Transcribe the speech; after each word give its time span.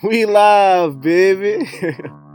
We 0.00 0.26
live, 0.26 1.00
baby. 1.00 1.68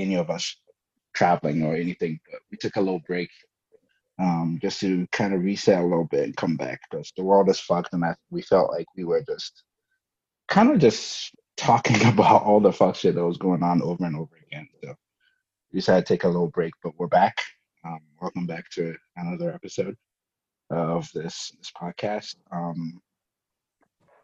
any 0.00 0.16
of 0.16 0.30
us 0.30 0.56
traveling 1.14 1.62
or 1.62 1.74
anything. 1.74 2.20
But 2.30 2.40
we 2.50 2.56
took 2.56 2.76
a 2.76 2.80
little 2.80 3.02
break, 3.06 3.30
um, 4.18 4.58
just 4.60 4.80
to 4.80 5.06
kind 5.12 5.34
of 5.34 5.42
reset 5.42 5.80
a 5.80 5.86
little 5.86 6.06
bit 6.06 6.24
and 6.24 6.36
come 6.36 6.56
back 6.56 6.80
because 6.90 7.12
the 7.16 7.24
world 7.24 7.48
is 7.48 7.60
fucked, 7.60 7.92
and 7.92 8.04
I, 8.04 8.14
we 8.30 8.42
felt 8.42 8.70
like 8.70 8.86
we 8.96 9.04
were 9.04 9.22
just 9.28 9.62
kind 10.48 10.70
of 10.70 10.78
just 10.78 11.34
talking 11.56 12.04
about 12.06 12.42
all 12.42 12.60
the 12.60 12.72
fuck 12.72 12.96
shit 12.96 13.14
that 13.14 13.24
was 13.24 13.38
going 13.38 13.62
on 13.62 13.82
over 13.82 14.04
and 14.04 14.16
over 14.16 14.36
again. 14.46 14.68
So 14.82 14.94
we 15.72 15.78
decided 15.78 16.06
to 16.06 16.14
take 16.14 16.24
a 16.24 16.28
little 16.28 16.48
break, 16.48 16.72
but 16.82 16.92
we're 16.98 17.06
back. 17.06 17.36
Um, 17.84 18.00
welcome 18.20 18.46
back 18.46 18.68
to 18.70 18.94
another 19.16 19.52
episode 19.54 19.96
of 20.70 21.08
this 21.14 21.52
this 21.58 21.72
podcast. 21.80 22.36
Um, 22.52 23.00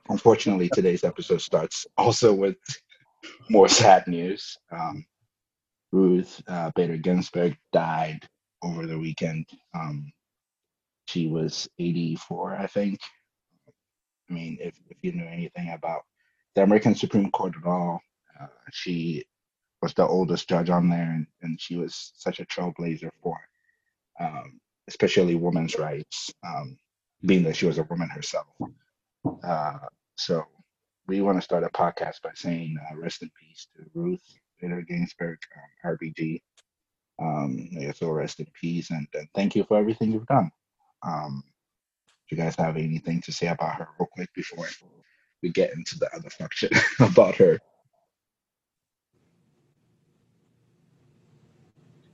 unfortunately, 0.08 0.68
today's 0.72 1.04
episode 1.04 1.40
starts 1.40 1.86
also 1.96 2.32
with 2.32 2.56
more 3.50 3.68
sad 3.68 4.06
news. 4.06 4.58
Um, 4.70 5.04
Ruth 5.96 6.42
uh, 6.46 6.70
Bader 6.74 6.98
Ginsburg 6.98 7.56
died 7.72 8.20
over 8.62 8.86
the 8.86 8.98
weekend. 8.98 9.46
Um, 9.74 10.12
she 11.08 11.26
was 11.26 11.68
84, 11.78 12.56
I 12.56 12.66
think. 12.66 13.00
I 14.28 14.32
mean, 14.34 14.58
if, 14.60 14.74
if 14.90 14.98
you 15.00 15.12
know 15.12 15.26
anything 15.26 15.70
about 15.70 16.02
the 16.54 16.64
American 16.64 16.94
Supreme 16.94 17.30
Court 17.30 17.54
at 17.58 17.66
all, 17.66 18.00
uh, 18.38 18.46
she 18.72 19.24
was 19.80 19.94
the 19.94 20.06
oldest 20.06 20.48
judge 20.48 20.68
on 20.68 20.90
there, 20.90 21.12
and, 21.14 21.26
and 21.40 21.58
she 21.58 21.76
was 21.76 22.12
such 22.16 22.40
a 22.40 22.44
trailblazer 22.44 23.10
for 23.22 23.38
um, 24.20 24.60
especially 24.88 25.34
women's 25.34 25.78
rights, 25.78 26.30
um, 26.46 26.76
being 27.24 27.42
that 27.44 27.56
she 27.56 27.66
was 27.66 27.78
a 27.78 27.84
woman 27.84 28.10
herself. 28.10 28.46
Uh, 29.42 29.78
so 30.16 30.44
we 31.06 31.22
want 31.22 31.38
to 31.38 31.42
start 31.42 31.64
a 31.64 31.68
podcast 31.68 32.20
by 32.22 32.30
saying 32.34 32.76
uh, 32.90 32.96
rest 32.96 33.22
in 33.22 33.30
peace 33.40 33.66
to 33.74 33.82
Ruth 33.94 34.38
Bader 34.60 34.82
Ginsburg, 34.82 35.38
um, 35.56 35.96
RBG. 35.96 36.42
Um, 37.18 37.68
your 37.70 37.94
soul 37.94 38.12
rest 38.12 38.40
in 38.40 38.46
peace, 38.60 38.90
and, 38.90 39.06
and 39.14 39.26
thank 39.34 39.56
you 39.56 39.64
for 39.64 39.78
everything 39.78 40.12
you've 40.12 40.26
done. 40.26 40.50
Um, 41.02 41.42
do 42.28 42.36
you 42.36 42.42
guys 42.42 42.56
have 42.56 42.76
anything 42.76 43.22
to 43.22 43.32
say 43.32 43.46
about 43.46 43.76
her 43.76 43.88
real 43.98 44.08
quick 44.12 44.28
before 44.34 44.66
we 45.42 45.50
get 45.50 45.72
into 45.72 45.98
the 45.98 46.12
other 46.14 46.28
function 46.30 46.70
about 47.00 47.36
her? 47.36 47.58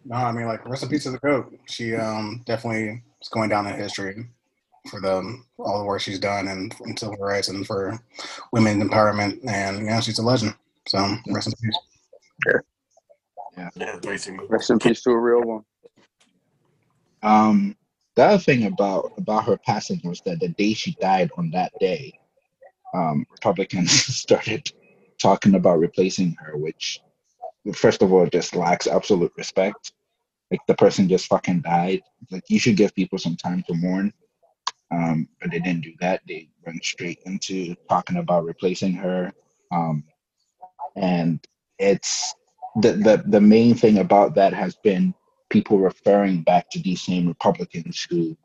No, 0.05 0.17
I 0.17 0.33
mean 0.33 0.47
like 0.47 0.69
rest 0.69 0.83
in 0.83 0.89
peace 0.89 1.05
to 1.05 1.13
the 1.13 1.19
goat. 1.19 1.57
She 1.67 1.95
um 1.95 2.43
definitely 2.45 3.03
is 3.20 3.29
going 3.29 3.48
down 3.48 3.67
in 3.67 3.75
history 3.77 4.27
for 4.91 5.01
the 5.01 5.43
all 5.59 5.79
the 5.79 5.85
work 5.85 6.01
she's 6.01 6.19
done 6.19 6.48
and 6.48 6.75
civil 6.98 7.17
rights 7.17 7.48
and 7.48 7.67
for 7.67 7.98
women's 8.53 8.83
empowerment 8.83 9.39
and 9.48 9.86
yeah, 9.86 10.01
she's 10.01 10.19
a 10.19 10.23
legend. 10.23 10.55
So 10.89 10.98
rest 11.29 11.47
in 11.48 11.55
peace. 11.63 11.79
Yeah, 13.57 13.98
basically. 14.03 14.47
Rest 14.48 14.70
in 14.70 14.79
peace 14.79 15.03
to 15.03 15.11
a 15.11 15.19
real 15.19 15.43
one. 15.43 15.65
Um, 17.23 17.77
the 18.17 18.25
other 18.25 18.39
thing 18.39 18.65
about 18.65 19.13
about 19.17 19.45
her 19.45 19.59
passing 19.59 20.01
was 20.05 20.20
that 20.23 20.41
the 20.41 20.48
day 20.48 20.75
she 20.75 20.92
died 21.01 21.31
on 21.39 21.51
that 21.51 21.73
day, 21.81 22.13
um, 22.95 23.27
Republicans 23.31 23.92
started 24.17 24.71
talking 25.21 25.55
about 25.55 25.79
replacing 25.79 26.37
her, 26.41 26.57
which 26.57 27.01
first 27.75 28.03
of 28.03 28.13
all 28.13 28.27
just 28.27 28.55
lacks 28.55 28.87
absolute 28.87 29.33
respect. 29.37 29.92
Like 30.51 30.61
the 30.67 30.75
person 30.75 31.09
just 31.09 31.27
fucking 31.27 31.63
died. 31.63 32.03
Like 32.31 32.45
you 32.48 32.59
should 32.59 32.77
give 32.77 32.95
people 32.95 33.19
some 33.19 33.37
time 33.37 33.65
to 33.69 33.75
mourn. 33.75 34.13
Um, 34.91 35.29
but 35.41 35.51
they 35.51 35.59
didn't 35.59 35.85
do 35.85 35.95
that. 36.01 36.21
They 36.29 36.51
went 36.67 36.85
straight 36.85 37.21
into 37.25 37.75
talking 37.89 38.19
about 38.19 38.45
replacing 38.45 38.92
her. 38.95 39.33
Um, 39.71 40.05
and 40.97 41.41
it's 41.83 42.35
the, 42.77 42.93
the 42.93 43.23
the 43.27 43.41
main 43.41 43.75
thing 43.75 43.98
about 43.98 44.35
that 44.37 44.55
has 44.55 44.77
been 44.77 45.15
people 45.51 45.79
referring 45.79 46.43
back 46.43 46.70
to 46.70 46.79
these 46.79 47.03
same 47.03 47.29
Republicans 47.29 48.07
who, 48.09 48.37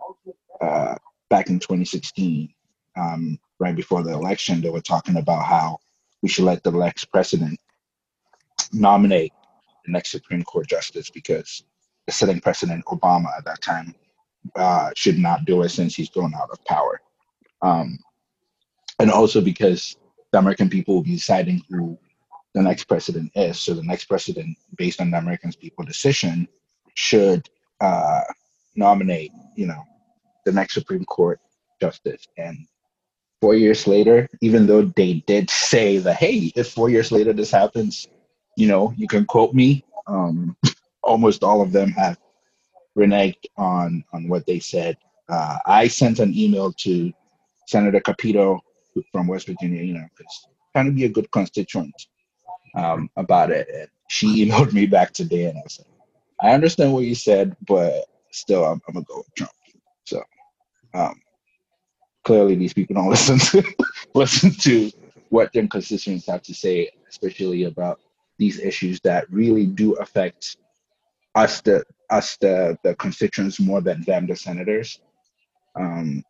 uh, 0.59 0.96
back 1.30 1.50
in 1.50 1.59
2016, 1.59 2.53
um, 2.97 3.40
right 3.59 3.76
before 3.76 4.03
the 4.03 4.12
election, 4.12 4.59
they 4.59 4.70
were 4.70 4.81
talking 4.81 5.16
about 5.16 5.46
how 5.46 5.78
we 6.22 6.28
should 6.28 6.44
let 6.44 6.64
the 6.64 6.72
next 6.72 7.06
president 7.06 7.58
nominate 8.74 9.31
the 9.86 9.92
next 9.94 10.12
Supreme 10.12 10.44
Court 10.44 10.68
justice 10.68 11.09
because 11.09 11.64
the 12.08 12.12
sitting 12.12 12.42
president, 12.42 12.84
Obama, 12.86 13.28
at 13.38 13.46
that 13.46 13.62
time, 13.62 13.96
uh, 14.56 14.90
should 14.96 15.18
not 15.18 15.46
do 15.46 15.62
it 15.62 15.70
since 15.70 15.96
he's 15.96 16.09
gone 16.09 16.34
out 16.36 16.50
of 16.52 16.64
power. 16.66 17.02
Um, 17.62 18.00
and 19.00 19.12
also 19.12 19.42
because 19.42 19.96
the 20.31 20.40
American 20.40 20.70
people 20.70 20.96
will 20.96 21.03
be 21.03 21.16
deciding 21.16 21.62
who 21.70 21.97
the 22.57 22.63
next 22.63 22.85
president 22.85 23.31
is. 23.35 23.59
So 23.59 23.75
the 23.75 23.84
next 23.84 24.06
president, 24.06 24.57
based 24.78 25.00
on 25.00 25.12
the 25.12 25.18
American 25.19 25.53
people 25.53 25.85
decision, 25.85 26.47
should 26.95 27.47
uh, 27.79 28.22
nominate, 28.75 29.31
you 29.56 29.68
know, 29.68 29.84
the 30.44 30.51
next 30.51 30.73
Supreme 30.73 31.06
Court 31.06 31.40
justice. 31.79 32.28
And 32.35 32.66
four 33.41 33.53
years 33.53 33.85
later, 33.85 34.28
even 34.41 34.66
though 34.66 34.81
they 34.81 35.23
did 35.28 35.51
say 35.51 36.00
that, 36.00 36.16
hey, 36.16 36.51
if 36.56 36.69
four 36.72 36.90
years 36.90 37.12
later 37.12 37.31
this 37.31 37.51
happens, 37.51 38.07
you 38.56 38.67
know, 38.67 38.91
you 38.97 39.07
can 39.07 39.25
quote 39.25 39.53
me. 39.53 39.85
Um, 40.07 40.57
almost 41.03 41.44
all 41.44 41.62
of 41.62 41.72
them 41.72 41.91
have 41.91 42.17
reneged 42.97 43.46
on 43.56 44.03
on 44.13 44.28
what 44.28 44.47
they 44.47 44.59
said. 44.59 44.97
Uh, 45.29 45.59
I 45.67 45.88
sent 45.88 46.17
an 46.17 46.35
email 46.35 46.73
to 46.73 47.13
Senator 47.67 48.00
Capito 48.00 48.59
from 49.12 49.28
West 49.28 49.46
Virginia, 49.46 49.84
you 49.84 49.94
know, 49.94 50.07
because 50.17 50.47
trying 50.73 50.88
to 50.88 50.91
be 50.91 51.06
a 51.06 51.09
good 51.09 51.29
constituent 51.29 51.94
um, 52.75 53.09
about 53.17 53.51
it. 53.51 53.67
And 53.73 53.88
she 54.09 54.45
emailed 54.50 54.73
me 54.73 54.85
back 54.85 55.13
today, 55.13 55.45
and 55.45 55.57
I 55.57 55.63
said, 55.67 55.85
I 56.41 56.51
understand 56.51 56.94
what 56.94 57.05
you 57.05 57.16
said, 57.16 57.55
but 57.67 58.05
still, 58.31 58.66
I'm, 58.66 58.81
I'm 58.88 58.94
gonna 58.95 59.05
go 59.05 59.17
with 59.17 59.35
Trump. 59.35 59.51
So 60.05 60.23
um, 60.94 61.22
clearly, 62.23 62.55
these 62.55 62.73
people 62.73 62.95
don't 62.95 63.09
listen 63.11 63.39
to 63.39 63.63
listen 64.13 64.51
to 64.51 64.91
what 65.29 65.51
their 65.53 65.67
constituents 65.67 66.28
have 66.28 66.41
to 66.44 66.53
say, 66.53 66.89
especially 67.09 67.66
about 67.66 68.00
these 68.38 68.59
issues 68.59 68.99
that 69.01 69.31
really 69.31 69.66
do 69.66 69.94
affect 69.95 70.57
us, 71.35 71.61
the 71.61 71.84
us, 72.09 72.38
the 72.38 72.78
the 72.84 72.95
constituents, 72.95 73.59
more 73.59 73.81
than 73.81 74.01
them, 74.03 74.28
the 74.28 74.35
senators. 74.35 74.99
Um, 75.75 76.23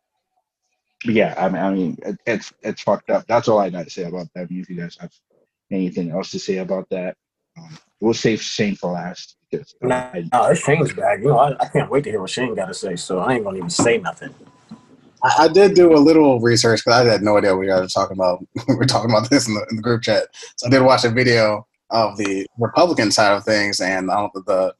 yeah, 1.04 1.34
I 1.38 1.48
mean, 1.48 1.62
I 1.62 1.70
mean, 1.72 1.98
it, 2.04 2.16
it's 2.26 2.52
it's 2.62 2.82
fucked 2.82 3.10
up. 3.10 3.26
That's 3.26 3.48
all 3.48 3.58
I 3.58 3.70
got 3.70 3.84
to 3.84 3.90
say 3.90 4.04
about 4.04 4.28
that. 4.34 4.50
You 4.50 4.64
guys 4.64 4.96
have 5.00 5.12
anything 5.70 6.10
else 6.10 6.30
to 6.32 6.38
say 6.38 6.58
about 6.58 6.88
that, 6.90 7.16
um, 7.56 7.78
we'll 8.00 8.14
save 8.14 8.42
Shane 8.42 8.74
for 8.74 8.92
last 8.92 9.36
because 9.50 9.74
um, 9.82 9.88
Nah, 9.88 9.96
I, 9.96 10.24
nah, 10.32 10.48
it's 10.48 10.60
Shane's 10.60 10.92
bag. 10.92 11.22
You 11.22 11.28
know, 11.28 11.38
I, 11.38 11.56
I 11.60 11.68
can't 11.68 11.90
wait 11.90 12.04
to 12.04 12.10
hear 12.10 12.20
what 12.20 12.30
Shane 12.30 12.54
got 12.54 12.66
to 12.66 12.74
say. 12.74 12.96
So 12.96 13.18
I 13.18 13.34
ain't 13.34 13.44
gonna 13.44 13.58
even 13.58 13.70
say 13.70 13.98
nothing. 13.98 14.34
I, 15.22 15.44
I 15.44 15.48
did 15.48 15.74
do 15.74 15.94
a 15.94 15.98
little 15.98 16.40
research 16.40 16.84
because 16.84 17.06
I 17.06 17.10
had 17.10 17.22
no 17.22 17.38
idea 17.38 17.54
what 17.56 17.62
you 17.62 17.70
guys 17.70 17.80
were 17.80 17.88
talking 17.88 18.16
about. 18.16 18.44
we 18.68 18.76
were 18.76 18.86
talking 18.86 19.10
about 19.10 19.30
this 19.30 19.48
in 19.48 19.54
the, 19.54 19.66
in 19.70 19.76
the 19.76 19.82
group 19.82 20.02
chat. 20.02 20.28
So 20.56 20.66
I 20.66 20.70
did 20.70 20.82
watch 20.82 21.04
a 21.04 21.10
video 21.10 21.66
of 21.90 22.16
the 22.16 22.46
Republican 22.58 23.10
side 23.10 23.32
of 23.32 23.44
things 23.44 23.80
and 23.80 24.10
I 24.10 24.28
the 24.46 24.74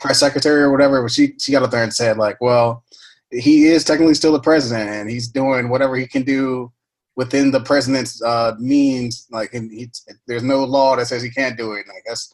press 0.00 0.20
secretary 0.20 0.62
or 0.62 0.70
whatever, 0.70 1.02
but 1.02 1.10
she 1.10 1.34
she 1.38 1.52
got 1.52 1.62
up 1.62 1.70
there 1.70 1.82
and 1.82 1.94
said 1.94 2.18
like, 2.18 2.40
well, 2.40 2.84
he 3.30 3.66
is 3.66 3.84
technically 3.84 4.14
still 4.14 4.32
the 4.32 4.40
president 4.40 4.90
and 4.90 5.10
he's 5.10 5.28
doing 5.28 5.68
whatever 5.68 5.96
he 5.96 6.06
can 6.06 6.22
do 6.22 6.72
within 7.18 7.50
the 7.50 7.60
president's 7.60 8.22
uh, 8.22 8.54
means. 8.60 9.26
Like, 9.30 9.52
and 9.52 9.70
he, 9.70 9.90
there's 10.28 10.44
no 10.44 10.62
law 10.64 10.94
that 10.96 11.08
says 11.08 11.20
he 11.20 11.30
can't 11.30 11.58
do 11.58 11.72
it. 11.72 11.86
Like 11.88 12.04
that's 12.06 12.32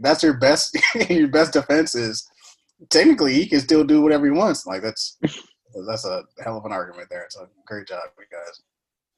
that's 0.00 0.22
your 0.22 0.38
best 0.38 0.76
your 1.10 1.28
best 1.28 1.52
defense 1.52 1.94
is 1.94 2.26
technically 2.88 3.34
he 3.34 3.46
can 3.46 3.60
still 3.60 3.84
do 3.84 4.00
whatever 4.02 4.24
he 4.24 4.32
wants. 4.32 4.66
Like 4.66 4.80
that's 4.82 5.18
that's 5.86 6.06
a 6.06 6.22
hell 6.42 6.56
of 6.56 6.64
an 6.64 6.72
argument 6.72 7.08
there. 7.10 7.26
So 7.28 7.46
great 7.66 7.86
job, 7.86 8.00
you 8.18 8.24
guys. 8.32 8.62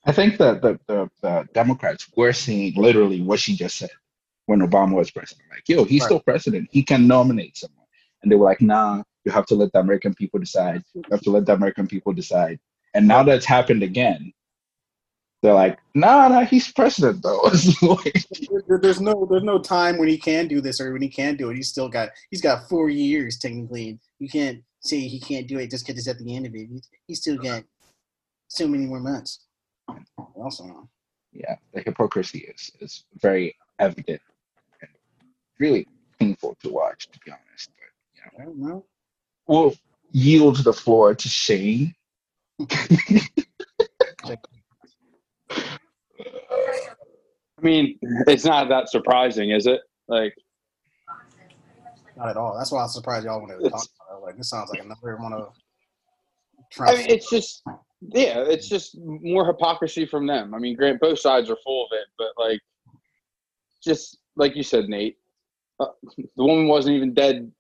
I 0.07 0.13
think 0.13 0.37
that 0.39 0.61
the, 0.61 0.79
the, 0.87 1.09
the 1.23 1.49
Democrats 1.55 2.11
were 2.15 2.33
seeing 2.35 2.75
literally 2.75 3.23
what 3.23 3.41
she 3.41 3.57
just 3.57 3.79
said 3.79 3.91
when 4.47 4.61
Obama 4.61 4.93
was 4.95 5.11
president. 5.11 5.47
Like, 5.51 5.67
yo, 5.67 5.85
he's 5.85 6.03
Right. 6.03 6.07
still 6.09 6.21
president. 6.21 6.69
He 6.71 6.83
can 6.83 7.07
nominate 7.07 7.57
someone. 7.57 7.87
And 8.23 8.31
they 8.31 8.37
were 8.37 8.45
like, 8.45 8.61
nah, 8.61 9.03
You 9.25 9.33
have 9.33 9.47
to 9.47 9.55
let 9.55 9.73
the 9.73 9.79
American 9.79 10.13
people 10.15 10.39
decide. 10.41 10.83
You 10.93 11.03
have 11.11 11.23
to 11.23 11.31
let 11.31 11.47
the 11.47 11.55
American 11.55 11.87
people 11.87 12.13
decide. 12.13 12.59
And 12.93 13.09
now 13.09 13.23
that's 13.23 13.47
happened 13.47 13.83
again, 13.83 14.33
they're 15.45 15.53
like, 15.53 15.79
nah, 15.95 16.27
nah, 16.29 16.47
he's 16.47 16.73
president 16.73 17.23
though. 17.23 17.43
Like- 17.83 18.25
there's 18.81 18.99
no 18.99 19.27
there's 19.31 19.43
no 19.43 19.59
time 19.59 19.99
when 19.99 20.09
he 20.09 20.17
can 20.17 20.49
do 20.49 20.63
this 20.63 20.81
or 20.81 20.91
when 20.91 21.03
he 21.03 21.09
can't 21.09 21.37
do 21.37 21.51
it. 21.51 21.57
He's 21.57 21.69
still 21.69 21.89
got 21.89 22.09
he's 22.31 22.41
got 22.41 22.67
four 22.67 22.89
years 22.89 23.39
technically. 23.39 23.99
You 24.19 24.29
can't 24.31 24.63
say 24.81 25.01
he 25.01 25.21
can't 25.21 25.47
do 25.47 25.59
it 25.59 25.71
just 25.71 25.87
because 25.87 25.99
it's 25.99 26.09
at 26.09 26.19
the 26.19 26.35
end 26.35 26.47
of 26.47 26.55
it. 26.55 26.67
He's, 26.71 26.89
he's 27.07 27.21
still 27.21 27.37
got 27.37 27.63
so 28.49 28.67
many 28.67 28.87
more 28.87 29.01
months. 29.01 29.45
Also, 30.35 30.89
yeah, 31.35 31.57
the 31.75 31.83
hypocrisy 31.83 32.39
is 32.39 32.73
is 32.81 33.05
very 33.21 33.55
evident 33.79 34.23
and 34.81 34.91
really 35.59 35.87
painful 36.19 36.57
to 36.63 36.71
watch, 36.71 37.09
to 37.13 37.19
be 37.19 37.31
honest. 37.31 37.69
But 37.77 37.91
you 38.15 38.23
know, 38.23 38.31
I 38.43 38.47
don't 38.47 38.59
know. 38.59 38.87
we'll 39.47 39.75
yield 40.11 40.65
the 40.65 40.73
floor 40.73 41.15
to 41.15 41.29
Shane. 41.29 41.95
I 47.59 47.63
mean, 47.63 47.99
it's 48.27 48.45
not 48.45 48.69
that 48.69 48.91
surprising, 48.91 49.51
is 49.51 49.67
it? 49.67 49.81
Like, 50.09 50.35
Not 52.17 52.29
at 52.29 52.37
all. 52.37 52.57
That's 52.57 52.71
why 52.71 52.81
I 52.81 52.83
was 52.83 52.95
surprised 52.95 53.25
y'all 53.25 53.41
wanted 53.41 53.63
to 53.63 53.71
talk 53.71 53.87
about 54.09 54.19
it. 54.19 54.23
Like 54.23 54.37
this 54.37 54.51
sounds 54.51 54.71
like 54.71 54.81
another 54.81 55.17
one 55.17 55.33
of 55.33 55.53
I 56.81 56.97
mean, 56.97 57.07
it's 57.09 57.31
just, 57.31 57.63
yeah, 58.01 58.45
it's 58.47 58.69
just 58.69 58.99
more 59.01 59.47
hypocrisy 59.47 60.07
from 60.07 60.27
them. 60.27 60.55
I 60.55 60.59
mean, 60.59 60.77
grant 60.77 61.01
both 61.01 61.19
sides 61.19 61.51
are 61.51 61.57
full 61.65 61.87
of 61.87 61.91
it, 61.93 62.07
but 62.19 62.29
like, 62.37 62.61
just 63.83 64.19
like 64.37 64.57
you 64.57 64.63
said, 64.63 64.89
Nate, 64.89 65.17
uh, 65.81 65.87
the 66.17 66.45
woman 66.45 66.69
wasn't 66.69 66.97
even 66.97 67.15
dead 67.15 67.51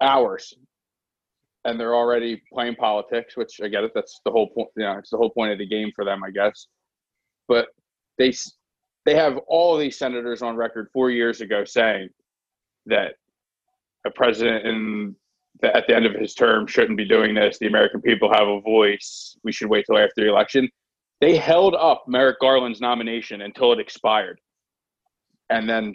hours, 0.00 0.54
and 1.64 1.78
they're 1.78 1.94
already 1.94 2.42
playing 2.52 2.76
politics. 2.76 3.36
Which 3.36 3.60
I 3.62 3.68
get 3.68 3.84
it. 3.84 3.92
That's 3.94 4.20
the 4.24 4.30
whole 4.30 4.48
point. 4.48 4.68
You 4.76 4.84
know, 4.84 4.98
it's 4.98 5.10
the 5.10 5.16
whole 5.16 5.30
point 5.30 5.52
of 5.52 5.58
the 5.58 5.66
game 5.66 5.90
for 5.94 6.04
them, 6.04 6.22
I 6.24 6.30
guess. 6.30 6.66
But 7.48 7.68
they 8.18 8.32
they 9.04 9.14
have 9.14 9.38
all 9.46 9.76
these 9.76 9.98
senators 9.98 10.42
on 10.42 10.56
record 10.56 10.88
four 10.92 11.10
years 11.10 11.40
ago 11.40 11.64
saying 11.64 12.08
that 12.86 13.14
a 14.04 14.10
president 14.10 14.66
in 14.66 15.16
the, 15.60 15.74
at 15.74 15.86
the 15.86 15.94
end 15.94 16.06
of 16.06 16.14
his 16.14 16.34
term 16.34 16.66
shouldn't 16.66 16.96
be 16.96 17.06
doing 17.06 17.34
this. 17.34 17.58
The 17.58 17.66
American 17.66 18.00
people 18.00 18.32
have 18.32 18.48
a 18.48 18.60
voice. 18.60 19.36
We 19.44 19.52
should 19.52 19.68
wait 19.68 19.84
till 19.86 19.98
after 19.98 20.22
the 20.22 20.28
election. 20.28 20.68
They 21.20 21.36
held 21.36 21.74
up 21.74 22.04
Merrick 22.06 22.40
Garland's 22.40 22.80
nomination 22.80 23.42
until 23.42 23.72
it 23.72 23.80
expired, 23.80 24.38
and 25.48 25.68
then, 25.68 25.94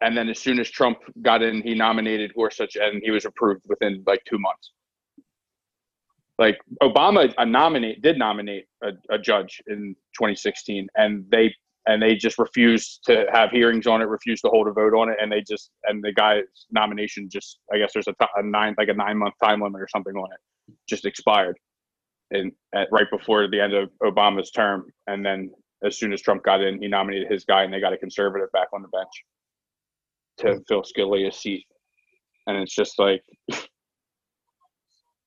and 0.00 0.16
then 0.16 0.30
as 0.30 0.38
soon 0.38 0.58
as 0.58 0.70
Trump 0.70 0.98
got 1.20 1.42
in, 1.42 1.60
he 1.60 1.74
nominated 1.74 2.32
Gorsuch, 2.34 2.76
and 2.76 3.02
he 3.04 3.10
was 3.10 3.26
approved 3.26 3.64
within 3.68 4.02
like 4.06 4.22
two 4.24 4.38
months. 4.38 4.72
Like 6.38 6.58
Obama, 6.82 7.32
a 7.36 7.44
nominate 7.44 8.00
did 8.00 8.16
nominate 8.16 8.66
a, 8.82 8.90
a 9.10 9.18
judge 9.18 9.60
in 9.66 9.94
2016, 10.14 10.86
and 10.94 11.24
they 11.30 11.52
and 11.86 12.02
they 12.02 12.14
just 12.14 12.38
refused 12.38 13.00
to 13.06 13.26
have 13.32 13.50
hearings 13.50 13.86
on 13.86 14.02
it, 14.02 14.04
refused 14.04 14.42
to 14.44 14.50
hold 14.50 14.68
a 14.68 14.72
vote 14.72 14.94
on 14.94 15.08
it, 15.08 15.16
and 15.20 15.32
they 15.32 15.40
just 15.40 15.70
and 15.84 16.02
the 16.02 16.12
guy's 16.12 16.44
nomination 16.70 17.28
just 17.28 17.58
I 17.72 17.78
guess 17.78 17.90
there's 17.92 18.06
a, 18.06 18.14
a 18.36 18.42
nine 18.42 18.76
like 18.78 18.88
a 18.88 18.94
nine 18.94 19.18
month 19.18 19.34
time 19.42 19.60
limit 19.60 19.80
or 19.80 19.88
something 19.88 20.14
on 20.14 20.28
it, 20.32 20.74
just 20.88 21.06
expired, 21.06 21.58
and 22.30 22.52
at, 22.72 22.86
right 22.92 23.10
before 23.10 23.48
the 23.50 23.60
end 23.60 23.74
of 23.74 23.90
Obama's 24.02 24.52
term, 24.52 24.84
and 25.08 25.26
then 25.26 25.50
as 25.84 25.98
soon 25.98 26.12
as 26.12 26.22
Trump 26.22 26.44
got 26.44 26.60
in, 26.60 26.80
he 26.80 26.86
nominated 26.88 27.30
his 27.30 27.44
guy, 27.44 27.64
and 27.64 27.72
they 27.72 27.80
got 27.80 27.92
a 27.92 27.98
conservative 27.98 28.50
back 28.52 28.68
on 28.72 28.82
the 28.82 28.88
bench 28.88 29.24
to 30.38 30.62
fill 30.68 30.84
Scalia's 30.84 31.36
seat, 31.36 31.66
and 32.46 32.56
it's 32.56 32.74
just 32.74 32.96
like. 33.00 33.22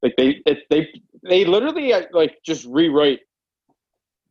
Like 0.02 0.16
they, 0.18 0.42
it, 0.46 0.60
they, 0.70 0.88
they 1.28 1.46
literally 1.46 1.94
uh, 1.94 2.04
like 2.12 2.38
just 2.46 2.66
rewrite 2.66 3.20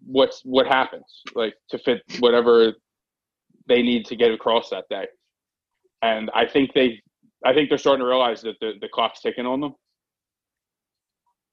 what's 0.06 0.40
what 0.44 0.66
happens 0.66 1.22
like 1.34 1.54
to 1.68 1.78
fit 1.78 2.02
whatever 2.20 2.72
they 3.68 3.82
need 3.82 4.06
to 4.06 4.16
get 4.16 4.32
across 4.32 4.70
that 4.70 4.84
day. 4.90 5.06
And 6.02 6.30
i 6.34 6.46
think 6.46 6.72
they 6.74 7.00
i 7.44 7.52
think 7.52 7.68
they're 7.68 7.78
starting 7.78 8.00
to 8.04 8.08
realize 8.08 8.40
that 8.42 8.56
the, 8.60 8.72
the 8.80 8.88
clock's 8.88 9.20
ticking 9.20 9.46
on 9.46 9.60
them. 9.60 9.74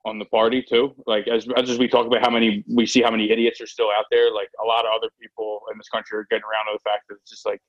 On 0.06 0.20
the 0.20 0.26
party 0.26 0.64
too. 0.68 0.96
Like 1.06 1.28
as, 1.28 1.48
as 1.58 1.78
we 1.78 1.90
talk 1.90 2.08
about 2.08 2.22
how 2.22 2.30
many 2.30 2.64
we 2.74 2.86
see 2.86 3.02
how 3.02 3.12
many 3.12 3.30
idiots 3.30 3.60
are 3.60 3.68
still 3.68 3.90
out 3.92 4.06
there 4.10 4.34
like 4.34 4.50
a 4.64 4.66
lot 4.66 4.86
of 4.86 4.92
other 4.96 5.10
people 5.22 5.62
in 5.72 5.78
this 5.78 5.90
country 5.90 6.18
are 6.18 6.28
getting 6.30 6.44
around 6.46 6.66
to 6.72 6.78
the 6.78 6.90
fact 6.90 7.04
that 7.10 7.16
it's 7.16 7.30
just 7.30 7.46
like 7.46 7.60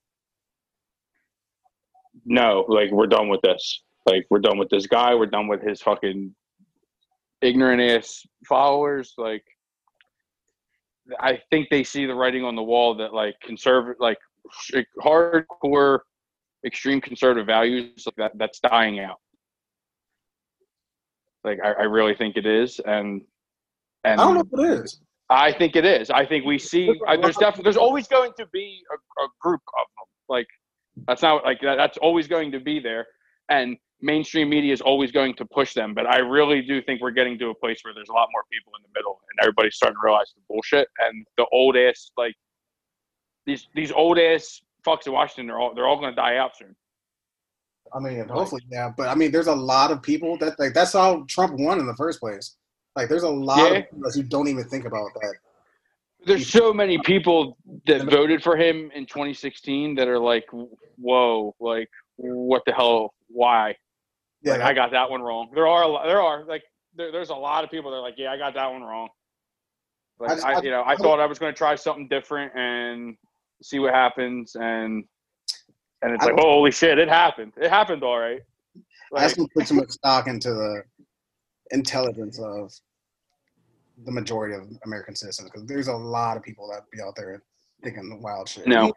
no 2.24 2.64
like 2.68 2.90
we're 2.92 3.06
done 3.08 3.28
with 3.28 3.40
this 3.42 3.82
like 4.08 4.26
we're 4.30 4.38
done 4.38 4.58
with 4.58 4.68
this 4.70 4.86
guy 4.86 5.14
we're 5.14 5.26
done 5.26 5.48
with 5.48 5.62
his 5.62 5.80
fucking 5.80 6.34
ignorant 7.42 7.80
ass 7.80 8.26
followers 8.46 9.14
like 9.16 9.44
I 11.20 11.40
think 11.50 11.68
they 11.70 11.84
see 11.84 12.06
the 12.06 12.14
writing 12.14 12.44
on 12.44 12.54
the 12.54 12.62
wall 12.62 12.94
that 12.96 13.14
like 13.14 13.34
conservative, 13.40 13.96
like 14.00 14.18
hardcore, 15.02 16.00
extreme 16.66 17.00
conservative 17.00 17.46
values 17.46 18.04
like 18.06 18.16
that 18.16 18.32
that's 18.36 18.60
dying 18.60 19.00
out. 19.00 19.18
Like 21.44 21.58
I, 21.64 21.72
I 21.72 21.82
really 21.84 22.14
think 22.14 22.36
it 22.36 22.46
is, 22.46 22.80
and 22.80 23.22
and 24.04 24.20
I 24.20 24.24
don't 24.24 24.34
know 24.34 24.68
if 24.68 24.76
it 24.76 24.82
is. 24.84 25.00
I 25.30 25.52
think 25.52 25.76
it 25.76 25.84
is. 25.84 26.10
I 26.10 26.26
think 26.26 26.44
we 26.44 26.58
see. 26.58 26.90
I, 27.06 27.16
there's 27.16 27.36
definitely 27.36 27.64
there's 27.64 27.76
always 27.76 28.08
going 28.08 28.32
to 28.38 28.46
be 28.52 28.82
a, 28.90 29.24
a 29.24 29.28
group 29.40 29.60
of 29.78 29.86
them. 29.96 30.06
Like 30.28 30.48
that's 31.06 31.22
not 31.22 31.44
like 31.44 31.60
that, 31.62 31.76
that's 31.76 31.98
always 31.98 32.26
going 32.26 32.52
to 32.52 32.60
be 32.60 32.80
there, 32.80 33.06
and 33.48 33.76
mainstream 34.00 34.48
media 34.48 34.72
is 34.72 34.80
always 34.80 35.10
going 35.12 35.34
to 35.34 35.44
push 35.44 35.74
them. 35.74 35.94
But 35.94 36.06
I 36.06 36.18
really 36.18 36.62
do 36.62 36.80
think 36.82 37.00
we're 37.00 37.10
getting 37.10 37.38
to 37.40 37.48
a 37.50 37.54
place 37.54 37.80
where 37.82 37.94
there's 37.94 38.08
a 38.08 38.12
lot 38.12 38.28
more 38.32 38.44
people 38.52 38.72
in 38.76 38.82
the 38.82 38.98
middle, 38.98 39.20
and 39.30 39.38
everybody's 39.42 39.74
starting 39.74 39.96
to 39.96 40.04
realize 40.04 40.32
the 40.34 40.42
bullshit 40.48 40.88
and 41.06 41.26
the 41.36 41.46
old 41.52 41.76
ass 41.76 42.10
like 42.16 42.34
these 43.46 43.66
these 43.74 43.92
old 43.92 44.18
ass 44.18 44.60
fucks 44.86 45.06
in 45.06 45.12
Washington. 45.12 45.46
They're 45.46 45.58
all 45.58 45.74
they're 45.74 45.86
all 45.86 45.98
going 45.98 46.12
to 46.12 46.16
die 46.16 46.36
out 46.36 46.56
soon. 46.56 46.74
I 47.94 48.00
mean, 48.00 48.28
hopefully, 48.28 48.62
yeah. 48.70 48.92
But 48.96 49.08
I 49.08 49.14
mean, 49.14 49.30
there's 49.32 49.46
a 49.46 49.54
lot 49.54 49.90
of 49.90 50.02
people 50.02 50.36
that 50.38 50.58
like 50.58 50.74
that's 50.74 50.92
how 50.92 51.24
Trump 51.28 51.58
won 51.58 51.78
in 51.78 51.86
the 51.86 51.96
first 51.96 52.20
place. 52.20 52.56
Like, 52.96 53.08
there's 53.08 53.22
a 53.22 53.30
lot 53.30 53.70
Yeah. 53.72 53.78
of 53.78 53.90
people 53.90 54.10
who 54.10 54.22
don't 54.24 54.48
even 54.48 54.64
think 54.64 54.84
about 54.84 55.08
that. 55.14 55.34
There's 56.26 56.48
so 56.48 56.72
many 56.72 56.98
people 56.98 57.56
that 57.86 58.10
voted 58.10 58.42
for 58.42 58.56
him 58.56 58.90
in 58.94 59.06
2016 59.06 59.94
that 59.94 60.08
are 60.08 60.18
like, 60.18 60.44
whoa, 60.96 61.54
like 61.60 61.88
what 62.16 62.62
the 62.66 62.72
hell? 62.72 63.14
Why? 63.28 63.76
Yeah, 64.42 64.52
like 64.52 64.62
I 64.62 64.74
got 64.74 64.90
that 64.92 65.10
one 65.10 65.20
wrong. 65.22 65.50
There 65.54 65.66
are 65.66 65.82
a 65.82 65.88
lot, 65.88 66.06
there 66.06 66.22
are 66.22 66.44
like 66.44 66.62
there, 66.94 67.10
there's 67.10 67.30
a 67.30 67.34
lot 67.34 67.64
of 67.64 67.70
people 67.70 67.90
that 67.90 67.96
are 67.96 68.02
like, 68.02 68.14
yeah, 68.16 68.32
I 68.32 68.38
got 68.38 68.54
that 68.54 68.70
one 68.70 68.82
wrong. 68.82 69.08
Like 70.20 70.42
I 70.44 70.52
I, 70.52 70.54
I- 70.54 70.60
you 70.62 70.70
know, 70.70 70.82
I 70.86 70.96
thought 70.96 71.20
I 71.20 71.26
was 71.26 71.38
going 71.38 71.52
to 71.52 71.56
try 71.58 71.74
something 71.74 72.08
different 72.08 72.52
and 72.56 73.16
see 73.62 73.78
what 73.78 73.94
happens, 73.94 74.54
and 74.54 75.04
and 76.02 76.12
it's 76.12 76.22
I 76.22 76.26
like, 76.26 76.34
oh, 76.38 76.42
holy 76.42 76.70
shit, 76.70 76.98
it 76.98 77.08
happened. 77.08 77.52
It 77.60 77.68
happened, 77.70 78.02
all 78.04 78.18
right. 78.18 78.40
I 78.76 78.80
Like, 79.10 79.22
just 79.24 79.36
don't 79.36 79.52
put 79.52 79.66
too 79.66 79.74
much 79.74 79.90
stock 79.90 80.28
into 80.28 80.50
the 80.54 80.82
intelligence 81.72 82.38
of 82.38 82.72
the 84.04 84.12
majority 84.12 84.54
of 84.54 84.68
American 84.84 85.16
citizens 85.16 85.50
because 85.50 85.66
there's 85.66 85.88
a 85.88 85.92
lot 85.92 86.36
of 86.36 86.42
people 86.44 86.68
that 86.70 86.88
be 86.92 87.00
out 87.00 87.16
there 87.16 87.42
thinking 87.82 88.22
wild 88.22 88.48
shit. 88.48 88.66
no, 88.68 88.92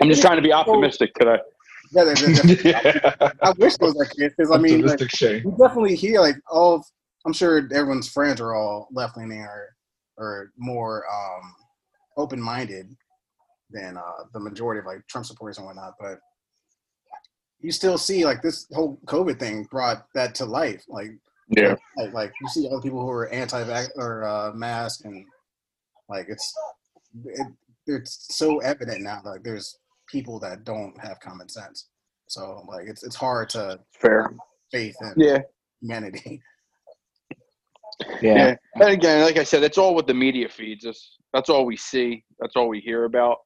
I'm 0.00 0.08
just 0.08 0.22
trying 0.22 0.36
to 0.36 0.42
be 0.42 0.52
optimistic 0.52 1.12
today. 1.14 1.38
Yeah, 1.92 2.04
they're- 2.04 2.14
they're- 2.14 3.32
I 3.42 3.52
wish 3.58 3.76
those 3.78 3.94
like 3.94 4.10
this 4.16 4.32
because 4.36 4.50
I 4.50 4.58
mean, 4.62 4.80
like, 4.90 4.98
we 5.44 5.50
definitely 5.52 5.96
hear 5.96 6.20
like 6.20 6.36
all. 6.50 6.84
I'm 7.26 7.32
sure 7.34 7.58
everyone's 7.72 8.08
friends 8.08 8.40
are 8.40 8.54
all 8.54 8.88
left 8.92 9.16
leaning 9.16 9.40
or 9.42 9.68
or 10.16 10.52
more 10.56 11.04
um, 11.12 11.54
open 12.16 12.40
minded 12.40 12.86
than 13.70 13.96
uh, 13.96 14.24
the 14.32 14.40
majority 14.40 14.78
of 14.80 14.86
like 14.86 15.06
Trump 15.08 15.26
supporters 15.26 15.58
and 15.58 15.66
whatnot. 15.66 15.94
But 16.00 16.18
you 17.60 17.72
still 17.72 17.98
see 17.98 18.24
like 18.24 18.40
this 18.42 18.66
whole 18.72 18.98
COVID 19.06 19.38
thing 19.38 19.64
brought 19.70 20.06
that 20.14 20.34
to 20.36 20.44
life. 20.46 20.82
Like 20.88 21.10
Yeah, 21.96 22.04
like, 22.04 22.12
like 22.14 22.32
you 22.40 22.48
see 22.48 22.66
all 22.66 22.76
the 22.76 22.82
people 22.82 23.02
who 23.02 23.10
are 23.10 23.28
anti 23.28 23.84
or 23.96 24.24
uh, 24.24 24.52
mask 24.52 25.04
and 25.04 25.26
like 26.08 26.26
it's 26.28 26.54
it, 27.24 27.46
it's 27.86 28.26
so 28.36 28.58
evident 28.60 29.02
now. 29.02 29.20
Like 29.24 29.42
there's 29.42 29.78
people 30.10 30.38
that 30.40 30.64
don't 30.64 30.98
have 31.00 31.20
common 31.20 31.48
sense. 31.48 31.88
So 32.28 32.64
like 32.68 32.86
it's 32.88 33.02
it's 33.02 33.16
hard 33.16 33.48
to 33.50 33.78
fair. 34.00 34.30
faith 34.70 34.96
in 35.02 35.14
Yeah. 35.16 35.38
humanity. 35.80 36.42
Yeah. 38.22 38.34
Yeah. 38.34 38.54
And 38.76 38.90
again, 38.94 39.22
like 39.22 39.36
I 39.36 39.44
said, 39.44 39.62
that's 39.62 39.76
all 39.76 39.94
what 39.94 40.06
the 40.06 40.14
media 40.14 40.48
feeds 40.48 40.86
us. 40.86 41.16
That's 41.34 41.50
all 41.50 41.66
we 41.66 41.76
see. 41.76 42.24
That's 42.38 42.56
all 42.56 42.68
we 42.68 42.80
hear 42.80 43.04
about. 43.04 43.36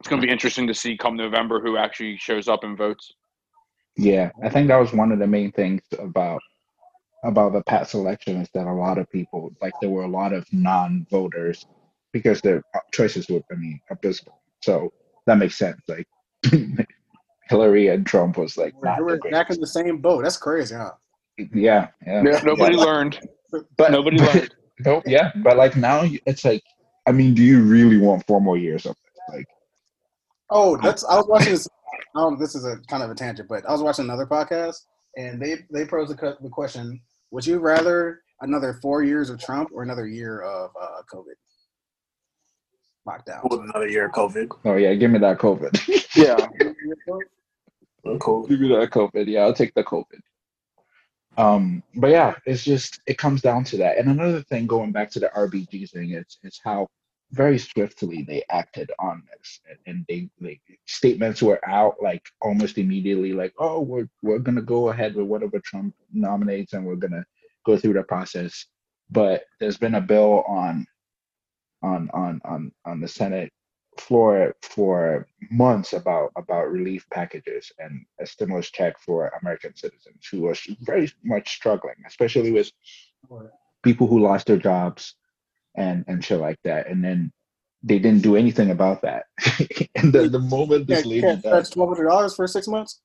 It's 0.00 0.08
going 0.08 0.20
to 0.20 0.26
be 0.26 0.32
interesting 0.32 0.66
to 0.66 0.74
see 0.74 0.96
come 0.96 1.16
November 1.16 1.60
who 1.60 1.76
actually 1.76 2.16
shows 2.16 2.48
up 2.48 2.64
and 2.64 2.76
votes. 2.76 3.12
Yeah, 3.96 4.30
I 4.42 4.48
think 4.48 4.66
that 4.68 4.76
was 4.78 4.92
one 4.92 5.12
of 5.12 5.20
the 5.20 5.26
main 5.26 5.52
things 5.52 5.82
about 6.00 6.40
about 7.24 7.52
the 7.52 7.62
past 7.62 7.94
election 7.94 8.40
is 8.40 8.48
that 8.54 8.66
a 8.66 8.72
lot 8.72 8.98
of 8.98 9.08
people, 9.10 9.50
like 9.62 9.74
there 9.80 9.90
were 9.90 10.04
a 10.04 10.08
lot 10.08 10.32
of 10.32 10.44
non-voters 10.52 11.66
because 12.12 12.40
their 12.40 12.62
choices 12.92 13.28
were, 13.28 13.40
I 13.52 13.54
mean, 13.56 13.80
abysmal. 13.90 14.40
So 14.62 14.92
that 15.28 15.36
makes 15.38 15.56
sense. 15.56 15.80
Like 15.86 16.06
Hillary 17.48 17.88
and 17.88 18.06
Trump 18.06 18.38
was 18.38 18.56
like 18.56 18.74
We're, 18.74 18.88
not 18.88 18.98
the 18.98 19.04
we're 19.04 19.30
back 19.30 19.50
in 19.50 19.60
the 19.60 19.66
same 19.66 19.98
boat. 19.98 20.24
That's 20.24 20.36
crazy, 20.36 20.74
huh? 20.74 20.92
Yeah, 21.36 21.88
yeah. 22.06 22.22
Yeah, 22.24 22.40
nobody 22.44 22.76
yeah. 22.76 22.82
learned. 22.82 23.20
But 23.76 23.92
Nobody 23.92 24.18
but- 24.18 24.34
learned. 24.34 24.54
Nope. 24.84 25.02
Yeah, 25.06 25.32
but 25.42 25.56
like 25.56 25.74
now 25.74 26.04
it's 26.24 26.44
like, 26.44 26.62
I 27.04 27.10
mean, 27.10 27.34
do 27.34 27.42
you 27.42 27.62
really 27.62 27.98
want 27.98 28.24
four 28.28 28.40
more 28.40 28.56
years 28.56 28.86
of 28.86 28.94
this? 28.94 29.36
Like, 29.36 29.46
Oh, 30.50 30.76
that's 30.76 31.04
I 31.04 31.16
was 31.16 31.26
watching 31.26 31.50
this. 31.50 31.66
Um, 32.14 32.38
this 32.38 32.54
is 32.54 32.64
a 32.64 32.76
kind 32.88 33.02
of 33.02 33.10
a 33.10 33.14
tangent, 33.16 33.48
but 33.48 33.68
I 33.68 33.72
was 33.72 33.82
watching 33.82 34.04
another 34.04 34.24
podcast, 34.24 34.76
and 35.16 35.42
they 35.42 35.56
they 35.72 35.84
posed 35.84 36.16
the, 36.16 36.36
the 36.40 36.48
question: 36.48 37.00
Would 37.32 37.44
you 37.44 37.58
rather 37.58 38.20
another 38.40 38.78
four 38.80 39.02
years 39.02 39.30
of 39.30 39.40
Trump 39.40 39.70
or 39.74 39.82
another 39.82 40.06
year 40.06 40.42
of 40.42 40.70
uh, 40.80 41.02
COVID 41.12 41.34
lockdown? 43.08 43.42
With 43.50 43.60
another 43.60 43.88
year 43.88 44.06
of 44.06 44.12
COVID. 44.12 44.48
oh 44.64 44.76
yeah, 44.76 44.94
give 44.94 45.10
me 45.10 45.18
that 45.18 45.38
COVID. 45.38 45.74
Yeah. 46.16 46.48
Cool. 48.18 48.46
give 48.46 48.60
me 48.60 48.68
that 48.68 48.90
COVID. 48.90 49.26
Yeah, 49.26 49.42
I'll 49.42 49.52
take 49.52 49.74
the 49.74 49.84
COVID. 49.84 50.20
Um, 51.36 51.84
but 51.94 52.10
yeah, 52.10 52.34
it's 52.46 52.64
just 52.64 53.00
it 53.06 53.16
comes 53.16 53.40
down 53.40 53.62
to 53.64 53.76
that. 53.78 53.98
And 53.98 54.08
another 54.10 54.42
thing, 54.42 54.66
going 54.66 54.90
back 54.90 55.10
to 55.12 55.20
the 55.20 55.30
RBG 55.36 55.90
thing, 55.90 56.10
it's 56.10 56.38
it's 56.42 56.60
how 56.62 56.88
very 57.30 57.58
swiftly 57.58 58.22
they 58.22 58.42
acted 58.50 58.90
on 58.98 59.22
this, 59.30 59.60
and, 59.68 59.78
and 59.86 60.06
they 60.08 60.28
like 60.40 60.60
statements 60.86 61.40
were 61.40 61.60
out 61.68 61.96
like 62.02 62.26
almost 62.40 62.78
immediately, 62.78 63.32
like, 63.32 63.54
oh, 63.58 63.80
we're 63.80 64.08
we're 64.22 64.40
gonna 64.40 64.62
go 64.62 64.88
ahead 64.88 65.14
with 65.14 65.26
whatever 65.26 65.60
Trump 65.60 65.94
nominates, 66.12 66.72
and 66.72 66.84
we're 66.84 66.96
gonna 66.96 67.24
go 67.64 67.76
through 67.76 67.92
the 67.92 68.02
process. 68.02 68.66
But 69.10 69.44
there's 69.60 69.78
been 69.78 69.94
a 69.94 70.00
bill 70.00 70.42
on 70.48 70.86
on 71.82 72.10
on 72.14 72.40
on 72.44 72.72
on 72.84 73.00
the 73.00 73.08
Senate 73.08 73.52
floor 73.98 74.54
for 74.62 75.26
months 75.50 75.92
about 75.92 76.30
about 76.36 76.70
relief 76.70 77.06
packages 77.10 77.72
and 77.78 78.04
a 78.20 78.26
stimulus 78.26 78.70
check 78.70 78.98
for 79.00 79.28
American 79.42 79.74
citizens 79.76 80.26
who 80.30 80.46
are 80.46 80.54
very 80.82 81.10
much 81.24 81.54
struggling, 81.54 81.96
especially 82.06 82.52
with 82.52 82.70
people 83.82 84.06
who 84.06 84.20
lost 84.20 84.46
their 84.46 84.56
jobs 84.58 85.16
and 85.76 86.04
and 86.08 86.24
shit 86.24 86.40
like 86.40 86.58
that. 86.64 86.88
And 86.88 87.04
then 87.04 87.32
they 87.82 87.98
didn't 87.98 88.22
do 88.22 88.36
anything 88.36 88.70
about 88.70 89.02
that. 89.02 89.26
and 89.96 90.12
the, 90.12 90.28
the 90.28 90.38
moment 90.40 90.88
Yeah, 90.88 90.96
this 90.96 91.04
you 91.04 91.10
lady 91.10 91.20
can't 91.20 91.42
does 91.42 91.68
stretch 91.68 91.70
twelve 91.70 91.90
hundred 91.90 92.08
dollars 92.08 92.34
for 92.34 92.46
six 92.46 92.68
months. 92.68 93.00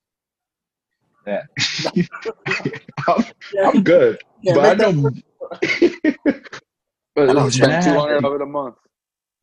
that, 1.26 1.44
I'm, 3.08 3.24
Yeah, 3.52 3.70
I'm 3.70 3.82
good. 3.84 4.18
yeah, 4.42 4.54
but 4.54 4.64
I 4.64 4.74
know. 4.74 5.10
That- 7.16 7.26
but 7.26 7.30
I 7.30 7.32
don't 7.34 7.50
spend 7.50 7.70
mad- 7.72 7.84
two 7.84 7.98
hundred 7.98 8.24
of 8.24 8.32
it 8.34 8.42
a 8.42 8.46
month. 8.46 8.76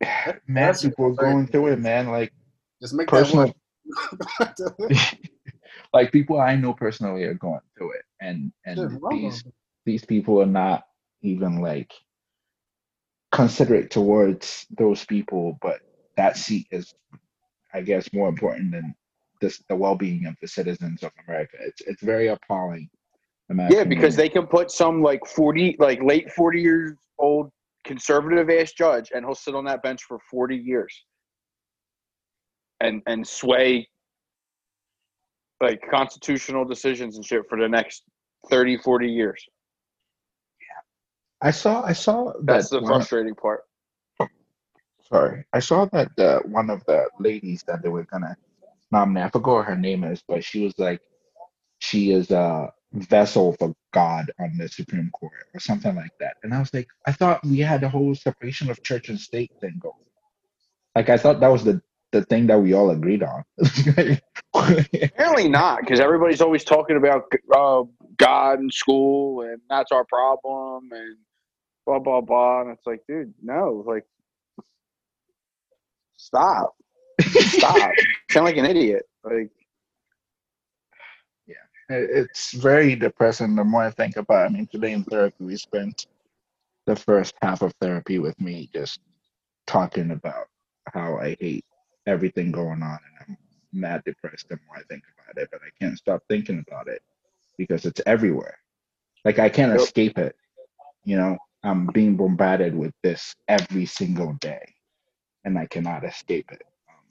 mad 0.00 0.36
That's 0.48 0.82
people 0.82 1.06
are 1.06 1.12
going 1.12 1.46
through 1.46 1.68
it, 1.68 1.78
man. 1.80 2.08
Like 2.08 2.32
Just 2.80 2.94
make 2.94 3.08
personal 3.08 3.52
that 4.38 5.18
like 5.92 6.12
people 6.12 6.40
I 6.40 6.56
know 6.56 6.72
personally 6.72 7.24
are 7.24 7.34
going 7.34 7.60
through 7.76 7.92
it, 7.92 8.04
and 8.20 8.52
and 8.66 8.78
Shit, 8.78 9.00
these 9.10 9.44
these 9.84 10.04
people 10.04 10.40
are 10.42 10.46
not 10.46 10.84
even 11.22 11.60
like 11.60 11.92
considerate 13.30 13.90
towards 13.90 14.66
those 14.76 15.04
people, 15.04 15.58
but 15.62 15.80
that 16.16 16.36
seat 16.36 16.66
is, 16.70 16.94
I 17.72 17.80
guess, 17.80 18.12
more 18.12 18.28
important 18.28 18.72
than 18.72 18.94
this 19.40 19.62
the 19.68 19.76
well 19.76 19.94
being 19.96 20.26
of 20.26 20.36
the 20.40 20.48
citizens 20.48 21.02
of 21.02 21.12
America. 21.26 21.56
It's 21.60 21.80
it's 21.82 22.02
very 22.02 22.28
appalling. 22.28 22.88
in 23.50 23.56
Yeah, 23.58 23.84
because 23.84 24.14
opinion. 24.14 24.16
they 24.16 24.28
can 24.28 24.46
put 24.46 24.70
some 24.70 25.02
like 25.02 25.24
forty, 25.26 25.76
like 25.78 26.02
late 26.02 26.30
forty 26.32 26.60
years 26.60 26.96
old 27.18 27.50
conservative 27.84 28.48
ass 28.50 28.72
judge, 28.72 29.10
and 29.14 29.24
he'll 29.24 29.34
sit 29.34 29.54
on 29.54 29.64
that 29.66 29.82
bench 29.82 30.02
for 30.04 30.18
forty 30.30 30.56
years, 30.56 31.04
and 32.80 33.02
and 33.06 33.26
sway 33.26 33.88
like 35.62 35.80
constitutional 35.90 36.64
decisions 36.64 37.16
and 37.16 37.24
shit 37.24 37.42
for 37.48 37.56
the 37.58 37.68
next 37.68 38.02
30, 38.50 38.78
40 38.78 39.06
years. 39.06 39.46
Yeah. 40.60 41.48
I 41.48 41.52
saw 41.52 41.82
I 41.84 41.92
saw 41.92 42.32
That's 42.42 42.68
the 42.68 42.82
frustrating 42.82 43.34
part. 43.34 43.62
sorry, 45.08 45.44
I 45.52 45.60
saw 45.60 45.86
that 45.92 46.10
uh, 46.18 46.40
one 46.46 46.68
of 46.68 46.84
the 46.86 47.08
ladies 47.20 47.62
that 47.68 47.82
they 47.82 47.88
were 47.88 48.04
gonna 48.04 48.36
nominate. 48.90 49.26
I 49.26 49.30
forgot 49.30 49.54
what 49.54 49.66
her 49.66 49.76
name 49.76 50.04
is, 50.04 50.22
but 50.26 50.44
she 50.44 50.64
was 50.64 50.74
like, 50.78 51.00
she 51.78 52.12
is 52.12 52.30
a 52.32 52.72
vessel 52.92 53.54
for 53.58 53.74
God 53.92 54.30
on 54.38 54.56
the 54.58 54.68
Supreme 54.68 55.10
Court 55.10 55.32
or 55.54 55.60
something 55.60 55.94
like 55.94 56.12
that. 56.20 56.36
And 56.42 56.54
I 56.54 56.58
was 56.58 56.72
like, 56.74 56.88
I 57.06 57.12
thought 57.12 57.44
we 57.44 57.60
had 57.60 57.80
the 57.80 57.88
whole 57.88 58.14
separation 58.14 58.70
of 58.70 58.82
church 58.82 59.08
and 59.08 59.18
state 59.18 59.52
thing 59.60 59.78
going. 59.80 59.94
Like 60.94 61.08
I 61.08 61.16
thought 61.16 61.40
that 61.40 61.48
was 61.52 61.64
the 61.64 61.80
the 62.12 62.22
thing 62.24 62.46
that 62.46 62.60
we 62.60 62.74
all 62.74 62.90
agreed 62.90 63.22
on. 63.22 63.42
Apparently 64.54 65.48
not, 65.48 65.80
because 65.80 65.98
everybody's 65.98 66.42
always 66.42 66.62
talking 66.62 66.96
about 66.96 67.22
uh, 67.56 67.82
God 68.18 68.58
and 68.58 68.72
school, 68.72 69.40
and 69.40 69.60
that's 69.70 69.90
our 69.90 70.04
problem, 70.04 70.90
and 70.92 71.16
blah 71.86 71.98
blah 71.98 72.20
blah. 72.20 72.60
And 72.60 72.70
it's 72.70 72.86
like, 72.86 73.00
dude, 73.08 73.32
no, 73.42 73.82
like, 73.86 74.04
stop, 76.18 76.74
stop. 77.22 77.90
Sound 78.30 78.44
like 78.44 78.58
an 78.58 78.66
idiot. 78.66 79.04
Like, 79.24 79.50
it's 81.88 82.52
very 82.52 82.94
depressing 82.96 83.54
the 83.54 83.64
more 83.64 83.82
I 83.84 83.90
think 83.90 84.16
about 84.16 84.44
it. 84.44 84.46
I 84.46 84.48
mean, 84.50 84.68
today 84.70 84.92
in 84.92 85.04
therapy, 85.04 85.44
we 85.44 85.56
spent 85.56 86.06
the 86.86 86.96
first 86.96 87.34
half 87.42 87.62
of 87.62 87.72
therapy 87.80 88.18
with 88.18 88.38
me 88.40 88.68
just 88.72 89.00
talking 89.66 90.10
about 90.12 90.46
how 90.92 91.18
I 91.18 91.36
hate 91.40 91.64
everything 92.06 92.52
going 92.52 92.82
on 92.82 92.98
and 92.98 93.16
I'm 93.28 93.36
mad 93.72 94.02
depressed 94.04 94.48
the 94.48 94.58
more 94.66 94.76
I 94.78 94.82
think 94.88 95.04
about 95.16 95.40
it, 95.42 95.48
but 95.52 95.60
I 95.62 95.70
can't 95.80 95.98
stop 95.98 96.22
thinking 96.28 96.64
about 96.66 96.88
it 96.88 97.02
because 97.58 97.84
it's 97.84 98.00
everywhere. 98.06 98.56
Like, 99.24 99.38
I 99.38 99.48
can't 99.48 99.72
Yep. 99.72 99.80
escape 99.80 100.18
it. 100.18 100.36
You 101.04 101.16
know, 101.16 101.38
I'm 101.62 101.86
being 101.88 102.16
bombarded 102.16 102.74
with 102.76 102.92
this 103.02 103.34
every 103.48 103.86
single 103.86 104.34
day 104.34 104.74
and 105.44 105.58
I 105.58 105.66
cannot 105.66 106.04
escape 106.04 106.50
it. 106.52 106.62
Um, 106.88 107.04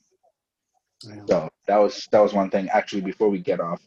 so 1.27 1.49
that 1.67 1.77
was 1.77 2.07
that 2.11 2.19
was 2.19 2.33
one 2.33 2.49
thing. 2.49 2.69
Actually, 2.69 3.01
before 3.01 3.29
we 3.29 3.39
get 3.39 3.59
off 3.59 3.81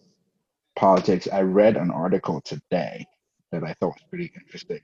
politics, 0.76 1.28
I 1.33 1.43
read 1.43 1.76
an 1.76 1.90
article 1.90 2.40
today 2.43 3.07
that 3.52 3.64
I 3.64 3.75
thought 3.75 3.95
was 3.95 4.04
pretty 4.09 4.33
interesting 4.37 4.81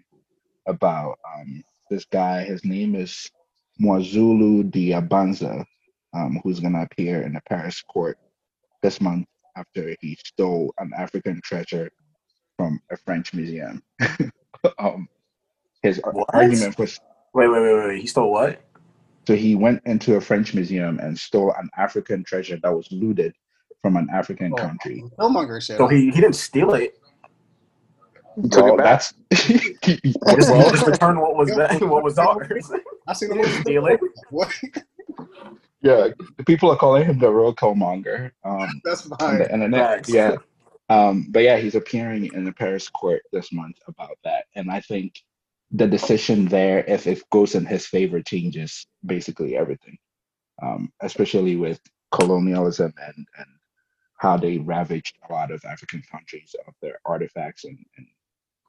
about 0.66 1.18
um, 1.37 1.62
this 1.90 2.04
guy. 2.06 2.44
His 2.44 2.64
name 2.64 2.94
is 2.94 3.30
Mwazulu 3.80 4.70
Diyabanza, 4.70 5.64
um, 6.14 6.40
who's 6.44 6.61
going 6.61 6.75
to 6.75 6.82
appear 6.82 7.23
in 7.23 7.35
the 7.35 7.40
Paris 7.49 7.82
court 7.82 8.18
this 8.82 9.00
month 9.00 9.26
after 9.56 9.94
he 10.00 10.16
stole 10.25 10.73
an 10.78 10.92
African 10.97 11.40
treasure 11.44 11.90
from 12.56 12.80
a 12.90 12.97
French 12.97 13.35
museum. 13.35 13.82
um, 14.78 15.09
his 15.82 16.00
What? 16.11 16.28
argument 16.35 16.78
was 16.78 17.00
Wait, 17.35 17.49
wait, 17.49 17.62
wait, 17.62 17.88
wait. 17.88 18.00
He 18.00 18.06
stole 18.06 18.32
what? 18.32 18.61
so 19.26 19.37
he 19.37 19.54
went 19.54 19.82
into 19.87 20.16
a 20.16 20.20
French 20.20 20.54
museum 20.54 20.99
and 21.00 21.18
stole 21.18 21.52
an 21.59 21.68
African 21.76 22.25
treasure 22.25 22.59
that 22.62 22.75
was 22.75 22.90
looted 22.92 23.35
from 23.82 23.96
an 23.96 24.08
African 24.12 24.52
Oh, 24.52 24.56
country. 24.56 25.04
Killmonger 25.18 25.62
said. 25.62 25.78
So 25.78 25.88
he, 25.88 26.06
he 26.10 26.20
didn't 26.20 26.34
steal 26.34 26.75
it. 26.75 26.99
he 28.37 28.49
took 28.49 28.64
Well, 28.64 28.75
it 28.75 28.78
back. 28.78 29.02
that's 29.02 29.14
He 29.82 30.12
just, 30.37 30.50
well, 30.50 30.64
he 30.64 30.70
just 30.70 30.87
returned 30.87 31.20
what 31.20 31.37
was 31.37 31.49
that, 31.56 31.80
what 31.82 32.02
was 32.04 32.18
ours. 32.18 32.70
I 33.06 33.12
see 33.12 33.26
the 33.26 33.34
didn't 33.37 33.49
movie. 33.50 33.60
steal 33.62 33.87
it. 33.87 34.00
What? 34.30 34.52
yeah. 35.82 36.08
People 36.46 36.70
are 36.70 36.76
calling 36.76 37.04
him 37.04 37.18
the 37.18 37.30
real 37.30 37.54
Killmonger 37.54 38.30
um, 38.44 38.68
That's 38.84 39.10
on 39.10 39.18
fine. 39.18 39.38
the 39.38 39.52
internet. 39.52 39.80
Facts. 40.06 40.08
Yeah. 40.12 40.37
Um, 40.88 41.26
but 41.30 41.42
yeah, 41.44 41.56
he's 41.58 41.76
appearing 41.76 42.30
in 42.34 42.44
the 42.44 42.52
Paris 42.52 42.88
court 42.88 43.22
this 43.32 43.52
month 43.52 43.76
about 43.87 44.18
that, 44.25 44.46
and 44.56 44.68
I 44.72 44.80
think 44.80 45.14
the 45.70 45.87
decision 45.87 46.46
there, 46.46 46.80
if 46.88 47.06
it 47.06 47.22
goes 47.30 47.54
in 47.54 47.64
his 47.64 47.87
favor, 47.87 48.20
changes 48.20 48.88
basically 49.06 49.56
everything, 49.56 49.96
um, 50.60 50.92
especially 51.00 51.54
with 51.54 51.78
colonialism 52.10 52.92
and 53.06 53.14
and 53.38 53.46
how 54.20 54.36
they 54.36 54.58
ravaged 54.58 55.16
a 55.26 55.32
lot 55.32 55.50
of 55.50 55.64
African 55.64 56.02
countries 56.12 56.54
of 56.68 56.74
their 56.82 57.00
artifacts 57.06 57.64
and, 57.64 57.78
and 57.96 58.06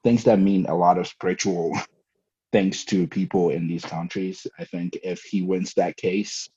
things 0.02 0.24
that 0.24 0.40
mean 0.40 0.66
a 0.68 0.74
lot 0.74 0.98
of 0.98 1.08
spiritual 1.08 1.78
things 2.54 2.86
to 2.86 3.06
people 3.06 3.50
in 3.50 3.68
these 3.68 3.84
countries. 3.84 4.48
I 4.58 4.64
think 4.64 4.98
if 5.04 5.22
he 5.24 5.42
wins 5.42 5.74
that 5.74 5.98
case, 5.98 6.50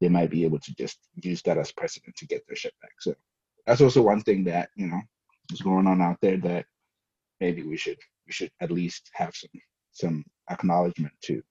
they 0.00 0.08
might 0.08 0.30
be 0.30 0.44
able 0.44 0.60
to 0.60 0.74
just 0.76 0.98
use 1.16 1.42
that 1.42 1.58
as 1.58 1.72
precedent 1.72 2.16
to 2.16 2.26
get 2.26 2.42
their 2.46 2.56
shit 2.56 2.72
back. 2.80 2.92
So 3.00 3.14
that's 3.66 3.82
also 3.82 4.00
one 4.00 4.22
thing 4.22 4.44
that 4.44 4.70
you 4.76 4.86
know 4.86 5.02
is 5.52 5.60
going 5.60 5.86
on 5.86 6.00
out 6.00 6.16
there 6.22 6.38
that 6.38 6.64
maybe 7.40 7.64
we 7.64 7.76
should 7.76 7.98
we 8.26 8.32
should 8.32 8.50
at 8.62 8.70
least 8.70 9.10
have 9.12 9.36
some 9.36 9.60
some 9.92 10.24
acknowledgement 10.50 11.12
to 11.24 11.42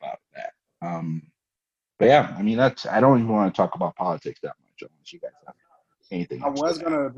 about 0.00 0.18
that. 0.34 0.52
Um, 0.82 1.30
but 2.00 2.06
yeah, 2.06 2.34
I 2.36 2.42
mean 2.42 2.56
that's 2.56 2.86
I 2.86 2.98
don't 2.98 3.20
even 3.20 3.32
want 3.32 3.54
to 3.54 3.56
talk 3.56 3.76
about 3.76 3.94
politics 3.94 4.40
that 4.42 4.56
much 4.64 4.90
unless 4.90 5.12
you 5.12 5.20
guys 5.20 5.30
have 5.46 5.54
anything. 6.10 6.42
I 6.42 6.48
was 6.48 6.78
gonna 6.78 7.10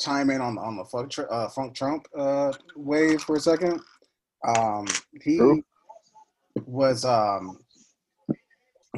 chime 0.00 0.30
in 0.30 0.40
on 0.40 0.58
on 0.58 0.76
the 0.76 0.84
funk, 0.84 1.10
tr- 1.10 1.30
uh, 1.30 1.48
funk 1.48 1.74
Trump 1.74 2.06
uh, 2.16 2.52
wave 2.76 3.22
for 3.22 3.36
a 3.36 3.40
second. 3.40 3.80
Um, 4.46 4.86
he 5.22 5.36
Who? 5.38 5.62
was 6.66 7.04
um, 7.04 7.58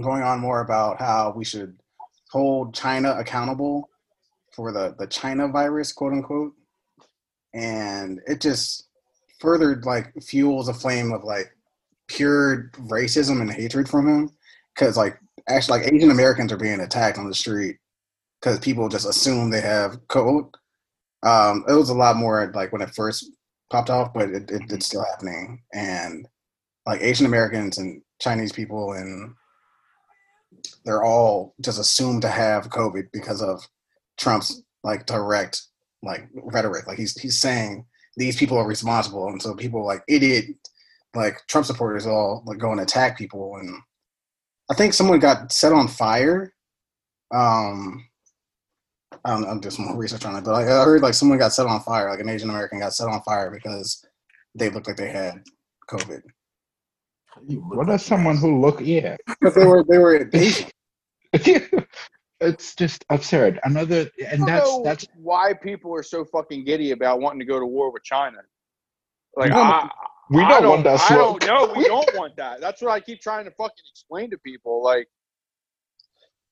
going 0.00 0.22
on 0.22 0.40
more 0.40 0.60
about 0.60 0.98
how 0.98 1.32
we 1.34 1.44
should 1.44 1.78
hold 2.30 2.74
China 2.74 3.14
accountable 3.18 3.88
for 4.54 4.72
the 4.72 4.94
the 4.98 5.06
China 5.06 5.48
virus, 5.48 5.92
quote 5.92 6.12
unquote, 6.12 6.52
and 7.54 8.20
it 8.26 8.40
just 8.40 8.88
further 9.40 9.80
like 9.84 10.12
fuels 10.22 10.68
a 10.68 10.74
flame 10.74 11.12
of 11.12 11.24
like 11.24 11.52
pure 12.08 12.70
racism 12.88 13.40
and 13.40 13.50
hatred 13.50 13.88
from 13.88 14.08
him 14.08 14.30
because 14.74 14.96
like 14.96 15.18
actually 15.48 15.80
like 15.80 15.92
Asian 15.92 16.10
Americans 16.10 16.52
are 16.52 16.56
being 16.56 16.80
attacked 16.80 17.18
on 17.18 17.28
the 17.28 17.34
street 17.34 17.76
because 18.46 18.60
people 18.60 18.88
just 18.88 19.08
assume 19.08 19.50
they 19.50 19.60
have 19.60 19.98
COVID. 20.06 20.54
Um, 21.24 21.64
it 21.68 21.72
was 21.72 21.88
a 21.88 21.94
lot 21.94 22.14
more 22.14 22.52
like 22.54 22.72
when 22.72 22.80
it 22.80 22.94
first 22.94 23.28
popped 23.72 23.90
off, 23.90 24.14
but 24.14 24.28
it, 24.28 24.48
it, 24.48 24.62
it's 24.70 24.86
still 24.86 25.04
happening. 25.04 25.60
And 25.74 26.28
like 26.86 27.00
Asian 27.02 27.26
Americans 27.26 27.78
and 27.78 28.00
Chinese 28.20 28.52
people 28.52 28.92
and 28.92 29.34
they're 30.84 31.02
all 31.02 31.56
just 31.60 31.80
assumed 31.80 32.22
to 32.22 32.28
have 32.28 32.70
COVID 32.70 33.08
because 33.12 33.42
of 33.42 33.66
Trump's 34.16 34.62
like 34.84 35.06
direct 35.06 35.62
like 36.04 36.28
rhetoric. 36.32 36.86
Like 36.86 36.98
he's 36.98 37.18
he's 37.20 37.40
saying 37.40 37.84
these 38.16 38.36
people 38.36 38.58
are 38.58 38.66
responsible, 38.66 39.26
and 39.26 39.42
so 39.42 39.56
people 39.56 39.84
like 39.84 40.04
idiot 40.08 40.46
like 41.16 41.44
Trump 41.48 41.66
supporters 41.66 42.06
all 42.06 42.44
like 42.46 42.58
go 42.58 42.70
and 42.70 42.80
attack 42.80 43.18
people. 43.18 43.56
And 43.56 43.74
I 44.70 44.74
think 44.74 44.94
someone 44.94 45.18
got 45.18 45.50
set 45.50 45.72
on 45.72 45.88
fire. 45.88 46.54
Um, 47.34 48.05
I 49.24 49.30
don't 49.30 49.42
know, 49.42 49.48
I'm 49.48 49.60
just 49.60 49.78
more 49.78 49.96
research 49.96 50.24
on 50.24 50.36
it, 50.36 50.44
but 50.44 50.52
like, 50.52 50.66
I 50.66 50.84
heard 50.84 51.02
like 51.02 51.14
someone 51.14 51.38
got 51.38 51.52
set 51.52 51.66
on 51.66 51.80
fire, 51.82 52.10
like 52.10 52.20
an 52.20 52.28
Asian 52.28 52.50
American 52.50 52.80
got 52.80 52.92
set 52.92 53.08
on 53.08 53.22
fire 53.22 53.50
because 53.50 54.04
they 54.54 54.68
looked 54.70 54.86
like 54.88 54.96
they 54.96 55.10
had 55.10 55.42
COVID. 55.88 56.22
What 57.46 57.86
does 57.86 58.04
someone 58.04 58.36
who 58.36 58.60
look 58.60 58.80
yeah? 58.80 59.16
But 59.40 59.54
they 59.54 59.66
were 59.66 59.84
they 59.88 59.98
were 59.98 60.28
Asian. 60.32 60.70
it's 62.40 62.74
just 62.74 63.04
absurd. 63.10 63.60
Another 63.64 64.08
I 64.20 64.24
and 64.30 64.38
don't 64.40 64.46
that's 64.46 64.66
know 64.66 64.82
that's 64.84 65.06
why 65.16 65.52
people 65.52 65.94
are 65.94 66.02
so 66.02 66.24
fucking 66.24 66.64
giddy 66.64 66.92
about 66.92 67.20
wanting 67.20 67.40
to 67.40 67.44
go 67.44 67.58
to 67.60 67.66
war 67.66 67.92
with 67.92 68.04
China. 68.04 68.38
Like 69.36 69.50
We 69.50 69.54
don't- 69.56 69.66
I, 69.66 69.90
we 70.30 70.38
don't 70.40 70.62
don't 70.62 70.68
want 70.70 70.84
that 70.84 71.00
I 71.00 71.06
smoke. 71.08 71.40
don't 71.40 71.68
know. 71.68 71.74
We 71.76 71.84
don't 71.88 72.10
want 72.16 72.36
that. 72.36 72.60
That's 72.60 72.82
what 72.82 72.90
I 72.90 72.98
keep 73.00 73.20
trying 73.20 73.44
to 73.44 73.50
fucking 73.52 73.84
explain 73.92 74.30
to 74.30 74.38
people. 74.38 74.82
Like 74.82 75.06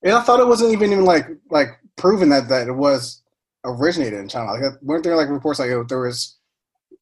And 0.05 0.13
I 0.13 0.23
thought 0.23 0.41
it 0.41 0.47
wasn't 0.47 0.73
even 0.73 0.93
even 0.93 1.05
like 1.05 1.27
like 1.51 1.69
proven 1.97 2.29
that 2.29 2.49
that 2.49 2.69
it 2.69 2.73
was 2.73 3.23
originated 3.65 4.21
in 4.21 4.29
China. 4.29 4.53
Like 4.53 4.73
weren't 4.83 5.03
there 5.03 5.17
like 5.17 5.29
reports 5.29 5.59
like 5.59 5.71
there 5.89 6.01
was 6.01 6.37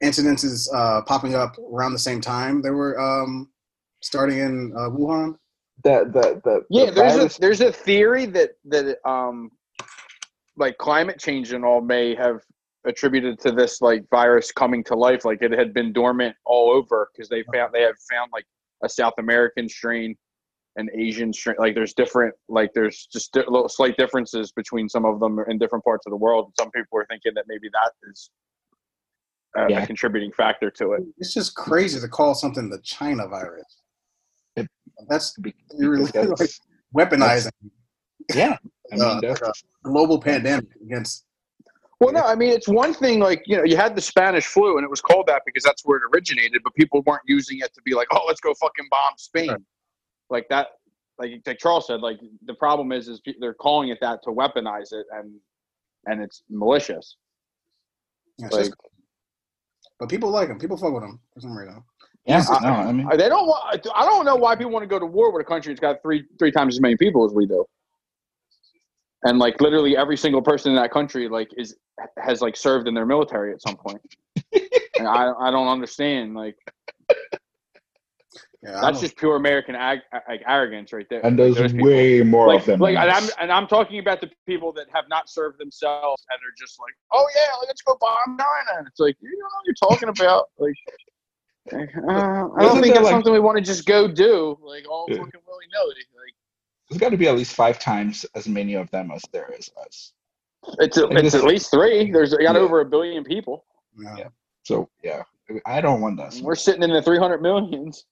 incidences 0.02 0.68
uh, 0.74 1.02
popping 1.02 1.34
up 1.34 1.56
around 1.72 1.92
the 1.92 1.98
same 1.98 2.20
time 2.20 2.62
they 2.62 2.70
were 2.70 2.98
um, 3.00 3.50
starting 4.00 4.38
in 4.38 4.72
uh, 4.76 4.88
Wuhan? 4.90 5.36
That 5.84 6.12
the 6.12 6.40
the 6.44 6.62
yeah, 6.70 6.86
the 6.86 6.92
there's 6.92 7.14
virus- 7.14 7.36
a 7.36 7.40
there's 7.40 7.60
a 7.60 7.72
theory 7.72 8.26
that 8.26 8.50
that 8.66 8.96
um 9.08 9.50
like 10.56 10.78
climate 10.78 11.18
change 11.18 11.52
and 11.52 11.64
all 11.64 11.80
may 11.80 12.14
have 12.14 12.40
attributed 12.84 13.38
to 13.40 13.52
this 13.52 13.80
like 13.80 14.04
virus 14.10 14.52
coming 14.52 14.84
to 14.84 14.94
life. 14.94 15.24
Like 15.24 15.42
it 15.42 15.52
had 15.52 15.74
been 15.74 15.92
dormant 15.92 16.36
all 16.44 16.70
over 16.70 17.08
because 17.12 17.28
they 17.28 17.42
found 17.52 17.72
they 17.72 17.82
have 17.82 17.96
found 18.10 18.30
like 18.32 18.46
a 18.84 18.88
South 18.88 19.14
American 19.18 19.68
strain, 19.68 20.16
an 20.76 20.88
Asian 20.96 21.32
strain. 21.32 21.56
Like 21.58 21.74
there's 21.74 21.92
different 21.94 22.34
like 22.48 22.72
there's 22.74 23.06
just 23.12 23.32
di- 23.32 23.40
little 23.46 23.68
slight 23.68 23.96
differences 23.96 24.52
between 24.52 24.88
some 24.88 25.04
of 25.04 25.20
them 25.20 25.38
in 25.48 25.58
different 25.58 25.84
parts 25.84 26.06
of 26.06 26.10
the 26.10 26.16
world. 26.16 26.52
Some 26.58 26.70
people 26.70 26.98
are 26.98 27.06
thinking 27.10 27.32
that 27.34 27.44
maybe 27.48 27.68
that 27.72 27.92
is 28.10 28.30
uh, 29.58 29.66
Yeah. 29.68 29.82
a 29.82 29.86
contributing 29.86 30.32
factor 30.32 30.70
to 30.70 30.92
it. 30.92 31.02
It's 31.18 31.34
just 31.34 31.54
crazy 31.54 32.00
to 32.00 32.08
call 32.08 32.34
something 32.34 32.70
the 32.70 32.80
China 32.82 33.28
virus. 33.28 33.76
It- 34.56 34.68
That's 35.08 35.36
be- 35.38 35.54
you're 35.78 35.98
like 35.98 36.12
that's- 36.12 36.60
weaponizing 36.96 37.50
yeah. 38.34 38.56
I 38.92 38.94
mean 38.96 39.02
uh, 39.02 39.20
like 39.22 39.40
a 39.42 39.52
global 39.82 40.20
pandemic 40.20 40.68
against. 40.84 41.24
Well, 42.00 42.12
no, 42.12 42.20
I 42.22 42.34
mean 42.34 42.50
it's 42.50 42.68
one 42.68 42.94
thing 42.94 43.20
like 43.20 43.42
you 43.46 43.56
know 43.56 43.64
you 43.64 43.76
had 43.76 43.94
the 43.94 44.00
Spanish 44.00 44.46
flu 44.46 44.76
and 44.76 44.84
it 44.84 44.90
was 44.90 45.00
called 45.00 45.26
that 45.28 45.42
because 45.46 45.62
that's 45.62 45.82
where 45.84 45.98
it 45.98 46.02
originated, 46.14 46.62
but 46.64 46.74
people 46.74 47.02
weren't 47.06 47.22
using 47.26 47.58
it 47.60 47.72
to 47.74 47.82
be 47.82 47.94
like, 47.94 48.08
oh, 48.12 48.24
let's 48.26 48.40
go 48.40 48.52
fucking 48.54 48.86
bomb 48.90 49.12
Spain, 49.18 49.50
Right. 49.50 49.60
Like 50.32 50.48
that. 50.48 50.68
Like, 51.18 51.30
like 51.46 51.58
Charles 51.58 51.86
said, 51.86 52.00
like 52.00 52.18
the 52.46 52.54
problem 52.54 52.90
is 52.90 53.06
is 53.06 53.20
pe- 53.20 53.34
they're 53.38 53.54
calling 53.54 53.90
it 53.90 53.98
that 54.00 54.22
to 54.24 54.30
weaponize 54.30 54.92
it 54.92 55.06
and 55.12 55.34
and 56.06 56.20
it's 56.20 56.42
malicious. 56.50 57.16
Yeah, 58.38 58.46
it's 58.46 58.56
just- 58.56 58.72
but 60.00 60.08
people 60.08 60.30
like 60.30 60.48
him. 60.48 60.58
People 60.58 60.76
fuck 60.76 60.92
with 60.92 61.04
him 61.04 61.20
for 61.32 61.40
some 61.40 61.56
reason. 61.56 61.84
yeah. 62.24 62.42
I- 62.50 62.60
No, 62.64 62.72
I 62.72 62.92
mean 62.92 63.08
they 63.16 63.28
don't 63.28 63.46
want. 63.46 63.86
I 63.94 64.04
don't 64.04 64.24
know 64.24 64.34
why 64.36 64.56
people 64.56 64.72
want 64.72 64.82
to 64.82 64.88
go 64.88 64.98
to 64.98 65.06
war 65.06 65.30
with 65.32 65.42
a 65.42 65.44
country 65.48 65.72
that's 65.72 65.80
got 65.80 66.02
three 66.02 66.24
three 66.38 66.50
times 66.50 66.74
as 66.74 66.80
many 66.80 66.96
people 66.96 67.24
as 67.24 67.32
we 67.32 67.46
do. 67.46 67.64
And 69.24 69.38
like 69.38 69.60
literally 69.60 69.96
every 69.96 70.16
single 70.16 70.42
person 70.42 70.70
in 70.72 70.76
that 70.76 70.90
country 70.90 71.28
like 71.28 71.50
is 71.56 71.76
has 72.18 72.40
like 72.40 72.56
served 72.56 72.88
in 72.88 72.94
their 72.94 73.06
military 73.06 73.52
at 73.52 73.60
some 73.62 73.76
point. 73.76 74.00
and 74.98 75.06
I 75.06 75.30
I 75.38 75.50
don't 75.52 75.68
understand 75.68 76.34
like 76.34 76.56
Yeah, 78.62 78.80
That's 78.80 79.00
just 79.00 79.16
pure 79.16 79.34
American 79.34 79.74
ag- 79.74 80.02
like 80.28 80.42
arrogance 80.46 80.92
right 80.92 81.06
there. 81.10 81.20
and 81.26 81.36
there's 81.36 81.56
Those 81.56 81.72
people- 81.72 81.88
way 81.88 82.22
more 82.22 82.46
like, 82.46 82.60
of 82.60 82.66
them. 82.66 82.78
like 82.80 82.96
and 82.96 83.10
I'm 83.10 83.28
and 83.40 83.50
I'm 83.50 83.66
talking 83.66 83.98
about 83.98 84.20
the 84.20 84.30
people 84.46 84.72
that 84.74 84.86
have 84.92 85.08
not 85.08 85.28
served 85.28 85.58
themselves 85.58 86.24
and 86.30 86.36
are 86.38 86.54
just 86.56 86.78
like, 86.78 86.92
oh 87.12 87.26
yeah, 87.34 87.52
let's 87.66 87.82
go 87.82 87.96
bomb 88.00 88.38
China. 88.38 88.78
And 88.78 88.86
it's 88.86 89.00
like 89.00 89.16
you 89.20 89.30
know 89.36 89.46
what 89.46 89.64
you're 89.66 89.90
talking 89.90 90.08
about. 90.08 90.44
Like, 90.58 90.74
like, 91.72 91.90
uh, 91.96 92.10
I 92.10 92.40
Isn't 92.44 92.58
don't 92.58 92.72
think 92.74 92.86
there, 92.86 92.94
that's 92.94 93.04
like- 93.04 93.10
something 93.12 93.32
we 93.32 93.38
want 93.40 93.56
to 93.58 93.62
just 93.64 93.84
go 93.86 94.06
do. 94.08 94.56
Like 94.62 94.88
all 94.88 95.06
Yeah. 95.08 95.16
fucking 95.18 95.40
willy 95.46 95.64
nilly. 95.72 95.94
Like 96.14 96.34
There's 96.88 97.00
got 97.00 97.10
to 97.10 97.16
be 97.16 97.28
at 97.28 97.36
least 97.36 97.54
five 97.54 97.78
times 97.80 98.24
as 98.34 98.48
many 98.48 98.74
of 98.74 98.90
them 98.90 99.10
as 99.12 99.22
there 99.32 99.48
is 99.58 99.70
us. 99.84 100.12
it's 100.78 100.96
a, 100.98 101.06
it's 101.08 101.34
at 101.34 101.44
least 101.44 101.70
three. 101.70 102.10
There's 102.12 102.32
got 102.32 102.40
Yeah. 102.54 102.60
over 102.60 102.80
a 102.80 102.84
billion 102.84 103.24
people. 103.24 103.64
yeah. 103.98 104.16
Yeah. 104.18 104.28
So 104.64 104.88
yeah, 105.02 105.22
I 105.66 105.80
don't 105.80 106.00
want 106.00 106.16
that. 106.18 106.34
We're 106.42 106.54
sitting 106.54 106.82
in 106.84 106.90
the 106.90 107.02
300 107.02 107.42
millions. 107.42 108.06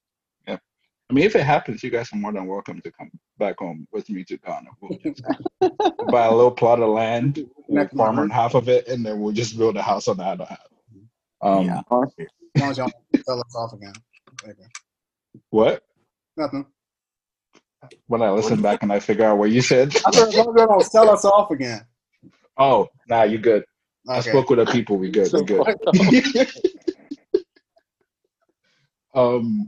I 1.11 1.13
mean, 1.13 1.25
if 1.25 1.35
it 1.35 1.43
happens, 1.43 1.83
you 1.83 1.91
guys 1.91 2.13
are 2.13 2.17
more 2.17 2.33
than 2.33 2.47
welcome 2.47 2.81
to 2.83 2.93
come 2.93 3.11
back 3.37 3.59
home 3.59 3.89
with 3.91 4.09
me 4.09 4.23
to 4.25 4.39
Ghana. 4.39 4.71
We'll 4.81 4.97
just 5.01 5.23
buy 6.09 6.27
a 6.27 6.33
little 6.33 6.53
plot 6.53 6.81
of 6.81 6.91
land, 6.91 7.45
we'll 7.67 7.89
farm 7.89 8.21
on 8.21 8.31
half 8.31 8.55
of 8.55 8.69
it, 8.69 8.87
and 8.87 9.05
then 9.05 9.21
we'll 9.21 9.33
just 9.33 9.59
build 9.59 9.77
a 9.77 9.83
house 9.83 10.07
on 10.07 10.19
the 10.19 10.23
other 10.25 10.45
half. 10.45 10.69
Um, 11.43 11.67
Yeah. 11.67 11.81
As 11.81 12.61
long 12.61 12.71
as 12.71 12.79
y'all 12.79 12.93
tell 13.27 13.41
us 13.41 13.57
off 13.57 13.73
again. 13.73 13.93
Okay. 14.45 14.55
What? 15.51 15.83
Nothing. 16.37 16.67
When 18.07 18.23
I 18.23 18.31
listen 18.31 18.63
back 18.63 18.85
and 18.85 18.93
I 18.93 19.01
figure 19.01 19.25
out 19.25 19.39
what 19.39 19.51
you 19.51 19.63
said. 19.63 19.97
I 20.07 20.11
thought 20.13 20.29
as 20.29 20.37
long 20.37 20.57
as 20.57 20.67
don't 20.67 20.85
sell 20.85 21.11
us 21.11 21.25
off 21.25 21.51
again. 21.51 21.85
oh, 22.57 22.89
nah, 23.09 23.25
you 23.25 23.39
good. 23.39 23.65
I 24.09 24.21
spoke 24.21 24.49
with 24.49 24.61
the 24.61 24.67
people. 24.67 24.97
We 24.97 25.11
good. 25.11 25.33
We 25.33 25.43
good. 25.45 25.67
um, 29.15 29.67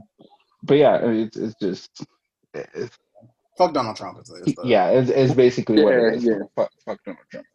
but 0.63 0.75
yeah, 0.75 0.95
I 0.97 1.07
mean, 1.07 1.27
it's 1.27 1.37
it's 1.37 1.55
just 1.59 2.05
it's, 2.53 2.97
Fuck 3.57 3.73
Donald 3.73 3.95
Trump 3.95 4.19
is, 4.19 4.29
is 4.31 4.55
the, 4.55 4.61
yeah, 4.63 4.89
it's, 4.89 5.09
it's 5.11 5.33
basically 5.33 5.83
what 5.83 5.93
it 5.93 6.15
is. 6.15 6.23
yeah. 6.23 6.39
Fuck, 6.55 6.71
fuck 6.85 7.03
Donald 7.05 7.25
Trump. 7.31 7.45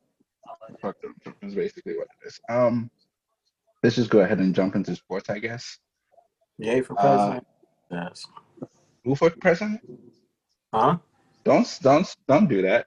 Fuck 0.80 1.00
Donald 1.02 1.20
Trump 1.22 1.38
is 1.42 1.54
basically 1.54 1.96
what 1.96 2.06
it 2.22 2.28
is. 2.28 2.40
Um, 2.48 2.88
let's 3.82 3.96
just 3.96 4.10
go 4.10 4.20
ahead 4.20 4.38
and 4.38 4.54
jump 4.54 4.76
into 4.76 4.94
sports, 4.94 5.28
I 5.28 5.38
guess. 5.40 5.78
Yay 6.58 6.82
for 6.82 6.94
Uh, 6.98 7.02
president. 7.40 7.46
yes. 7.90 8.26
Who 9.04 9.14
for 9.16 9.30
president? 9.30 9.80
Huh? 10.72 10.98
Don't 11.44 11.78
don't 11.82 12.16
don't 12.28 12.48
do 12.48 12.62
that. 12.62 12.86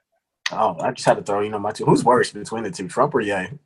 Oh, 0.51 0.77
I 0.79 0.91
just 0.91 1.05
had 1.05 1.17
to 1.17 1.23
throw 1.23 1.41
you 1.41 1.49
know 1.49 1.60
my 1.60 1.71
two. 1.71 1.86
Who's 1.86 2.03
worse 2.05 2.31
between 2.31 2.63
the 2.63 2.71
two, 2.71 2.88
Trump 2.88 3.13
or 3.15 3.21
Yay? 3.21 3.57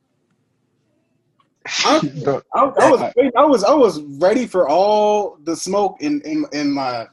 Don't- 2.22 2.44
I, 2.54 2.60
I 2.60 2.90
was 2.90 3.02
I 3.36 3.44
was 3.44 3.64
I 3.64 3.74
was 3.74 4.00
ready 4.20 4.46
for 4.46 4.68
all 4.68 5.38
the 5.42 5.56
smoke 5.56 5.96
in 6.00 6.20
in, 6.22 6.44
in 6.52 6.72
my 6.72 7.06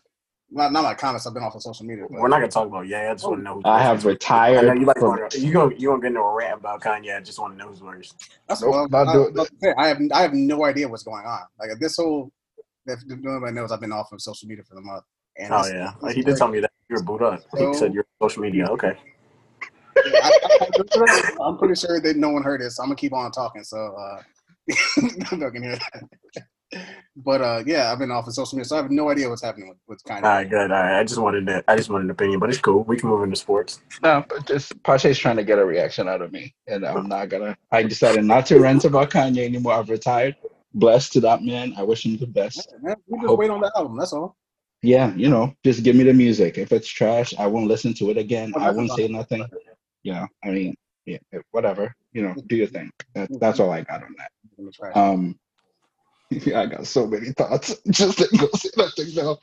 not, 0.55 0.71
not 0.71 0.83
my 0.83 0.93
comments. 0.93 1.25
I've 1.25 1.33
been 1.33 1.41
off 1.41 1.55
of 1.55 1.63
social 1.63 1.85
media. 1.85 2.05
But 2.07 2.19
We're 2.19 2.27
not 2.27 2.37
gonna 2.37 2.49
talk 2.49 2.67
about 2.67 2.87
yeah. 2.87 3.09
I 3.09 3.13
just 3.13 3.25
want 3.25 3.39
to 3.39 3.43
know. 3.43 3.55
Who's 3.55 3.63
I 3.65 3.81
have 3.81 4.05
retired. 4.05 4.59
I 4.59 4.73
know 4.73 4.79
you 4.79 4.85
like 4.85 4.97
from- 4.97 5.27
you 5.33 5.51
gonna 5.51 5.75
you 5.75 5.89
gonna 5.89 6.01
get 6.01 6.07
into 6.09 6.19
a 6.19 6.33
rant 6.33 6.59
about 6.59 6.81
Kanye. 6.81 7.17
I 7.17 7.21
just 7.21 7.39
want 7.39 7.53
to 7.53 7.57
know 7.57 7.69
who's 7.69 7.81
worse. 7.81 8.13
That's 8.47 8.61
Nope, 8.61 8.91
what 8.91 8.91
not 8.91 9.07
I, 9.07 9.13
doing 9.13 9.47
I, 9.63 9.83
I 9.83 9.87
have 9.87 9.97
I 10.13 10.21
have 10.21 10.33
no 10.33 10.65
idea 10.65 10.87
what's 10.87 11.03
going 11.03 11.25
on. 11.25 11.41
Like 11.59 11.71
this 11.79 11.97
whole 11.97 12.31
if 12.85 12.99
nobody 13.07 13.53
knows, 13.53 13.71
I've 13.71 13.79
been 13.79 13.91
off 13.91 14.11
of 14.11 14.21
social 14.21 14.47
media 14.47 14.63
for 14.63 14.75
the 14.75 14.81
month. 14.81 15.03
And 15.37 15.53
Oh 15.53 15.65
yeah, 15.65 15.93
this 16.03 16.13
he 16.13 16.21
did 16.21 16.37
tell 16.37 16.47
me 16.49 16.59
that 16.59 16.71
you're 16.89 17.01
boot 17.01 17.21
up. 17.21 17.41
He 17.57 17.73
said 17.73 17.93
you're 17.93 18.05
social 18.21 18.41
media. 18.43 18.67
Okay. 18.67 18.95
I, 19.95 20.31
am 21.41 21.57
pretty 21.57 21.75
sure 21.75 21.99
that 22.01 22.17
no 22.17 22.29
one 22.29 22.43
heard 22.43 22.61
it, 22.61 22.71
so 22.71 22.83
I'm 22.83 22.89
gonna 22.89 22.95
keep 22.95 23.13
on 23.13 23.31
talking. 23.31 23.63
So 23.63 23.77
uh, 23.95 24.21
nobody 25.31 25.51
can 25.51 25.63
hear 25.63 25.75
that. 25.75 26.83
But 27.15 27.41
uh, 27.41 27.63
yeah, 27.65 27.91
I've 27.91 27.99
been 27.99 28.11
off 28.11 28.27
of 28.27 28.33
social 28.33 28.57
media, 28.57 28.65
so 28.65 28.77
I 28.77 28.81
have 28.81 28.89
no 28.89 29.09
idea 29.09 29.29
what's 29.29 29.43
happening 29.43 29.69
with, 29.69 29.77
with 29.87 30.03
Kanye. 30.03 30.23
All 30.23 30.29
right, 30.29 30.49
good. 30.49 30.71
All 30.71 30.81
right, 30.81 30.99
I 30.99 31.03
just 31.03 31.19
wanted 31.19 31.45
to, 31.47 31.63
I 31.67 31.75
just 31.75 31.89
wanted 31.89 32.05
an 32.05 32.11
opinion, 32.11 32.39
but 32.39 32.49
it's 32.49 32.59
cool. 32.59 32.83
We 32.83 32.97
can 32.97 33.09
move 33.09 33.23
into 33.23 33.35
sports. 33.35 33.81
No, 34.01 34.25
but 34.27 34.47
just 34.47 34.81
Pache's 34.83 35.19
trying 35.19 35.35
to 35.37 35.43
get 35.43 35.59
a 35.59 35.65
reaction 35.65 36.07
out 36.07 36.21
of 36.21 36.31
me, 36.31 36.55
and 36.67 36.85
I'm 36.85 37.07
not 37.07 37.29
gonna. 37.29 37.55
I 37.71 37.83
decided 37.83 38.25
not 38.25 38.47
to 38.47 38.59
rant 38.59 38.85
about 38.85 39.11
Kanye 39.11 39.45
anymore. 39.45 39.73
I've 39.73 39.89
retired. 39.89 40.35
Blessed 40.73 41.13
to 41.13 41.19
that 41.19 41.43
man. 41.43 41.75
I 41.77 41.83
wish 41.83 42.03
him 42.03 42.17
the 42.17 42.25
best. 42.25 42.73
Man, 42.81 42.95
we 43.07 43.19
just 43.19 43.27
Hope- 43.27 43.39
wait 43.39 43.51
on 43.51 43.61
the 43.61 43.71
album. 43.75 43.97
That's 43.97 44.13
all. 44.13 44.35
Yeah, 44.81 45.13
you 45.15 45.29
know, 45.29 45.53
just 45.63 45.83
give 45.83 45.95
me 45.95 46.03
the 46.03 46.13
music. 46.13 46.57
If 46.57 46.71
it's 46.73 46.89
trash, 46.89 47.33
I 47.39 47.47
won't 47.47 47.67
listen 47.67 47.93
to 47.95 48.09
it 48.09 48.17
again. 48.17 48.51
Well, 48.53 48.65
I 48.65 48.71
won't 48.71 48.91
say 48.91 49.07
nothing. 49.07 49.45
Yeah, 50.01 50.25
I 50.43 50.49
mean, 50.49 50.75
yeah, 51.05 51.19
whatever. 51.51 51.95
You 52.13 52.23
know, 52.23 52.35
do 52.47 52.55
your 52.55 52.67
thing. 52.67 52.91
That, 53.15 53.29
that's 53.39 53.59
all 53.59 53.71
I 53.71 53.81
got 53.81 54.03
on 54.03 54.15
that. 54.17 54.31
In 54.57 54.65
the 54.65 54.71
trash. 54.71 54.95
Um, 54.95 55.37
yeah, 56.29 56.61
I 56.61 56.65
got 56.67 56.87
so 56.87 57.07
many 57.07 57.31
thoughts. 57.31 57.75
Just 57.89 58.19
let 58.19 58.31
go 58.31 58.47
say 58.55 58.69
that 58.75 58.93
thing 58.95 59.15
now. 59.15 59.37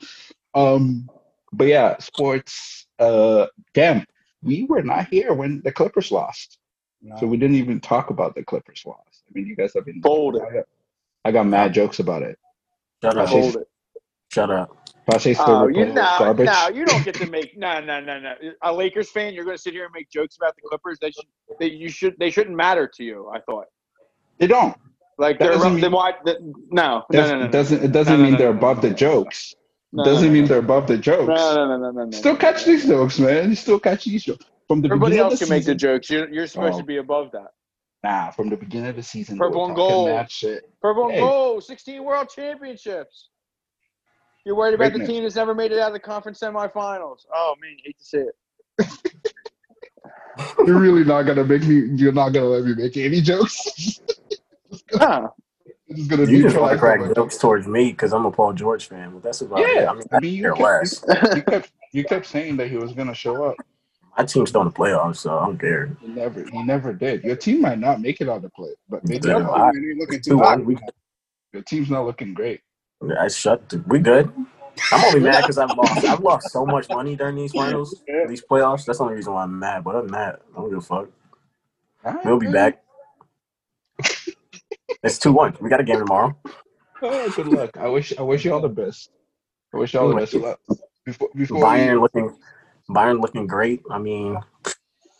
Um, 0.53 1.09
but 1.53 1.67
yeah, 1.67 1.97
sports. 1.99 2.87
Uh, 2.99 3.47
damn, 3.73 4.05
we 4.41 4.65
were 4.65 4.81
not 4.83 5.07
here 5.07 5.33
when 5.33 5.61
the 5.63 5.71
Clippers 5.71 6.11
lost, 6.11 6.59
No. 7.01 7.15
so 7.19 7.27
we 7.27 7.37
didn't 7.37 7.55
even 7.57 7.79
talk 7.79 8.09
about 8.09 8.35
the 8.35 8.43
Clippers 8.43 8.83
loss. 8.85 9.23
I 9.27 9.31
mean, 9.33 9.47
you 9.47 9.55
guys 9.55 9.73
have 9.75 9.85
been 9.85 10.01
Bold. 10.01 10.37
I 10.37 10.53
got, 10.53 10.65
I 11.25 11.31
got 11.31 11.47
mad 11.47 11.73
jokes 11.73 11.99
about 11.99 12.23
it. 12.23 12.37
Shut 13.03 13.17
up. 13.17 13.27
Actually, 13.27 13.65
Hold 14.35 14.67
Shut 15.19 15.37
up. 15.37 15.43
Still 15.43 15.55
Oh, 15.55 15.67
you 15.67 15.85
no, 15.87 15.93
garbage. 16.19 16.45
no, 16.45 16.69
you 16.69 16.85
don't 16.85 17.03
get 17.05 17.15
to 17.15 17.25
make 17.29 17.57
no, 17.57 17.79
no, 17.79 17.99
no, 17.99 18.19
no. 18.19 18.33
A 18.63 18.71
Lakers 18.73 19.09
fan, 19.09 19.33
you're 19.33 19.43
going 19.45 19.57
to 19.57 19.61
sit 19.61 19.73
here 19.73 19.85
and 19.85 19.93
make 19.93 20.09
jokes 20.09 20.37
about 20.37 20.55
the 20.55 20.61
Clippers. 20.67 20.97
They 21.01 21.11
should, 21.11 21.25
they, 21.59 21.67
you 21.69 21.89
should, 21.89 22.17
they 22.19 22.29
shouldn't 22.29 22.55
matter 22.55 22.87
to 22.95 23.03
you. 23.03 23.29
I 23.33 23.39
thought. 23.41 23.65
They 24.37 24.47
don't. 24.47 24.75
Like 25.17 25.37
That 25.39 25.59
they're 25.59 25.69
mean- 25.69 25.91
why? 25.91 26.13
The, 26.25 26.37
no, 26.71 27.03
no, 27.11 27.21
no, 27.21 27.27
no, 27.27 27.39
no, 27.41 27.47
doesn't. 27.49 27.83
It 27.83 27.91
doesn't 27.91 28.17
No, 28.17 28.23
mean 28.23 28.31
no, 28.33 28.37
they're 28.39 28.49
above 28.49 28.81
the 28.81 28.89
jokes. 28.91 29.53
doesn't 30.03 30.31
mean 30.33 30.45
they're 30.45 30.59
above 30.59 30.87
the 30.87 30.97
jokes. 30.97 31.27
No, 31.27 31.53
no, 31.67 31.77
no, 31.77 31.91
no, 31.91 32.05
no. 32.05 32.11
Still 32.11 32.35
catch 32.37 32.65
these 32.65 32.85
jokes, 32.87 33.19
man. 33.19 33.49
You 33.49 33.55
still 33.55 33.79
catch 33.79 34.05
these 34.05 34.23
jokes 34.23 34.45
from 34.67 34.81
the 34.81 34.87
Everybody 34.87 35.11
beginning 35.11 35.31
else 35.31 35.39
the 35.39 35.45
can 35.45 35.49
make 35.53 35.65
the 35.65 35.75
jokes. 35.75 36.09
You're, 36.09 36.29
you're 36.29 36.47
supposed 36.47 36.75
Oh. 36.75 36.79
to 36.79 36.83
be 36.85 36.97
above 36.97 37.31
that. 37.33 37.47
Nah, 38.03 38.31
from 38.31 38.49
the 38.49 38.57
beginning 38.57 38.89
of 38.89 38.95
the 38.95 39.03
season, 39.03 39.37
Purple 39.37 39.65
and 39.65 39.75
gold. 39.75 40.07
that 40.09 40.31
shit. 40.31 40.63
Purple 40.81 41.03
and 41.05 41.13
Hey. 41.13 41.19
gold, 41.19 41.63
16 41.63 42.03
world 42.03 42.29
championships. 42.35 43.29
You're 44.45 44.55
worried 44.55 44.73
about 44.73 44.85
the 44.85 44.99
Greatness. 44.99 45.09
team 45.09 45.23
that's 45.23 45.35
never 45.35 45.53
made 45.53 45.71
it 45.71 45.79
out 45.79 45.87
of 45.87 45.93
the 45.93 45.99
conference 45.99 46.39
semifinals. 46.39 47.25
Oh 47.33 47.55
man, 47.61 47.77
hate 47.83 47.97
to 47.99 48.05
say 48.05 48.19
it. 48.19 48.35
You're 50.65 50.79
really 50.79 51.03
not 51.03 51.23
gonna 51.23 51.43
make 51.43 51.63
me. 51.63 51.89
You're 51.95 52.11
not 52.11 52.29
gonna 52.29 52.47
let 52.47 52.63
me 52.63 52.73
make 52.75 52.97
any 52.97 53.21
jokes. 53.21 53.99
Nah, 54.93 55.27
You're 55.87 55.97
just 55.97 56.09
gonna 56.09 56.25
You 56.25 56.43
just 56.43 56.57
want 56.57 56.71
to 56.71 56.79
crack 56.79 57.01
all 57.01 57.13
jokes 57.13 57.37
towards 57.37 57.67
me 57.67 57.91
because 57.91 58.13
I'm 58.13 58.25
a 58.25 58.31
Paul 58.31 58.53
George 58.53 58.87
fan, 58.87 59.11
but 59.11 59.21
that's 59.21 59.41
about 59.41 59.59
it. 59.59 59.75
Yeah, 59.75 59.91
I 59.91 59.93
mean, 59.93 60.03
I 60.11 60.19
mean, 60.19 60.33
you 60.33 60.43
care 60.43 60.53
kept, 60.53 61.07
less. 61.07 61.35
you 61.35 61.43
kept 61.43 61.71
you 61.91 62.03
kept 62.05 62.25
saying 62.25 62.57
that 62.57 62.69
he 62.69 62.77
was 62.77 62.93
gonna 62.93 63.13
show 63.13 63.43
up. 63.43 63.57
My 64.17 64.25
team's 64.25 64.49
still 64.49 64.61
in 64.61 64.67
the 64.67 64.73
playoffs, 64.73 65.17
so 65.17 65.37
I 65.37 65.45
don't 65.45 65.59
care. 65.59 65.95
He 66.01 66.07
never. 66.07 66.43
He 66.43 66.63
never 66.63 66.93
did. 66.93 67.23
Your 67.23 67.35
team 67.35 67.61
might 67.61 67.79
not 67.79 68.01
make 68.01 68.21
it 68.21 68.29
out 68.29 68.37
of 68.37 68.41
the 68.43 68.49
play, 68.49 68.71
but 68.89 69.07
maybe 69.07 69.27
Yeah. 69.27 69.39
Your 69.39 69.71
team 69.71 69.89
ain't 69.89 69.99
looking 69.99 70.21
too 70.21 70.39
hot. 70.39 70.59
your 71.53 71.63
team's 71.63 71.89
not 71.89 72.05
looking 72.05 72.33
great. 72.33 72.61
I 73.19 73.27
shut. 73.27 73.69
The, 73.69 73.79
we 73.87 73.99
good. 73.99 74.31
I'm 74.91 75.03
only 75.05 75.19
mad 75.19 75.41
because 75.41 75.57
I've 75.57 75.75
lost. 75.75 76.05
I've 76.05 76.19
lost 76.19 76.51
so 76.51 76.65
much 76.65 76.89
money 76.89 77.15
during 77.15 77.35
these 77.35 77.51
finals, 77.51 78.03
these 78.27 78.41
playoffs. 78.41 78.85
That's 78.85 78.97
the 78.99 79.03
only 79.03 79.15
reason 79.15 79.33
why 79.33 79.43
I'm 79.43 79.57
mad. 79.57 79.83
But 79.83 79.95
other 79.95 80.03
than 80.03 80.11
that, 80.13 80.41
I 80.53 80.57
don't 80.59 80.69
give 80.69 80.79
a 80.79 80.81
fuck. 80.81 81.09
We'll 82.25 82.39
be 82.39 82.51
back. 82.51 82.83
It's 85.03 85.17
two 85.17 85.31
one. 85.31 85.55
We 85.59 85.69
got 85.69 85.79
a 85.79 85.83
game 85.83 85.97
tomorrow. 85.97 86.35
Good 86.99 87.47
luck. 87.47 87.75
I 87.77 87.87
wish. 87.87 88.13
I 88.19 88.21
wish 88.21 88.45
you 88.45 88.53
all 88.53 88.59
the 88.59 88.69
best. 88.69 89.09
I 89.73 89.77
wish 89.77 89.93
you 89.93 89.99
all 89.99 90.09
the 90.09 90.15
best 90.15 90.33
of 90.35 90.41
luck. 90.41 90.59
Before 91.05 91.29
before 91.33 91.63
Bayern 91.63 91.99
looking, 91.99 92.37
Bayern 92.89 93.19
looking 93.19 93.47
great. 93.47 93.81
I 93.89 93.97
mean, 93.97 94.37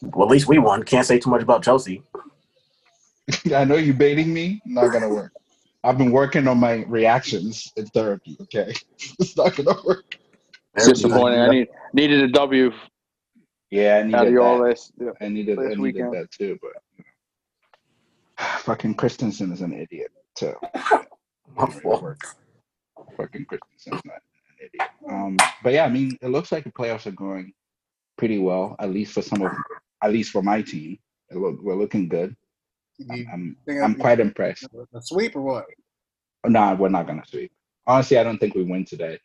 well, 0.01 0.27
at 0.27 0.31
least 0.31 0.47
we 0.47 0.59
won. 0.59 0.83
Can't 0.83 1.05
say 1.05 1.17
too 1.17 1.31
much 1.31 1.41
about 1.41 1.63
Chelsea. 1.63 2.03
I 3.55 3.63
know 3.63 3.75
you 3.75 3.93
baiting 3.93 4.31
me. 4.31 4.61
Not 4.65 4.91
gonna 4.91 5.09
work. 5.09 5.33
I've 5.83 5.97
been 5.97 6.11
working 6.11 6.47
on 6.47 6.59
my 6.59 6.83
reactions 6.85 7.71
in 7.75 7.85
therapy. 7.87 8.37
Okay, 8.41 8.73
it's 9.19 9.35
not 9.35 9.55
gonna 9.55 9.75
work. 9.85 10.17
it's 10.75 10.87
disappointing. 10.87 11.39
I 11.39 11.49
need 11.49 11.67
needed 11.93 12.21
a 12.21 12.27
W 12.29 12.71
Yeah, 13.71 13.95
I 13.95 13.99
out 13.99 14.01
of 14.03 14.07
needed 14.11 14.31
you 14.31 14.41
all 14.43 14.59
that. 14.59 14.69
this. 14.69 14.91
Yeah. 14.99 15.09
I 15.19 15.27
needed. 15.29 15.57
I 15.59 15.63
needed 15.63 15.79
weekend. 15.79 16.13
that 16.13 16.31
too. 16.31 16.57
But 16.61 16.71
you 16.97 17.03
know. 17.03 18.45
fucking 18.59 18.95
Christensen 18.95 19.51
is 19.51 19.61
an 19.61 19.73
idiot. 19.73 20.11
So 20.37 20.55
My 21.55 21.65
fault. 21.67 22.15
fucking 23.17 23.45
Christensen's 23.45 24.01
not 24.05 24.15
an 24.15 24.69
idiot. 24.73 24.89
Um, 25.09 25.37
but 25.63 25.73
yeah, 25.73 25.85
I 25.85 25.89
mean, 25.89 26.17
it 26.21 26.27
looks 26.29 26.51
like 26.51 26.63
the 26.63 26.71
playoffs 26.71 27.05
are 27.07 27.11
going 27.11 27.53
pretty 28.17 28.37
well. 28.37 28.75
At 28.79 28.91
least 28.91 29.13
for 29.13 29.21
some 29.21 29.41
of, 29.41 29.51
at 30.03 30.11
least 30.11 30.31
for 30.31 30.41
my 30.41 30.61
team, 30.61 30.97
it 31.29 31.37
look, 31.37 31.61
we're 31.61 31.75
looking 31.75 32.07
good. 32.07 32.35
You 33.09 33.25
I'm, 33.31 33.57
I'm 33.67 33.91
it'll 33.91 33.95
quite 33.95 34.19
impressed. 34.19 34.71
be 34.71 34.79
a 34.93 35.01
sweep 35.01 35.35
or 35.35 35.41
what? 35.41 35.65
Nah, 36.45 36.73
we're 36.75 36.89
not 36.89 37.07
gonna 37.07 37.25
sweep. 37.25 37.51
Honestly, 37.87 38.17
I 38.17 38.23
don't 38.23 38.37
think 38.37 38.55
we 38.55 38.63
win 38.63 38.85
today. 38.85 39.19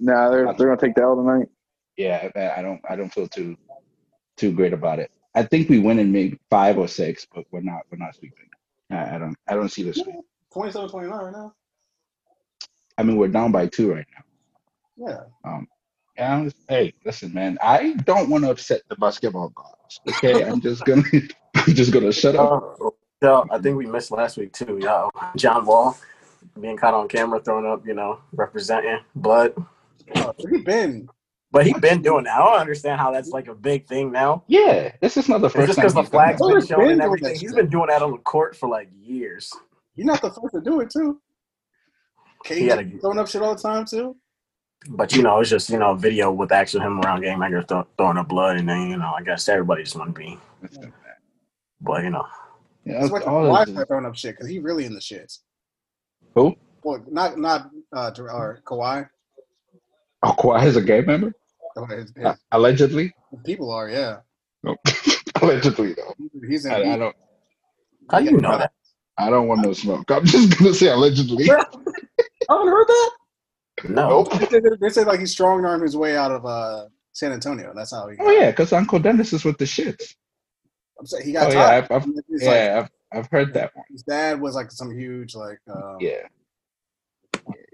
Nah, 0.00 0.30
they're 0.30 0.46
they're 0.54 0.68
gonna 0.68 0.76
take 0.80 0.94
the 0.94 1.02
L 1.02 1.16
tonight. 1.16 1.48
Yeah, 1.96 2.28
I 2.36 2.60
I 2.60 2.62
don't, 2.62 2.80
I 2.88 2.96
don't 2.96 3.12
feel 3.12 3.26
too, 3.26 3.56
too 4.36 4.52
great 4.52 4.72
about 4.72 4.98
it. 4.98 5.10
I 5.34 5.42
think 5.42 5.68
we 5.68 5.78
win 5.78 5.98
in 5.98 6.12
maybe 6.12 6.38
five 6.50 6.78
or 6.78 6.88
six, 6.88 7.26
but 7.32 7.44
we're 7.50 7.60
not, 7.60 7.82
we're 7.90 7.98
not 7.98 8.14
sweeping. 8.14 8.48
I, 8.90 9.16
I 9.16 9.18
don't, 9.18 9.36
I 9.48 9.54
don't 9.54 9.68
see 9.68 9.82
the 9.82 9.92
sweep. 9.94 10.16
27 10.52 10.88
29 10.88 11.18
right 11.18 11.32
now? 11.32 11.54
I 12.96 13.02
mean, 13.02 13.16
we're 13.16 13.28
down 13.28 13.52
by 13.52 13.66
two 13.66 13.92
right 13.92 14.06
now. 14.16 15.06
Yeah. 15.08 15.20
Um, 15.50 15.68
yeah, 16.16 16.32
I'm- 16.36 16.52
hey, 16.68 16.94
listen, 17.04 17.32
man. 17.34 17.58
I 17.62 17.94
don't 18.04 18.28
want 18.28 18.44
to 18.44 18.50
upset 18.50 18.82
the 18.88 18.96
basketball 18.96 19.50
gods. 19.50 20.00
Okay, 20.08 20.44
I'm 20.44 20.60
just 20.60 20.84
gonna, 20.84 21.02
I'm 21.54 21.74
just 21.74 21.92
gonna 21.92 22.12
shut 22.12 22.34
up. 22.36 22.78
Uh, 23.22 23.26
yeah, 23.48 23.56
I 23.56 23.58
think 23.58 23.76
we 23.76 23.86
missed 23.86 24.10
last 24.10 24.36
week 24.36 24.52
too. 24.52 24.78
Yeah, 24.80 25.08
John 25.36 25.64
Wall 25.66 25.96
being 26.60 26.76
caught 26.76 26.94
on 26.94 27.08
camera 27.08 27.40
throwing 27.40 27.66
up, 27.66 27.86
you 27.86 27.94
know, 27.94 28.20
representing 28.32 28.98
blood. 29.14 29.54
Uh, 30.14 30.32
he 30.50 30.58
been. 30.58 31.08
But 31.50 31.66
he 31.66 31.72
been 31.72 32.02
doing 32.02 32.24
that. 32.24 32.34
I 32.38 32.44
don't 32.44 32.60
understand 32.60 33.00
how 33.00 33.10
that's 33.10 33.30
like 33.30 33.48
a 33.48 33.54
big 33.54 33.86
thing 33.86 34.12
now. 34.12 34.44
Yeah, 34.48 34.92
this 35.00 35.16
is 35.16 35.28
not 35.30 35.40
the 35.40 35.46
It's 35.46 35.54
first 35.56 35.66
just 35.68 35.78
time 35.78 35.84
because 35.86 35.94
the 35.94 36.00
he's 36.02 36.10
done 36.10 36.20
flag's 36.20 36.40
been 36.40 36.56
He's 36.56 36.66
shown 36.68 36.78
been 36.80 36.88
and 36.90 36.98
doing 37.00 37.06
everything. 37.06 37.28
that 37.32 37.40
He's 37.40 37.50
shit. 37.50 37.56
been 37.56 37.68
doing 37.70 37.86
that 37.88 38.02
on 38.02 38.10
the 38.12 38.18
court 38.18 38.54
for 38.56 38.68
like 38.68 38.90
years. 39.00 39.52
You're 39.94 40.06
not 40.06 40.20
the 40.20 40.30
first 40.30 40.54
to 40.54 40.60
do 40.60 40.80
it, 40.80 40.90
too. 40.90 41.20
He 42.46 42.66
had 42.66 42.78
KD 42.80 42.96
a- 42.96 43.00
throwing 43.00 43.18
up 43.18 43.28
shit 43.28 43.40
all 43.42 43.54
the 43.54 43.60
time, 43.62 43.84
too. 43.86 44.14
But 44.90 45.16
you 45.16 45.22
know, 45.22 45.40
it's 45.40 45.48
just 45.50 45.70
you 45.70 45.78
know, 45.78 45.94
video 45.94 46.30
with 46.30 46.52
actual 46.52 46.82
him 46.82 47.00
around 47.00 47.22
game 47.22 47.38
maker 47.40 47.62
th- 47.62 47.84
throwing 47.96 48.16
up 48.18 48.28
blood, 48.28 48.58
and 48.58 48.68
then 48.68 48.90
you 48.90 48.96
know, 48.98 49.12
I 49.16 49.22
guess 49.22 49.48
everybody 49.48 49.82
just 49.82 49.96
want 49.96 50.14
to 50.14 50.18
be. 50.20 50.38
But 51.80 52.04
you 52.04 52.10
know, 52.10 52.26
Yeah, 52.88 53.00
That's 53.00 53.10
why 53.12 53.20
all 53.22 53.44
Kawhi 53.44 53.66
this 53.66 53.76
is- 53.76 53.84
throwing 53.86 54.06
up 54.06 54.16
shit 54.16 54.34
because 54.34 54.48
he 54.48 54.58
really 54.58 54.84
in 54.86 54.94
the 54.94 55.00
shits. 55.00 55.40
Who? 56.34 56.54
Well, 56.82 57.04
not 57.10 57.38
not 57.38 57.70
uh, 57.94 58.10
Ter- 58.12 58.30
or 58.30 58.60
Kawhi. 58.64 59.08
Oh, 60.22 60.34
Kawhi 60.38 60.64
is 60.66 60.76
a 60.76 60.82
gay 60.82 61.00
member? 61.02 61.32
Or 61.76 61.86
His, 61.88 62.12
his 62.16 62.24
Uh, 62.24 62.34
allegedly? 62.52 63.12
people 63.44 63.70
are, 63.70 63.88
yeah. 63.88 64.18
No. 64.62 64.76
allegedly, 65.42 65.94
though. 65.94 66.14
He's 66.48 66.64
in. 66.64 66.72
I, 66.72 66.94
I 66.94 66.96
don't. 66.96 67.16
how 68.10 68.18
do 68.20 68.24
you 68.24 68.38
know 68.38 68.58
that? 68.58 68.72
I 69.18 69.30
don't 69.30 69.48
want 69.48 69.62
no 69.62 69.72
smoke. 69.72 70.10
I'm 70.10 70.24
just 70.24 70.58
gonna 70.58 70.72
say 70.74 70.88
allegedly. 70.88 71.50
I 71.50 71.54
haven't 72.48 72.68
heard 72.68 72.86
that. 72.88 73.10
No, 73.88 74.08
Nope. 74.08 74.32
They 74.32 74.46
say, 74.46 74.60
they 74.80 74.88
say 74.88 75.04
like 75.04 75.20
he 75.20 75.26
strong 75.26 75.64
armed 75.64 75.82
his 75.82 75.96
way 75.96 76.16
out 76.16 76.32
of 76.32 76.44
uh, 76.46 76.86
San 77.12 77.32
Antonio. 77.32 77.72
That's 77.74 77.92
how 77.92 78.08
he. 78.08 78.16
Oh 78.18 78.30
yeah, 78.30 78.50
because 78.50 78.72
Uncle 78.72 78.98
Dennis 78.98 79.32
is 79.32 79.44
with 79.44 79.58
the 79.58 79.64
shits. 79.66 80.14
I'm 80.98 81.06
saying 81.06 81.24
he 81.26 81.32
got 81.32 81.48
Oh 81.50 81.54
yeah, 81.54 81.66
tired. 81.66 81.84
I've, 81.84 82.02
I've, 82.02 82.08
It's 82.28 82.44
like 82.44 82.56
I've, 82.70 82.90
I've 83.12 83.30
heard 83.30 83.54
that 83.54 83.74
one. 83.74 83.84
his 83.90 84.02
dad 84.02 84.40
was 84.40 84.54
like 84.54 84.70
some 84.70 84.90
huge 84.96 85.34
like. 85.34 85.60
Um, 85.72 85.96
Yeah, 86.00 86.22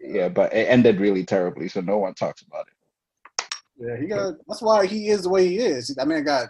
yeah, 0.03 0.29
but 0.29 0.53
it 0.53 0.67
ended 0.69 1.01
really 1.01 1.25
terribly, 1.25 1.69
so 1.69 1.81
no 1.81 1.99
one 1.99 2.15
talks 2.15 2.43
about 2.43 2.67
it. 2.69 2.75
Yeah, 3.77 3.97
he 4.01 4.07
got. 4.07 4.35
That's 4.47 4.63
why 4.63 4.87
he 4.87 5.09
is 5.09 5.23
the 5.23 5.31
way 5.31 5.49
he 5.49 5.59
is. 5.59 5.89
That 5.97 6.07
man 6.07 6.25
got. 6.25 6.49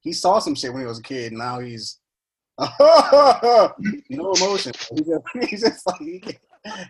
He 0.00 0.12
saw 0.12 0.38
some 0.38 0.54
shit 0.54 0.72
when 0.72 0.82
he 0.82 0.86
was 0.86 0.98
a 0.98 1.02
kid. 1.02 1.32
And 1.32 1.38
now 1.38 1.60
he's. 1.60 1.98
no 2.80 3.72
emotion. 4.10 4.72
He 4.94 5.02
just, 5.02 5.22
he's 5.50 5.60
just 5.60 5.86
like 5.86 6.00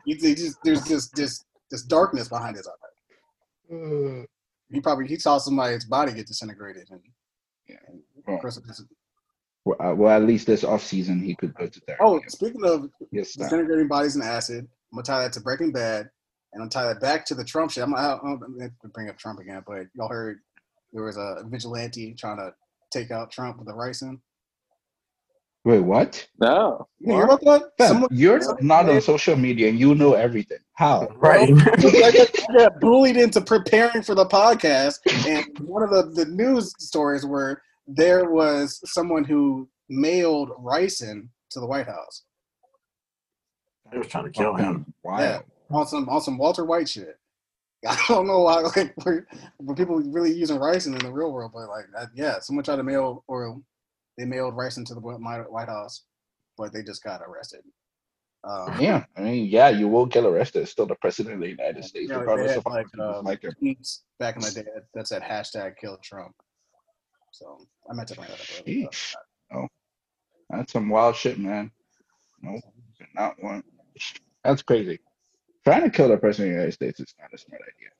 he, 0.04 0.14
he, 0.14 0.34
just 0.34 0.58
there's 0.64 0.82
just 0.86 1.14
this 1.14 1.44
this 1.70 1.82
darkness 1.82 2.28
behind 2.28 2.56
his 2.56 2.68
eye. 2.68 3.74
Uh, 3.74 4.22
He 4.68 4.80
probably 4.80 5.06
he 5.06 5.16
saw 5.16 5.38
somebody's 5.38 5.84
body 5.84 6.12
get 6.12 6.26
disintegrated 6.26 6.88
and. 6.90 7.00
Yeah. 7.68 7.76
and 7.86 8.00
Well, 8.26 8.36
of 8.36 8.42
course, 8.42 8.56
it's- 8.56 8.82
well, 9.66 9.76
uh, 9.80 9.94
well, 9.94 10.16
at 10.16 10.22
least 10.22 10.46
this 10.46 10.62
off 10.62 10.82
season 10.82 11.20
he 11.20 11.34
could 11.34 11.52
go 11.54 11.66
to 11.66 11.80
therapy. 11.80 12.04
oh, 12.04 12.20
speaking 12.28 12.64
of 12.64 12.88
yes, 13.10 13.34
disintegrating 13.34 13.88
bodies 13.88 14.14
in 14.14 14.22
acid, 14.22 14.68
I'm 14.92 14.96
gonna 14.96 15.02
tie 15.02 15.22
that 15.22 15.32
to 15.32 15.40
Breaking 15.40 15.72
Bad, 15.72 16.08
and 16.52 16.62
I'm 16.62 16.68
gonna 16.68 16.70
tie 16.70 16.86
that 16.86 17.00
back 17.00 17.26
to 17.26 17.34
the 17.34 17.42
Trump 17.42 17.72
shit. 17.72 17.82
I'm 17.82 17.92
gonna, 17.92 18.20
I'm 18.22 18.38
gonna 18.38 18.70
bring 18.94 19.08
up 19.08 19.18
Trump 19.18 19.40
again, 19.40 19.64
but 19.66 19.86
y'all 19.94 20.08
heard 20.08 20.38
there 20.92 21.02
was 21.02 21.16
a 21.16 21.42
vigilante 21.46 22.14
trying 22.14 22.36
to 22.36 22.54
take 22.92 23.10
out 23.10 23.32
Trump 23.32 23.58
with 23.58 23.66
a 23.68 23.72
ricin. 23.72 24.20
Wait, 25.64 25.80
what? 25.80 26.24
No. 26.38 26.86
You 27.00 27.06
didn't 27.06 27.16
hear 27.16 27.24
about 27.24 27.40
that? 27.40 27.62
Fam, 27.76 27.88
Someone- 27.88 28.08
you're 28.12 28.40
someone 28.40 28.66
not 28.68 28.88
on 28.88 29.00
social 29.00 29.34
media 29.34 29.68
and 29.68 29.80
you 29.80 29.96
know 29.96 30.14
everything. 30.14 30.58
How? 30.74 31.08
right? 31.16 31.50
I 31.66 32.26
got 32.56 32.78
bullied 32.78 33.16
into 33.16 33.40
preparing 33.40 34.04
for 34.04 34.14
the 34.14 34.26
podcast, 34.26 35.00
and 35.26 35.44
one 35.68 35.82
of 35.82 35.90
the, 35.90 36.24
the 36.24 36.30
news 36.30 36.72
stories 36.78 37.26
were 37.26 37.60
there 37.86 38.30
was 38.30 38.80
someone 38.92 39.24
who 39.24 39.68
mailed 39.88 40.50
ricin 40.50 41.28
to 41.50 41.60
the 41.60 41.66
White 41.66 41.86
House 41.86 42.24
They 43.92 43.98
was 43.98 44.08
trying 44.08 44.24
to 44.24 44.30
kill 44.30 44.54
him. 44.54 44.92
Wow. 45.02 45.18
Yeah. 45.20 45.40
on 45.70 45.86
some 45.86 46.08
on 46.08 46.20
some 46.20 46.38
Walter 46.38 46.64
White 46.64 46.88
shit. 46.88 47.18
I 47.88 47.96
don't 48.08 48.26
know 48.26 48.40
why 48.40 48.60
like 48.60 48.94
were, 49.04 49.26
were 49.60 49.74
people 49.74 49.96
really 50.00 50.32
using 50.32 50.58
ricin 50.58 50.98
in 50.98 51.06
the 51.06 51.12
real 51.12 51.32
world, 51.32 51.52
but 51.54 51.68
like 51.68 51.84
that, 51.94 52.08
yeah, 52.14 52.40
someone 52.40 52.64
tried 52.64 52.76
to 52.76 52.82
mail 52.82 53.22
or 53.28 53.60
they 54.18 54.24
mailed 54.24 54.56
rice 54.56 54.74
to 54.76 54.94
the 54.94 55.00
White 55.00 55.20
White 55.50 55.68
House, 55.68 56.02
but 56.56 56.72
they 56.72 56.82
just 56.82 57.04
got 57.04 57.20
arrested. 57.22 57.60
Um, 58.44 58.80
Yeah, 58.80 59.04
I 59.16 59.20
mean, 59.22 59.46
yeah, 59.46 59.68
you 59.68 59.88
will 59.88 60.06
get 60.06 60.24
arrested. 60.24 60.62
It's 60.62 60.70
still 60.72 60.86
the 60.86 60.94
president 60.96 61.34
of 61.36 61.40
the 61.42 61.48
United 61.50 61.84
States, 61.84 62.08
you 62.08 62.14
know, 62.14 62.20
regardless 62.20 62.56
of 62.56 62.64
like, 62.66 62.86
much 62.94 63.16
um, 63.16 63.24
like 63.24 63.42
tweets 63.42 64.00
back 64.18 64.36
in 64.36 64.42
my 64.42 64.50
day 64.50 64.62
that- 64.62 64.86
that 64.94 65.06
said 65.08 65.22
hashtag 65.22 65.76
kill 65.80 65.98
Trump. 66.02 66.34
So 67.36 67.58
I 67.90 67.92
meant 67.94 68.08
to 68.08 68.14
bring 68.14 68.28
that 68.28 68.40
up. 68.40 68.46
earlier. 68.66 68.88
Oh, 69.54 69.68
that's 70.48 70.72
some 70.72 70.88
wild 70.88 71.16
shit, 71.16 71.38
man. 71.38 71.70
No, 72.40 72.58
not 73.14 73.34
one. 73.42 73.62
That's 74.42 74.62
crazy. 74.62 74.98
Trying 75.64 75.82
to 75.82 75.90
kill 75.90 76.08
the 76.08 76.16
president 76.16 76.48
of 76.48 76.52
the 76.52 76.60
United 76.60 76.72
States 76.72 77.00
is 77.00 77.14
not 77.20 77.28
a 77.34 77.38
smart 77.38 77.60
idea. 77.62 77.90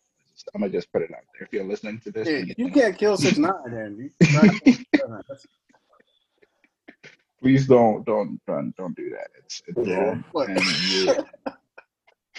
I'm 0.54 0.60
gonna 0.62 0.72
just 0.72 0.90
put 0.90 1.02
it 1.02 1.10
out 1.12 1.20
there. 1.34 1.46
If 1.46 1.52
you're 1.52 1.64
listening 1.64 2.00
to 2.00 2.12
this, 2.12 2.26
you 2.28 2.54
you 2.56 2.70
can't 2.70 2.96
kill 2.96 3.16
six 3.18 3.36
nine, 3.36 3.52
then 3.70 4.10
you 4.20 4.26
try 4.28 4.48
to 4.48 4.60
kill 4.60 4.72
6ix9ine. 4.72 5.22
That's- 5.28 5.46
please 7.42 7.66
don't, 7.66 8.04
don't, 8.06 8.40
don't, 8.46 8.74
don't 8.76 8.96
do 8.96 9.10
that. 9.10 9.28
It's, 9.44 9.62
it's 9.66 9.78
Yeah. 9.86 9.96
wrong, 9.96 10.24
and 10.48 10.64
you, 10.90 11.14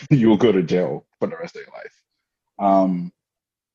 you 0.18 0.30
will 0.30 0.38
go 0.38 0.52
to 0.52 0.64
jail 0.64 1.06
for 1.20 1.28
the 1.28 1.38
rest 1.38 1.56
of 1.56 1.62
your 1.62 1.74
life. 1.76 2.02
Um, 2.60 3.12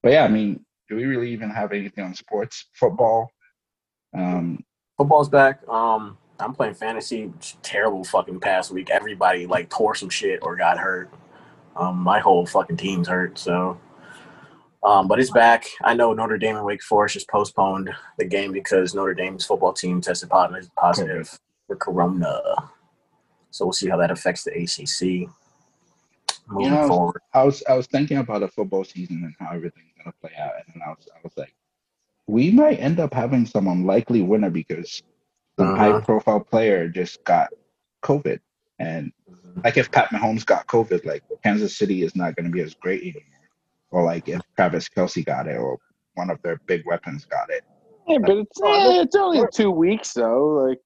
but 0.02 0.12
yeah, 0.12 0.24
I 0.24 0.28
mean, 0.28 0.64
do 0.92 0.96
we 0.96 1.06
really 1.06 1.30
even 1.30 1.48
have 1.48 1.72
anything 1.72 2.04
on 2.04 2.14
sports? 2.14 2.66
Football. 2.74 3.30
Um, 4.14 4.62
Football's 4.98 5.30
back. 5.30 5.66
Um, 5.66 6.18
I'm 6.38 6.52
playing 6.52 6.74
fantasy. 6.74 7.32
Terrible 7.62 8.04
fucking 8.04 8.40
past 8.40 8.70
week. 8.70 8.90
Everybody 8.90 9.46
like 9.46 9.70
tore 9.70 9.94
some 9.94 10.10
shit 10.10 10.40
or 10.42 10.54
got 10.54 10.76
hurt. 10.76 11.10
Um, 11.76 11.96
my 11.96 12.18
whole 12.18 12.44
fucking 12.44 12.76
team's 12.76 13.08
hurt. 13.08 13.38
So, 13.38 13.80
um, 14.84 15.08
but 15.08 15.18
it's 15.18 15.30
back. 15.30 15.64
I 15.82 15.94
know 15.94 16.12
Notre 16.12 16.36
Dame 16.36 16.56
and 16.56 16.66
Wake 16.66 16.82
Forest 16.82 17.14
just 17.14 17.28
postponed 17.30 17.88
the 18.18 18.26
game 18.26 18.52
because 18.52 18.94
Notre 18.94 19.14
Dame's 19.14 19.46
football 19.46 19.72
team 19.72 20.02
tested 20.02 20.28
positive 20.28 20.68
positive 20.76 21.38
for 21.66 21.76
Corona. 21.76 22.38
So 23.50 23.64
we'll 23.64 23.72
see 23.72 23.88
how 23.88 23.96
that 23.96 24.10
affects 24.10 24.44
the 24.44 24.52
ACC 24.52 25.30
moving 26.48 26.72
know, 26.72 26.88
forward. 26.88 27.22
I 27.34 27.42
was 27.44 27.62
I 27.68 27.74
was 27.74 27.86
thinking 27.86 28.18
about 28.18 28.40
the 28.40 28.48
football 28.48 28.84
season 28.84 29.22
and 29.24 29.34
how 29.38 29.54
everything's 29.54 29.92
gonna 29.96 30.14
play 30.20 30.32
out, 30.38 30.52
and 30.56 30.74
then 30.74 30.82
I 30.86 30.90
was 30.90 31.08
I 31.14 31.18
was 31.22 31.32
like, 31.36 31.54
we 32.26 32.50
might 32.50 32.76
end 32.80 33.00
up 33.00 33.12
having 33.14 33.46
some 33.46 33.66
unlikely 33.68 34.22
winner 34.22 34.50
because 34.50 35.02
the 35.56 35.64
Uh-huh. 35.64 35.76
high 35.76 36.00
profile 36.00 36.40
player 36.40 36.88
just 36.88 37.22
got 37.24 37.50
COVID, 38.02 38.40
and 38.78 39.12
like 39.64 39.76
if 39.76 39.90
Pat 39.90 40.08
Mahomes 40.10 40.44
got 40.46 40.66
COVID, 40.66 41.04
like 41.04 41.22
Kansas 41.44 41.76
City 41.76 42.02
is 42.02 42.16
not 42.16 42.36
gonna 42.36 42.50
be 42.50 42.60
as 42.62 42.74
great 42.74 43.02
anymore, 43.02 43.48
or 43.90 44.02
like 44.04 44.28
if 44.28 44.40
Travis 44.56 44.88
Kelce 44.88 45.24
got 45.24 45.46
it, 45.46 45.56
or 45.56 45.78
one 46.14 46.30
of 46.30 46.40
their 46.42 46.60
big 46.66 46.84
weapons 46.86 47.24
got 47.24 47.48
it. 47.50 47.62
Yeah, 48.08 48.18
but 48.18 48.36
it's 48.36 48.60
eh, 48.62 49.02
it's 49.02 49.14
only 49.16 49.44
two 49.54 49.70
weeks 49.70 50.12
though. 50.12 50.66
Like 50.68 50.78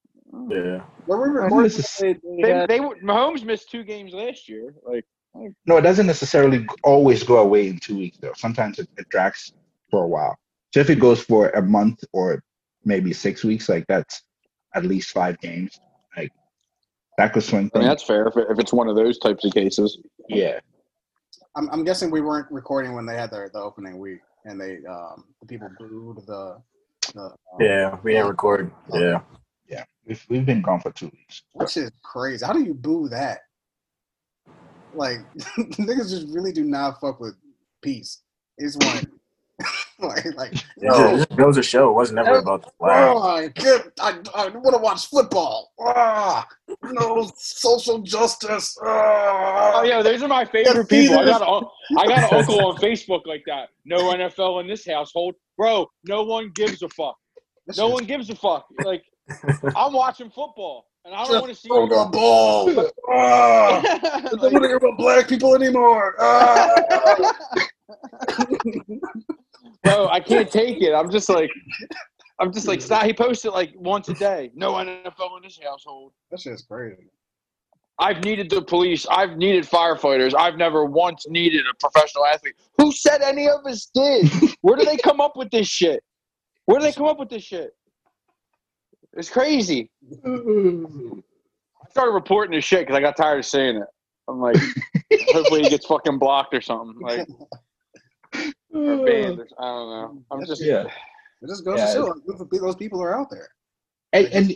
Yeah. 0.50 0.82
Were 1.06 1.22
we 1.22 1.30
Well, 1.34 1.44
recording? 1.44 1.62
this 1.62 1.78
is- 1.78 1.96
they- 1.98 2.12
they 2.14 2.42
they, 2.42 2.66
they 2.66 2.78
Mahomes 2.80 3.44
missed 3.44 3.70
two 3.70 3.84
games 3.84 4.12
last 4.12 4.48
year. 4.48 4.74
Like 4.84 5.04
No, 5.66 5.76
it 5.76 5.82
doesn't 5.82 6.06
necessarily 6.06 6.66
always 6.84 7.22
go 7.22 7.38
away 7.38 7.68
in 7.68 7.78
two 7.78 7.98
weeks 7.98 8.18
though. 8.18 8.32
Sometimes 8.36 8.78
it, 8.78 8.88
it 8.96 9.08
drags 9.08 9.52
for 9.90 10.04
a 10.04 10.08
while. 10.08 10.36
So 10.72 10.80
if 10.80 10.90
it 10.90 11.00
goes 11.00 11.22
for 11.22 11.50
a 11.50 11.62
month 11.62 12.04
or 12.12 12.42
maybe 12.84 13.12
six 13.12 13.44
weeks, 13.44 13.68
like 13.68 13.86
that's 13.88 14.22
at 14.74 14.84
least 14.84 15.10
five 15.10 15.38
games. 15.40 15.80
Like 16.16 16.32
that 17.18 17.32
could 17.32 17.42
swing. 17.42 17.58
I 17.58 17.62
mean, 17.62 17.70
things. 17.70 17.84
that's 17.86 18.02
fair 18.02 18.26
if, 18.28 18.36
it, 18.36 18.46
if 18.50 18.58
it's 18.58 18.72
one 18.72 18.88
of 18.88 18.96
those 18.96 19.18
types 19.18 19.44
of 19.44 19.52
cases. 19.52 19.98
yeah. 20.28 20.60
I'm, 21.56 21.70
I'm 21.70 21.84
guessing 21.84 22.10
we 22.10 22.20
weren't 22.20 22.50
recording 22.50 22.92
when 22.94 23.06
they 23.06 23.16
had 23.16 23.30
their 23.30 23.48
the 23.48 23.58
opening 23.58 23.98
week, 23.98 24.20
and 24.44 24.60
they 24.60 24.84
um 24.86 25.24
the 25.40 25.46
people 25.46 25.68
booed 25.78 26.18
the 26.26 26.60
the 27.14 27.22
um, 27.22 27.36
Yeah. 27.58 27.98
We 28.02 28.12
didn't 28.12 28.28
record. 28.28 28.70
Yeah. 28.92 29.20
Yeah. 29.68 29.84
We've 30.06 30.24
we've 30.28 30.46
been 30.46 30.62
gone 30.62 30.80
for 30.80 30.92
two 30.92 31.06
weeks. 31.06 31.42
Which 31.52 31.76
is 31.76 31.90
crazy. 32.02 32.44
How 32.44 32.52
do 32.52 32.62
you 32.62 32.74
boo 32.74 33.08
that? 33.08 33.40
Like 34.96 35.18
niggas 35.78 36.10
just 36.10 36.28
really 36.28 36.52
do 36.52 36.64
not 36.64 37.00
fuck 37.00 37.20
with 37.20 37.34
peace. 37.82 38.22
It's 38.58 38.76
one 38.76 39.06
like 39.98 40.24
like 40.36 40.52
It 40.54 40.62
just- 40.82 41.30
it 41.30 41.36
goes 41.36 41.56
to 41.56 41.62
show 41.62 41.90
it 41.90 41.94
was 41.94 42.12
never 42.12 42.36
about 42.36 42.62
the 42.62 42.70
flag. 42.78 43.08
oh 43.14 43.22
I 43.22 43.48
get 43.48 43.86
I, 44.00 44.18
I 44.34 44.48
want 44.48 44.74
to 44.76 44.82
watch 44.82 45.06
football. 45.06 45.72
Ah, 45.80 46.46
no 46.82 47.30
social 47.36 48.00
justice. 48.00 48.76
Ah. 48.84 49.72
Oh 49.76 49.82
yeah, 49.84 50.02
those 50.02 50.22
are 50.22 50.28
my 50.28 50.44
favorite 50.44 50.88
see, 50.88 51.02
people. 51.08 51.18
I 51.20 51.24
got 51.24 51.42
a, 51.42 51.66
I 51.98 52.06
got 52.06 52.32
an 52.32 52.38
uncle 52.40 52.66
on 52.66 52.76
Facebook 52.76 53.26
like 53.26 53.44
that. 53.46 53.68
No 53.84 54.12
NFL 54.14 54.60
in 54.62 54.66
this 54.66 54.86
household, 54.86 55.34
bro. 55.56 55.86
No 56.04 56.22
one 56.24 56.50
gives 56.54 56.82
a 56.82 56.88
fuck. 56.90 57.16
No 57.76 57.88
one 57.88 58.04
gives 58.04 58.28
a 58.30 58.34
fuck. 58.36 58.66
Like 58.84 59.04
I'm 59.74 59.92
watching 59.92 60.30
football, 60.30 60.86
and 61.06 61.14
I 61.14 61.18
don't 61.24 61.26
Just 61.28 61.40
want 61.42 61.54
to 61.54 61.60
see. 61.60 61.68
throw 61.68 61.86
the 61.88 62.10
ball. 62.10 62.90
Ah. 63.08 63.80
I 63.80 64.20
don't 64.20 64.52
want 64.52 64.64
to 64.64 64.68
hear 64.68 64.76
about 64.76 64.98
black 64.98 65.28
people 65.28 65.54
anymore. 65.54 66.16
Ah. 66.18 66.74
Bro, 69.84 70.08
I 70.08 70.18
can't 70.20 70.50
take 70.50 70.82
it. 70.82 70.92
I'm 70.92 71.10
just 71.10 71.28
like, 71.28 71.50
I'm 72.40 72.52
just 72.52 72.66
like, 72.66 72.82
stop. 72.82 73.04
He 73.04 73.12
posted 73.12 73.52
like 73.52 73.72
once 73.76 74.08
a 74.08 74.14
day. 74.14 74.50
No 74.54 74.72
NFL 74.74 75.36
in 75.36 75.42
this 75.44 75.58
household. 75.62 76.12
that 76.30 76.40
shit's 76.40 76.62
crazy. 76.62 77.06
I've 77.98 78.22
needed 78.24 78.50
the 78.50 78.60
police. 78.60 79.06
I've 79.10 79.36
needed 79.38 79.64
firefighters. 79.64 80.34
I've 80.36 80.56
never 80.56 80.84
once 80.84 81.24
needed 81.28 81.64
a 81.70 81.74
professional 81.78 82.26
athlete. 82.26 82.54
Who 82.78 82.92
said 82.92 83.22
any 83.22 83.48
of 83.48 83.64
us 83.64 83.88
did? 83.94 84.28
Where 84.60 84.76
do 84.76 84.84
they 84.84 84.98
come 84.98 85.20
up 85.20 85.36
with 85.36 85.50
this 85.50 85.66
shit? 85.68 86.02
Where 86.66 86.78
do 86.78 86.84
they 86.84 86.92
come 86.92 87.06
up 87.06 87.18
with 87.18 87.30
this 87.30 87.42
shit? 87.44 87.70
It's 89.16 89.30
crazy. 89.30 89.90
I 90.24 91.88
started 91.90 92.12
reporting 92.12 92.54
this 92.54 92.64
shit 92.64 92.80
because 92.80 92.96
I 92.96 93.00
got 93.00 93.16
tired 93.16 93.38
of 93.38 93.46
saying 93.46 93.76
it. 93.76 93.86
I'm 94.28 94.40
like, 94.40 94.56
hopefully 95.32 95.62
he 95.62 95.70
gets 95.70 95.86
fucking 95.86 96.18
blocked 96.18 96.52
or 96.54 96.60
something, 96.60 97.00
like 97.00 97.26
or 98.74 99.06
banned. 99.06 99.38
Or, 99.40 99.46
I 99.58 99.64
don't 99.64 99.90
know. 99.90 100.22
I'm 100.30 100.44
just 100.46 100.62
Yeah. 100.62 100.84
It 101.42 101.48
just 101.48 101.64
goes 101.64 101.78
Yeah, 101.78 101.86
to 101.86 101.92
show 101.92 102.06
how 102.06 102.44
those 102.50 102.76
people 102.76 103.00
are 103.02 103.16
out 103.18 103.30
there. 103.30 103.48
And, 104.12 104.26
and 104.28 104.54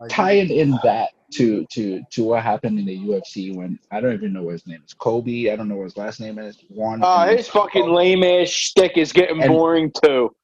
Like, 0.00 0.10
tying 0.10 0.50
in 0.50 0.78
that 0.84 1.10
to 1.34 1.64
to 1.72 2.02
to 2.10 2.24
what 2.24 2.42
happened 2.42 2.78
in 2.78 2.84
the 2.84 2.98
UFC 2.98 3.54
when 3.56 3.78
I 3.90 4.00
don't 4.00 4.12
even 4.12 4.32
know 4.34 4.42
what 4.42 4.52
his 4.52 4.66
name 4.66 4.82
is. 4.84 4.92
Kobe. 4.92 5.50
I 5.50 5.56
don't 5.56 5.68
know 5.68 5.76
what 5.76 5.84
his 5.84 5.96
last 5.96 6.20
name 6.20 6.38
is. 6.38 6.58
One. 6.68 7.02
Uh, 7.02 7.20
and 7.20 7.30
then- 7.30 7.36
his 7.38 7.48
fucking 7.48 7.88
lame 7.90 8.22
ass 8.22 8.48
shtick 8.50 8.96
is 8.98 9.12
getting 9.12 9.42
And- 9.42 9.50
boring 9.52 9.90
too. 10.04 10.34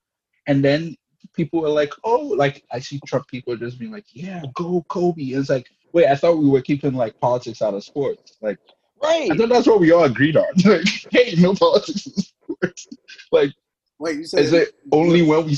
and 0.46 0.64
then 0.64 0.96
people 1.38 1.62
were 1.62 1.70
like, 1.70 1.94
"Oh, 2.04 2.20
like 2.20 2.64
I 2.70 2.80
see 2.80 3.00
Trump 3.06 3.28
people 3.28 3.56
just 3.56 3.78
being 3.78 3.92
like, 3.92 4.04
yeah, 4.12 4.42
go 4.54 4.84
Kobe." 4.88 5.22
It's 5.22 5.48
like, 5.48 5.70
wait, 5.92 6.08
I 6.08 6.16
thought 6.16 6.36
we 6.36 6.50
were 6.50 6.60
keeping 6.60 6.92
like 6.92 7.18
politics 7.20 7.62
out 7.62 7.72
of 7.72 7.82
sports. 7.82 8.36
Like, 8.42 8.58
Right. 9.02 9.30
I 9.30 9.36
thought 9.36 9.48
that's 9.48 9.66
what 9.68 9.78
we 9.78 9.92
all 9.92 10.04
agreed 10.04 10.36
on. 10.36 10.44
Like, 10.64 10.86
hey, 11.10 11.34
no 11.38 11.54
politics 11.54 12.06
in 12.06 12.12
sports. 12.12 12.88
Like, 13.30 13.52
wait, 13.98 14.16
you 14.16 14.24
said 14.24 14.40
is 14.40 14.52
it 14.52 14.74
only 14.90 15.22
when 15.22 15.46
we 15.46 15.56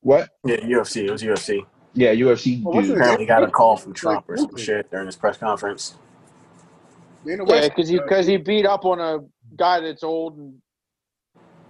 what? 0.00 0.30
Yeah, 0.44 0.56
UFC. 0.56 1.04
It 1.04 1.10
was 1.12 1.22
UFC. 1.22 1.64
Yeah, 1.94 2.12
UFC. 2.12 2.62
Well, 2.62 2.74
what's 2.74 2.88
Apparently 2.88 3.24
got 3.24 3.44
a 3.44 3.50
call 3.50 3.76
from 3.76 3.94
Trump 3.94 4.28
or 4.28 4.36
some 4.36 4.48
Like, 4.48 4.64
shit 4.64 4.90
during 4.90 5.06
his 5.06 5.16
press 5.16 5.38
conference. 5.38 5.96
Yeah, 7.24 7.36
because 7.68 7.88
he 7.88 7.98
because 7.98 8.26
he 8.26 8.36
beat 8.36 8.66
up 8.66 8.84
on 8.84 9.00
a 9.00 9.20
guy 9.56 9.80
that's 9.80 10.02
old 10.02 10.36
and 10.36 10.60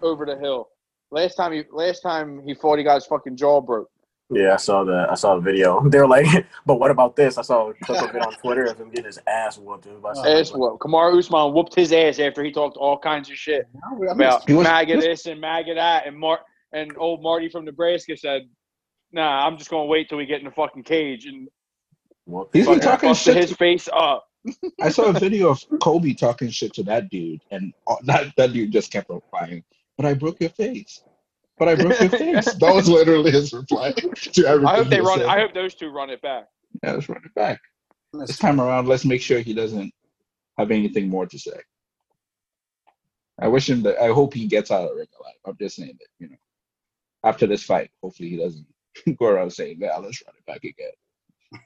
over 0.03 0.25
the 0.27 0.37
hill. 0.37 0.69
Last 1.15 1.37
time 1.37 1.53
he 1.53 1.63
last 1.71 2.01
time 2.01 2.43
he 2.45 2.55
fought, 2.55 2.79
he 2.79 2.85
got 2.85 2.97
his 2.97 3.07
fucking 3.07 3.37
jaw 3.37 3.61
broke. 3.61 3.89
Yeah, 4.31 4.55
I 4.55 4.57
saw 4.57 4.83
the 4.83 5.07
I 5.09 5.15
saw 5.15 5.37
the 5.37 5.43
video. 5.43 5.81
They 5.89 5.99
were 5.99 6.09
like, 6.09 6.27
but 6.67 6.81
what 6.81 6.91
about 6.91 7.15
this? 7.15 7.39
I 7.39 7.43
saw 7.43 7.71
a 7.71 7.75
clip 7.75 8.03
of 8.03 8.17
it 8.17 8.21
on 8.21 8.33
Twitter 8.35 8.65
of 8.65 8.81
him 8.81 8.91
getting 8.91 9.05
his 9.05 9.21
ass 9.29 9.57
whooped. 9.57 9.87
It 9.87 9.93
Ass 10.05 10.53
whooped. 10.53 10.83
Kamaru 10.83 11.17
Usman 11.19 11.55
whooped 11.55 11.73
his 11.77 11.93
ass 11.93 12.19
after 12.19 12.43
he 12.43 12.51
talked 12.51 12.77
all 12.77 12.99
kinds 12.99 13.31
of 13.31 13.37
shit 13.37 13.69
about 14.11 14.49
He 14.49 14.55
was- 14.55 14.65
MAGA 14.65 14.97
this 14.97 15.27
and 15.27 15.41
MAGA 15.41 15.75
that, 15.75 16.09
and 16.09 16.19
Mar 16.19 16.41
and 16.73 16.91
old 16.99 17.23
Marty 17.23 17.49
from 17.49 17.65
Nebraska 17.65 18.17
said, 18.17 18.43
"Nah, 19.13 19.47
I'm 19.47 19.57
just 19.57 19.71
gonna 19.71 19.87
wait 19.87 20.09
till 20.09 20.19
we 20.19 20.27
get 20.27 20.41
in 20.41 20.47
the 20.47 20.51
fucking 20.51 20.83
cage 20.83 21.27
and 21.27 21.47
whooped. 22.27 22.57
He's 22.57 22.67
been 22.67 22.81
talking 22.81 23.11
busted 23.11 23.35
shit. 23.35 23.49
his 23.49 23.57
face 23.57 23.89
up." 23.93 24.27
I 24.81 24.89
saw 24.89 25.05
a 25.05 25.13
video 25.13 25.51
of 25.51 25.65
Kobe 25.81 26.13
talking 26.13 26.51
shit 26.51 26.75
to 26.75 26.83
that 26.85 27.09
dude, 27.09 27.41
and 27.53 27.73
uh, 27.87 27.97
that 28.03 28.33
that 28.37 28.53
dude 28.53 28.73
just 28.73 28.91
kept 28.91 29.11
on 29.11 29.17
replying, 29.17 29.63
"But 29.97 30.07
I 30.07 30.15
broke 30.15 30.41
your 30.41 30.51
face. 30.51 31.03
But 31.59 31.69
I 31.69 31.75
broke 31.77 32.01
your 32.01 32.11
face." 32.11 32.55
That 32.61 32.75
was 32.75 32.89
literally 32.89 33.31
his 33.31 33.53
reply 33.53 33.93
to 33.93 34.47
everything. 34.47 34.67
I 34.67 34.77
hope 34.77 34.89
they 34.89 35.01
run. 35.01 35.19
said. 35.19 35.27
it. 35.27 35.29
I 35.29 35.41
hope 35.41 35.55
those 35.55 35.75
two 35.75 35.91
run 35.91 36.11
it 36.11 36.21
back. 36.23 36.47
Yeah, 36.83 36.93
let's 36.93 37.09
run 37.09 37.23
it 37.25 37.35
back. 37.35 37.61
Miss- 38.13 38.29
This 38.29 38.39
time 38.39 38.61
around, 38.61 38.89
let's 38.89 39.05
make 39.05 39.21
sure 39.23 39.39
he 39.41 39.55
doesn't 39.55 39.93
have 40.59 40.71
anything 40.71 41.09
more 41.09 41.27
to 41.27 41.39
say. 41.39 41.59
I 43.41 43.49
wish 43.49 43.69
him 43.69 43.83
that. 43.83 43.99
I 44.01 44.09
hope 44.13 44.33
he 44.35 44.47
gets 44.47 44.71
out 44.71 44.83
of 44.85 44.91
the 44.91 44.95
ring 44.97 45.07
alive. 45.21 45.35
I'm 45.47 45.57
just 45.61 45.77
saying 45.77 45.97
that, 45.99 46.09
you 46.19 46.29
know, 46.31 46.37
after 47.25 47.47
this 47.47 47.65
fight, 47.65 47.91
hopefully 48.03 48.29
he 48.31 48.37
doesn't 48.37 48.67
go 49.19 49.27
around 49.27 49.51
saying, 49.51 49.79
"Yeah, 49.81 49.97
let's 49.97 50.23
run 50.27 50.35
it 50.39 50.47
back 50.47 50.63
again." 50.65 50.93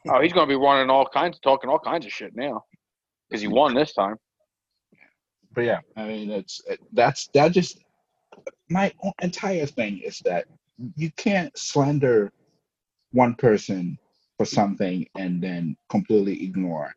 Oh, 0.08 0.20
he's 0.20 0.32
gonna 0.32 0.46
be 0.46 0.54
running 0.54 0.90
all 0.90 1.06
kinds, 1.06 1.38
talking 1.40 1.68
all 1.70 1.78
kinds 1.78 2.04
of 2.06 2.12
shit 2.12 2.34
now 2.36 2.64
because 3.28 3.40
he 3.42 3.48
won 3.48 3.74
this 3.74 3.92
time. 3.92 4.16
But 5.52 5.62
yeah, 5.64 5.80
I 5.96 6.06
mean, 6.06 6.30
it's 6.30 6.60
it, 6.68 6.78
that's 6.92 7.28
that. 7.34 7.52
Just 7.52 7.82
my 8.68 8.92
entire 9.22 9.66
thing 9.66 9.98
is 9.98 10.20
that 10.24 10.46
you 10.96 11.10
can't 11.16 11.56
slander 11.56 12.32
one 13.12 13.34
person 13.34 13.98
for 14.36 14.44
something 14.44 15.06
and 15.16 15.42
then 15.42 15.76
completely 15.88 16.44
ignore 16.44 16.94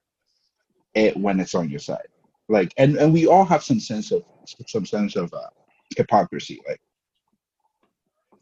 it 0.93 1.15
when 1.17 1.39
it's 1.39 1.55
on 1.55 1.69
your 1.69 1.79
side. 1.79 2.07
Like, 2.49 2.73
and 2.77 2.97
and 2.97 3.13
we 3.13 3.27
all 3.27 3.45
have 3.45 3.63
some 3.63 3.79
sense 3.79 4.11
of 4.11 4.23
some 4.67 4.85
sense 4.85 5.15
of 5.15 5.33
uh, 5.33 5.47
hypocrisy. 5.95 6.61
Like 6.67 6.81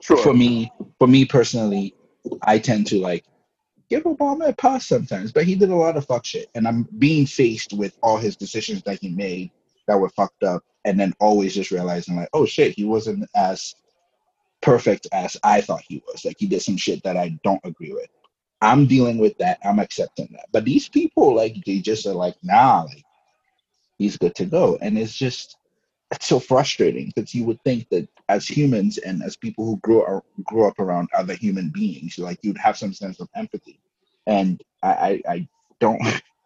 Sure. 0.01 0.17
for 0.17 0.33
me, 0.33 0.71
for 0.97 1.07
me 1.07 1.25
personally, 1.25 1.93
I 2.43 2.57
tend 2.57 2.87
to 2.87 2.99
like 2.99 3.25
give 3.89 4.03
Obama 4.03 4.49
a 4.49 4.53
pass 4.53 4.87
sometimes, 4.87 5.31
but 5.31 5.43
he 5.43 5.55
did 5.55 5.69
a 5.69 5.75
lot 5.75 5.97
of 5.97 6.05
fuck 6.05 6.25
shit, 6.25 6.47
and 6.55 6.67
I'm 6.67 6.87
being 6.97 7.25
faced 7.25 7.73
with 7.73 7.97
all 8.01 8.17
his 8.17 8.35
decisions 8.35 8.81
that 8.83 8.99
he 9.01 9.09
made 9.09 9.51
that 9.89 9.99
were 9.99 10.09
fucked 10.09 10.43
up, 10.43 10.63
and 10.85 10.99
then 10.99 11.13
always 11.19 11.55
just 11.55 11.71
realizing 11.71 12.15
like, 12.15 12.29
oh 12.33 12.45
shit, 12.45 12.75
he 12.75 12.85
wasn't 12.85 13.27
as 13.35 13.75
perfect 14.61 15.07
as 15.11 15.35
I 15.43 15.61
thought 15.61 15.83
he 15.87 16.03
was. 16.07 16.23
Like 16.23 16.35
he 16.37 16.47
did 16.47 16.61
some 16.61 16.77
shit 16.77 17.03
that 17.03 17.17
I 17.17 17.37
don't 17.43 17.61
agree 17.63 17.91
with. 17.91 18.07
I'm 18.61 18.85
dealing 18.85 19.17
with 19.17 19.37
that. 19.39 19.57
I'm 19.63 19.79
accepting 19.79 20.29
that. 20.33 20.45
But 20.51 20.65
these 20.65 20.87
people, 20.87 21.35
like, 21.35 21.55
they 21.65 21.79
just 21.79 22.05
are 22.05 22.13
like, 22.13 22.35
nah, 22.43 22.83
like 22.83 23.03
he's 23.97 24.17
good 24.17 24.35
to 24.35 24.45
go, 24.45 24.77
and 24.81 24.97
it's 24.97 25.15
just 25.15 25.57
it's 26.11 26.27
so 26.27 26.39
frustrating 26.39 27.11
because 27.13 27.33
you 27.33 27.45
would 27.45 27.61
think 27.63 27.87
that 27.89 28.07
as 28.29 28.47
humans 28.47 28.97
and 28.99 29.23
as 29.23 29.37
people 29.37 29.65
who 29.65 29.77
grew 29.77 30.21
grew 30.43 30.67
up 30.67 30.77
around 30.79 31.09
other 31.17 31.33
human 31.33 31.69
beings, 31.69 32.19
like 32.19 32.39
you'd 32.43 32.57
have 32.57 32.77
some 32.77 32.93
sense 32.93 33.19
of 33.19 33.27
empathy, 33.35 33.79
and 34.27 34.61
I 34.83 35.21
I, 35.27 35.33
I 35.33 35.47
don't 35.79 36.01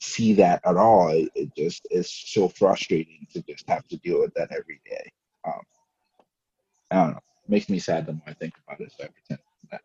see 0.00 0.32
that 0.34 0.60
at 0.64 0.76
all. 0.76 1.08
It, 1.08 1.30
it 1.34 1.54
just 1.56 1.86
is 1.90 2.10
so 2.10 2.48
frustrating 2.48 3.26
to 3.32 3.42
just 3.42 3.68
have 3.68 3.86
to 3.88 3.96
deal 3.98 4.20
with 4.20 4.32
that 4.34 4.50
every 4.52 4.80
day. 4.88 5.10
Um, 5.46 5.60
I 6.90 6.94
don't 6.96 7.10
know. 7.12 7.16
It 7.16 7.50
makes 7.50 7.68
me 7.68 7.78
sad 7.78 8.06
the 8.06 8.12
more 8.12 8.22
I 8.26 8.32
think 8.34 8.54
about 8.66 8.80
it. 8.80 8.92
So 8.96 9.04
I 9.04 9.08
pretend 9.08 9.40
that 9.70 9.80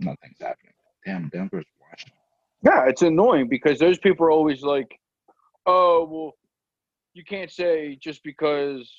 nothing's 0.00 0.40
happening. 0.40 0.72
Damn, 1.04 1.28
Denver's 1.28 1.64
washed. 1.80 2.10
Yeah, 2.62 2.86
it's 2.86 3.02
annoying 3.02 3.48
because 3.48 3.78
those 3.78 3.98
people 3.98 4.26
are 4.26 4.30
always 4.30 4.62
like, 4.62 4.98
"Oh, 5.66 6.04
well, 6.10 6.36
you 7.14 7.24
can't 7.24 7.50
say 7.50 7.96
just 8.02 8.22
because 8.24 8.90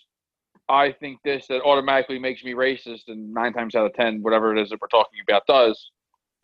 I 0.70 0.92
think 0.94 1.20
this 1.24 1.48
that 1.48 1.62
automatically 1.64 2.20
makes 2.20 2.44
me 2.44 2.54
racist." 2.54 3.08
And 3.08 3.34
nine 3.34 3.54
times 3.54 3.76
out 3.76 3.86
of 3.86 3.94
ten, 3.94 4.22
whatever 4.22 4.56
it 4.56 4.62
is 4.62 4.70
that 4.70 4.80
we're 4.82 4.88
talking 4.88 5.20
about 5.28 5.46
does, 5.46 5.92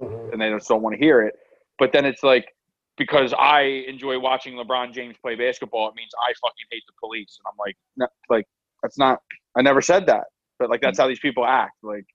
Mhm. 0.02 0.34
and 0.34 0.42
they 0.42 0.50
just 0.50 0.68
don't 0.68 0.82
want 0.82 0.94
to 0.96 1.00
hear 1.00 1.22
it. 1.22 1.36
But 1.80 1.94
then 1.94 2.06
it's 2.06 2.24
like 2.24 2.54
because 2.97 3.34
I 3.38 3.84
enjoy 3.88 4.19
watching 4.19 4.55
LeBron 4.55 4.93
James 4.93 5.15
play 5.21 5.36
basketball, 5.36 5.89
it 5.89 5.95
means 5.95 6.12
I 6.19 6.34
fucking 6.41 6.65
hate 6.71 6.84
the 6.88 6.93
police. 6.99 7.38
And 7.39 7.51
I'm 7.51 7.58
like, 7.58 7.75
no, 7.97 8.08
like 8.29 8.47
that's 8.81 8.97
not. 8.97 9.21
I 9.58 9.62
never 9.62 9.81
said 9.81 10.05
that, 10.08 10.25
but 10.60 10.69
like 10.69 10.81
that's 10.81 10.97
how 10.99 11.08
these 11.08 11.19
people 11.19 11.45
act. 11.45 11.73
Like, 11.84 12.05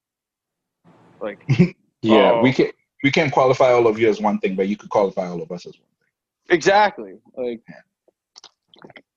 like 1.20 1.38
Yeah, 2.02 2.32
Oh. 2.32 2.42
we 2.42 2.52
can 2.52 2.70
we 3.02 3.10
can't 3.10 3.32
qualify 3.32 3.70
all 3.72 3.86
of 3.86 3.98
you 3.98 4.08
as 4.08 4.20
one 4.20 4.38
thing, 4.38 4.54
but 4.56 4.68
you 4.68 4.76
could 4.76 4.90
qualify 4.90 5.26
all 5.28 5.42
of 5.42 5.50
us 5.52 5.66
as 5.66 5.74
one 5.74 5.88
thing. 5.98 6.56
exactly. 6.56 7.14
Like 7.36 7.60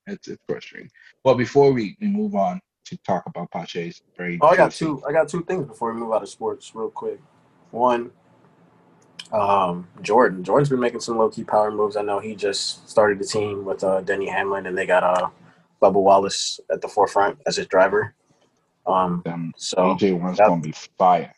It's 0.08 0.28
it's 0.28 0.42
frustrating. 0.48 0.90
Well, 1.24 1.36
before 1.36 1.72
we, 1.72 1.96
we 2.02 2.08
move 2.08 2.36
on 2.36 2.60
to 2.86 2.98
talk 3.08 3.24
about 3.26 3.50
Pache's 3.52 4.02
very 4.18 4.38
Oh, 4.42 4.48
I 4.48 4.58
got 4.58 4.72
two. 4.72 5.02
I 5.08 5.14
got 5.14 5.30
two 5.30 5.44
things 5.46 5.66
before 5.66 5.94
we 5.94 6.00
move 6.00 6.12
out 6.12 6.22
of 6.24 6.30
sports, 6.30 6.72
real 6.76 6.90
quick. 6.90 7.22
One, 7.72 8.12
um, 9.34 9.88
Jordan. 10.02 10.44
Jordan's 10.44 10.70
been 10.70 10.80
making 10.80 11.02
some 11.02 11.18
low 11.18 11.30
key 11.30 11.44
power 11.44 11.72
moves. 11.72 11.98
I 11.98 12.04
know 12.04 12.20
he 12.20 12.36
just 12.36 12.88
started 12.88 13.20
the 13.20 13.26
team 13.26 13.66
with 13.66 13.84
uh, 13.84 14.02
Denny 14.02 14.30
Hamlin, 14.30 14.68
and 14.68 14.78
they 14.78 14.86
got 14.86 15.04
uh, 15.04 15.30
Bubba 15.82 16.02
Wallace 16.02 16.60
at 16.72 16.82
the 16.82 16.88
forefront 16.88 17.40
as 17.48 17.58
his 17.58 17.68
driver. 17.68 18.14
Um, 18.86 19.54
so 19.58 19.78
AJ 19.78 20.20
one's 20.22 20.38
gonna 20.38 20.62
be 20.62 20.74
fire. 20.98 21.34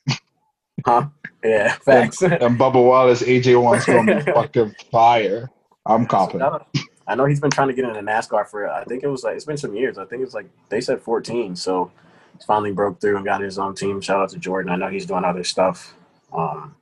yeah, 1.43 1.73
facts. 1.75 2.21
And 2.21 2.59
Bubba 2.59 2.83
Wallace, 2.83 3.23
AJ 3.23 3.61
one's 3.61 3.85
gonna 3.85 4.23
be 4.23 4.31
fucking 4.31 4.75
fire. 4.91 5.49
I'm 5.85 6.05
confident. 6.05 6.63
I 7.07 7.15
know 7.15 7.25
he's 7.25 7.39
been 7.39 7.51
trying 7.51 7.67
to 7.67 7.73
get 7.73 7.85
into 7.85 8.01
NASCAR 8.01 8.47
for 8.47 8.67
I 8.69 8.83
think 8.83 9.03
it 9.03 9.07
was 9.07 9.23
like 9.23 9.35
it's 9.35 9.45
been 9.45 9.57
some 9.57 9.75
years. 9.75 9.97
I 9.97 10.05
think 10.05 10.23
it's 10.23 10.33
like 10.33 10.47
they 10.69 10.81
said 10.81 11.01
14. 11.01 11.55
So 11.55 11.91
he's 12.33 12.45
finally 12.45 12.71
broke 12.71 12.99
through 12.99 13.15
and 13.17 13.25
got 13.25 13.41
his 13.41 13.59
own 13.59 13.75
team. 13.75 14.01
Shout 14.01 14.19
out 14.19 14.29
to 14.29 14.39
Jordan. 14.39 14.71
I 14.71 14.75
know 14.75 14.89
he's 14.89 15.05
doing 15.05 15.23
other 15.23 15.43
stuff. 15.43 15.95
Um, 16.33 16.75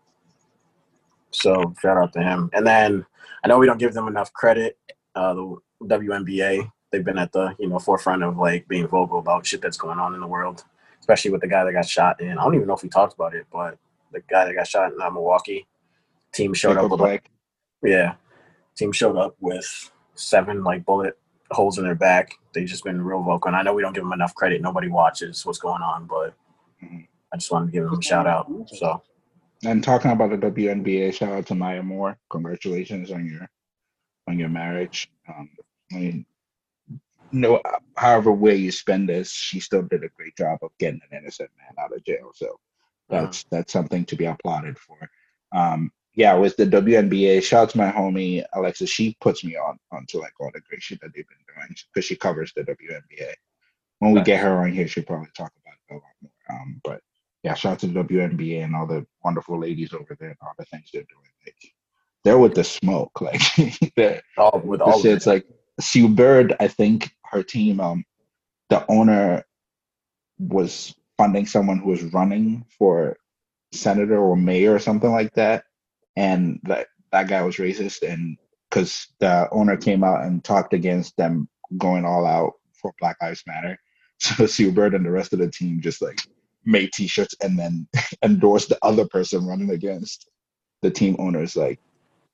so 1.33 1.73
shout 1.81 1.97
out 1.97 2.13
to 2.13 2.21
him. 2.21 2.49
And 2.53 2.65
then 2.65 3.05
I 3.43 3.47
know 3.47 3.57
we 3.57 3.65
don't 3.65 3.79
give 3.79 3.93
them 3.93 4.07
enough 4.07 4.31
credit. 4.33 4.77
Uh, 5.15 5.33
the 5.33 5.57
WNBA 5.83 6.71
they've 6.91 7.03
been 7.03 7.17
at 7.17 7.31
the 7.33 7.55
you 7.59 7.67
know 7.67 7.79
forefront 7.79 8.23
of 8.23 8.37
like 8.37 8.67
being 8.67 8.87
vocal 8.87 9.19
about 9.19 9.45
shit 9.45 9.61
that's 9.61 9.77
going 9.77 9.99
on 9.99 10.13
in 10.13 10.21
the 10.21 10.27
world, 10.27 10.63
especially 10.99 11.31
with 11.31 11.41
the 11.41 11.47
guy 11.47 11.63
that 11.63 11.73
got 11.73 11.85
shot 11.85 12.21
in. 12.21 12.37
I 12.37 12.43
don't 12.43 12.55
even 12.55 12.67
know 12.67 12.75
if 12.75 12.83
we 12.83 12.89
talked 12.89 13.13
about 13.13 13.35
it, 13.35 13.45
but 13.51 13.77
the 14.11 14.21
guy 14.29 14.45
that 14.45 14.53
got 14.53 14.67
shot 14.67 14.93
in 14.93 15.01
uh, 15.01 15.09
Milwaukee 15.09 15.67
team 16.33 16.53
showed 16.53 16.77
up 16.77 16.89
with 16.89 17.01
like 17.01 17.29
yeah. 17.83 18.15
Team 18.75 18.91
showed 18.91 19.17
up 19.17 19.35
with 19.39 19.91
seven 20.15 20.63
like 20.63 20.85
bullet 20.85 21.17
holes 21.51 21.77
in 21.77 21.83
their 21.83 21.95
back. 21.95 22.31
They've 22.53 22.67
just 22.67 22.83
been 22.83 23.01
real 23.01 23.21
vocal. 23.21 23.49
And 23.49 23.55
I 23.55 23.61
know 23.61 23.73
we 23.73 23.83
don't 23.83 23.93
give 23.93 24.03
them 24.03 24.13
enough 24.13 24.33
credit. 24.33 24.61
Nobody 24.61 24.87
watches 24.87 25.45
what's 25.45 25.59
going 25.59 25.81
on, 25.83 26.05
but 26.05 26.33
Mhm. 26.83 27.07
I 27.31 27.37
just 27.37 27.51
wanted 27.51 27.67
to 27.67 27.71
give 27.71 27.83
them 27.83 27.99
a 27.99 28.01
shout 28.01 28.25
out. 28.27 28.47
So 28.67 29.01
And 29.65 29.83
talking 29.83 30.11
about 30.11 30.29
the 30.29 30.37
WNBA, 30.37 31.13
shout 31.13 31.31
out 31.31 31.47
to 31.47 31.55
Maya 31.55 31.83
Moore. 31.83 32.17
Congratulations 32.29 33.11
on 33.11 33.25
your 33.25 33.49
on 34.27 34.39
your 34.39 34.49
marriage. 34.49 35.09
Um, 35.27 35.49
I 35.91 35.95
mean, 35.95 36.25
no, 37.31 37.61
however 37.95 38.31
way 38.31 38.55
you 38.55 38.71
spend 38.71 39.09
this, 39.09 39.31
she 39.31 39.59
still 39.59 39.81
did 39.81 40.03
a 40.03 40.09
great 40.09 40.35
job 40.37 40.59
of 40.61 40.71
getting 40.79 41.01
an 41.09 41.17
innocent 41.17 41.49
man 41.57 41.83
out 41.83 41.95
of 41.95 42.03
jail. 42.03 42.31
So 42.35 42.59
that's 43.09 43.43
that's 43.45 43.73
something 43.73 44.05
to 44.05 44.15
be 44.15 44.25
applauded 44.25 44.77
for. 44.77 44.97
Um, 45.53 45.91
yeah, 46.15 46.35
with 46.35 46.55
the 46.57 46.65
WNBA, 46.65 47.41
shout 47.41 47.63
out 47.63 47.69
to 47.71 47.77
my 47.77 47.91
homie 47.91 48.43
Alexa. 48.53 48.85
She 48.85 49.17
puts 49.19 49.43
me 49.43 49.55
on 49.55 49.79
onto 49.91 50.19
like 50.19 50.33
all 50.39 50.51
the 50.53 50.61
great 50.61 50.81
shit 50.81 51.01
that 51.01 51.11
they've 51.15 51.27
been 51.27 51.55
doing 51.55 51.75
because 51.93 52.05
she 52.05 52.15
covers 52.15 52.53
the 52.55 52.63
WNBA. 52.63 53.33
When 53.99 54.11
we 54.11 54.21
get 54.21 54.41
her 54.41 54.59
on 54.59 54.71
here, 54.73 54.87
she'll 54.87 55.03
probably 55.03 55.29
talk 55.35 55.51
about 55.63 55.75
it 55.89 55.93
a 55.93 55.95
lot 55.95 56.03
more. 56.21 56.31
Um, 56.49 56.81
but 56.83 57.01
yeah, 57.43 57.53
shout 57.53 57.73
out 57.73 57.79
to 57.79 57.87
the 57.87 58.03
WNBA 58.03 58.63
and 58.63 58.75
all 58.75 58.87
the 58.87 59.05
wonderful 59.23 59.59
ladies 59.59 59.93
over 59.93 60.15
there 60.19 60.29
and 60.29 60.37
all 60.41 60.53
the 60.57 60.65
things 60.65 60.89
they're 60.93 61.03
doing. 61.03 61.31
Like 61.45 61.73
they're 62.23 62.39
with 62.39 62.55
the 62.55 62.63
smoke. 62.63 63.11
Like 63.21 64.23
all 64.37 64.61
with 64.63 64.81
all 64.81 64.95
of 64.95 65.01
shit's 65.01 65.27
like 65.27 65.45
Sue 65.79 66.07
Bird, 66.07 66.55
I 66.59 66.67
think 66.67 67.11
her 67.25 67.43
team, 67.43 67.79
um, 67.79 68.05
the 68.69 68.85
owner 68.89 69.43
was 70.39 70.95
funding 71.17 71.45
someone 71.45 71.79
who 71.79 71.89
was 71.89 72.03
running 72.13 72.65
for 72.77 73.17
senator 73.71 74.17
or 74.17 74.35
mayor 74.35 74.75
or 74.75 74.79
something 74.79 75.11
like 75.11 75.33
that, 75.33 75.65
and 76.15 76.59
that 76.63 76.87
that 77.11 77.27
guy 77.27 77.41
was 77.41 77.57
racist, 77.57 78.07
and 78.07 78.37
because 78.69 79.07
the 79.19 79.49
owner 79.51 79.75
came 79.77 80.03
out 80.03 80.23
and 80.23 80.43
talked 80.43 80.73
against 80.73 81.15
them 81.17 81.49
going 81.77 82.05
all 82.05 82.25
out 82.25 82.53
for 82.73 82.93
Black 82.99 83.17
Lives 83.21 83.43
Matter, 83.45 83.77
so 84.19 84.45
Sue 84.45 84.71
Bird 84.71 84.93
and 84.93 85.05
the 85.05 85.11
rest 85.11 85.33
of 85.33 85.39
the 85.39 85.51
team 85.51 85.81
just 85.81 86.01
like 86.01 86.19
made 86.65 86.91
T-shirts 86.93 87.35
and 87.41 87.57
then 87.57 87.87
endorsed 88.23 88.69
the 88.69 88.79
other 88.81 89.07
person 89.07 89.45
running 89.45 89.71
against 89.71 90.29
the 90.81 90.91
team 90.91 91.15
owner's 91.19 91.55
like 91.55 91.79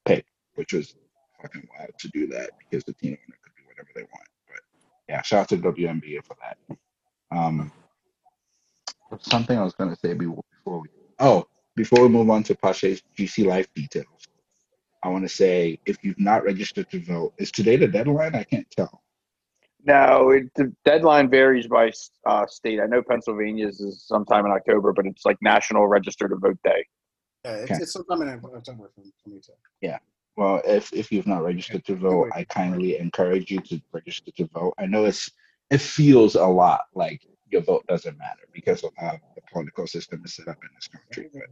pick, 0.05 0.25
which 0.55 0.73
was 0.73 0.95
fucking 1.41 1.67
wild 1.77 1.91
to 1.99 2.07
do 2.09 2.27
that 2.27 2.51
because 2.59 2.83
the 2.83 2.93
team 2.93 3.11
owner 3.11 3.37
could 3.43 3.53
do 3.57 3.63
whatever 3.67 3.89
they 3.95 4.01
want. 4.01 4.27
But 4.47 4.59
yeah, 5.07 5.21
shout 5.21 5.41
out 5.41 5.49
to 5.49 5.57
WNBA 5.57 6.25
for 6.25 6.35
that. 6.41 6.77
Um, 7.31 7.71
something 9.19 9.57
I 9.57 9.63
was 9.63 9.73
gonna 9.73 9.95
say 9.95 10.13
before 10.13 10.43
we 10.65 10.89
oh 11.19 11.47
before 11.75 12.01
we 12.01 12.09
move 12.09 12.29
on 12.29 12.43
to 12.43 12.55
Pache's 12.55 13.01
GC 13.17 13.45
Life 13.45 13.73
details, 13.73 14.27
I 15.03 15.09
want 15.09 15.23
to 15.23 15.29
say 15.29 15.79
if 15.85 16.03
you've 16.03 16.19
not 16.19 16.43
registered 16.43 16.89
to 16.91 16.99
vote, 16.99 17.33
is 17.37 17.51
today 17.51 17.77
the 17.77 17.87
deadline? 17.87 18.35
I 18.35 18.43
can't 18.43 18.69
tell. 18.69 19.01
No, 19.85 20.31
it, 20.31 20.53
the 20.55 20.73
deadline 20.83 21.29
varies 21.29 21.67
by 21.67 21.91
uh, 22.25 22.45
state. 22.47 22.79
I 22.81 22.85
know 22.85 23.01
Pennsylvania's 23.01 23.79
is 23.79 24.03
sometime 24.05 24.45
in 24.45 24.51
October, 24.51 24.91
but 24.93 25.05
it's 25.05 25.25
like 25.25 25.37
National 25.41 25.87
Register 25.87 26.27
to 26.27 26.35
Vote 26.35 26.59
Day. 26.63 26.85
Yeah, 27.45 27.51
it's, 27.53 27.71
Okay. 27.71 27.83
it's 27.83 27.93
sometime 27.93 28.21
in 28.23 28.29
October 28.29 28.91
for, 28.93 29.01
for 29.23 29.29
me 29.29 29.39
too. 29.45 29.53
Well, 30.39 30.61
if 30.63 30.93
if 30.93 31.11
you've 31.11 31.27
not 31.27 31.43
registered 31.43 31.83
to 31.85 31.95
vote, 31.95 32.29
I 32.33 32.45
kindly 32.45 32.97
encourage 32.97 33.51
you 33.51 33.59
to 33.59 33.81
register 33.91 34.31
to 34.31 34.45
vote. 34.47 34.73
I 34.77 34.85
know 34.85 35.03
it's 35.03 35.29
it 35.69 35.81
feels 35.81 36.35
a 36.35 36.45
lot 36.45 36.85
like 36.95 37.21
your 37.51 37.61
vote 37.61 37.85
doesn't 37.87 38.17
matter 38.17 38.43
because 38.53 38.81
of 38.85 38.91
how 38.95 39.19
the 39.35 39.41
political 39.51 39.85
system 39.85 40.21
is 40.23 40.35
set 40.35 40.47
up 40.47 40.55
in 40.63 40.69
this 40.75 40.87
country. 40.87 41.29
But 41.33 41.43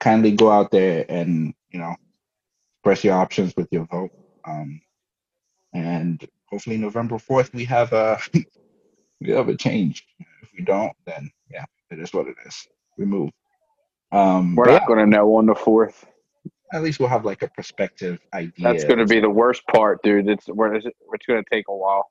kindly 0.00 0.32
go 0.32 0.50
out 0.50 0.72
there 0.72 1.06
and 1.08 1.54
you 1.70 1.78
know 1.78 1.94
express 2.78 3.04
your 3.04 3.14
options 3.14 3.54
with 3.56 3.68
your 3.70 3.84
vote. 3.86 4.10
Um, 4.44 4.80
and 5.72 6.26
hopefully 6.50 6.76
November 6.76 7.18
fourth 7.18 7.52
we 7.52 7.64
have 7.64 7.92
a 7.92 8.18
we 9.20 9.30
have 9.30 9.48
a 9.48 9.56
change. 9.56 10.06
If 10.42 10.52
we 10.56 10.64
don't, 10.64 10.92
then 11.06 11.30
yeah, 11.50 11.64
it 11.90 11.98
is 11.98 12.12
what 12.12 12.26
it 12.26 12.36
is. 12.46 12.66
We 12.96 13.04
move. 13.04 13.30
Um, 14.12 14.54
We're 14.56 14.70
not 14.70 14.86
going 14.86 14.98
to 15.00 15.06
know 15.06 15.34
on 15.36 15.46
the 15.46 15.54
fourth. 15.54 16.06
at 16.72 16.82
least 16.82 16.98
we'll 16.98 17.08
have 17.08 17.24
like 17.24 17.42
a 17.42 17.48
perspective 17.48 18.20
idea. 18.32 18.52
That's 18.58 18.84
going 18.84 18.98
to 18.98 19.06
be 19.06 19.20
the 19.20 19.30
worst 19.30 19.66
part, 19.66 20.02
dude. 20.02 20.28
It's 20.28 20.48
it? 20.48 20.54
It's 20.56 21.26
going 21.26 21.42
to 21.42 21.50
take 21.50 21.66
a 21.68 21.76
while. 21.76 22.10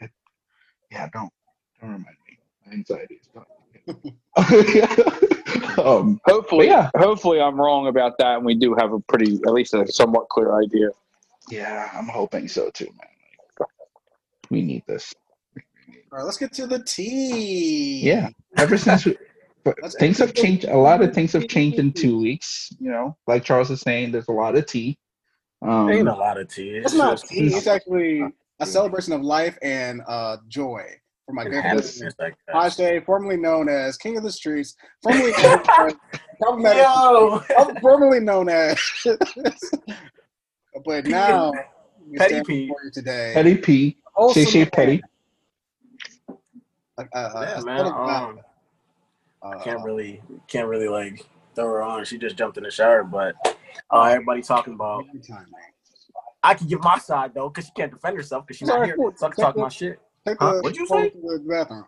yeah. 0.00 0.08
Yeah, 0.90 1.08
don't 1.12 1.32
don't 1.80 1.90
remind 1.90 2.16
me. 2.28 2.38
My 2.66 2.72
anxiety 2.72 3.20
is 3.20 3.28
not. 3.34 3.46
Yeah. 4.74 4.94
um, 5.84 6.20
Hopefully, 6.24 6.66
yeah. 6.66 6.90
hopefully 6.96 7.40
I'm 7.40 7.60
wrong 7.60 7.88
about 7.88 8.16
that, 8.18 8.36
and 8.36 8.44
we 8.44 8.54
do 8.54 8.74
have 8.78 8.92
a 8.92 9.00
pretty, 9.00 9.34
at 9.46 9.52
least 9.52 9.74
a 9.74 9.86
somewhat 9.90 10.28
clear 10.28 10.60
idea. 10.60 10.90
Yeah, 11.50 11.90
I'm 11.94 12.08
hoping 12.08 12.48
so 12.48 12.70
too, 12.70 12.86
man. 12.86 13.08
Like, 13.58 13.68
we 14.50 14.62
need 14.62 14.82
this. 14.86 15.12
All 16.12 16.18
right, 16.18 16.24
let's 16.24 16.38
get 16.38 16.52
to 16.54 16.66
the 16.66 16.82
tea. 16.82 18.00
Yeah. 18.00 18.30
Ever 18.56 18.76
since 18.76 19.04
we, 19.04 19.16
but 19.64 19.76
things 19.98 20.18
have 20.18 20.34
changed. 20.34 20.64
A 20.64 20.76
lot 20.76 21.02
of 21.02 21.14
things 21.14 21.32
have 21.32 21.46
changed 21.48 21.78
in 21.78 21.92
two 21.92 22.18
weeks. 22.18 22.72
You 22.80 22.90
know, 22.90 23.16
like 23.26 23.44
Charles 23.44 23.70
is 23.70 23.80
saying, 23.80 24.12
there's 24.12 24.28
a 24.28 24.32
lot 24.32 24.56
of 24.56 24.66
tea. 24.66 24.98
Um, 25.62 25.90
Ain't 25.90 26.08
a 26.08 26.14
lot 26.14 26.40
of 26.40 26.48
tea. 26.48 26.70
It's 26.70 26.94
not 26.94 27.18
just- 27.20 27.28
tea. 27.28 27.46
It's 27.46 27.66
actually 27.66 28.22
a 28.60 28.66
celebration 28.66 29.12
of 29.12 29.22
life 29.22 29.58
and 29.62 30.02
uh, 30.08 30.38
joy 30.48 30.84
for 31.26 31.32
my 31.32 31.42
and 31.42 31.52
good 31.52 31.84
friend 31.84 32.34
I. 32.52 32.68
Ajay, 32.68 33.04
formerly 33.04 33.36
known 33.36 33.68
as 33.68 33.96
King 33.96 34.16
of 34.16 34.22
the 34.22 34.32
Streets, 34.32 34.74
formerly 35.02 35.32
known 35.32 35.62
as 35.86 35.94
Yo! 36.42 37.38
formerly 37.80 38.20
known 38.20 38.48
as, 38.48 38.78
but 40.84 41.06
now 41.06 41.52
Petty 42.16 42.34
stand 42.34 42.46
Pete. 42.46 42.68
before 42.68 42.84
you 42.84 42.90
today. 42.90 43.32
Petty 43.34 43.56
P, 43.56 43.96
Wholesome 44.14 44.44
Shay 44.44 44.50
Shay 44.50 44.58
man. 44.60 44.70
Petty. 44.72 45.02
A- 46.98 47.02
a- 47.02 47.06
a- 47.12 47.42
Yeah, 47.42 47.60
man, 47.64 47.78
son 47.78 47.86
of 47.86 47.92
God. 47.92 48.28
um, 48.30 48.40
Uh, 49.42 49.58
can't 49.64 49.82
really 49.82 50.20
can't 50.48 50.68
really 50.68 50.88
like 50.88 51.24
throw 51.54 51.64
her 51.64 51.82
on. 51.82 52.04
She 52.04 52.18
just 52.18 52.36
jumped 52.36 52.58
in 52.58 52.64
the 52.64 52.70
shower, 52.70 53.02
but 53.04 53.34
uh, 53.90 54.02
everybody 54.02 54.42
talking 54.42 54.74
about. 54.74 55.04
every 55.08 55.20
time, 55.20 55.46
man. 55.50 55.60
I 56.42 56.52
can 56.54 56.66
give 56.66 56.82
my 56.82 56.98
side 56.98 57.32
though, 57.34 57.48
because 57.48 57.64
she 57.66 57.72
can't 57.74 57.90
defend 57.90 58.16
herself 58.16 58.46
because 58.46 58.58
she's 58.58 58.68
not 58.68 58.84
here. 58.84 58.96
cool. 58.96 59.12
So 59.16 59.26
I 59.26 59.30
can 59.30 59.40
talk 59.40 59.54
the- 59.54 59.60
my 59.62 59.68
shit. 59.70 59.98
Huh? 60.26 60.60
What'd 60.60 60.76
you 60.76 60.86
say? 60.86 61.08
to 61.10 61.16
the 61.16 61.44
bathroom. 61.48 61.86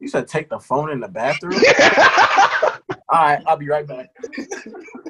You 0.00 0.08
said 0.08 0.26
take 0.28 0.48
the 0.50 0.58
phone 0.58 0.90
in 0.90 0.98
the 1.00 1.08
bathroom. 1.08 1.60
All 3.10 3.22
right, 3.22 3.40
I'll 3.46 3.56
be 3.56 3.68
right 3.68 3.86
back. 3.86 4.08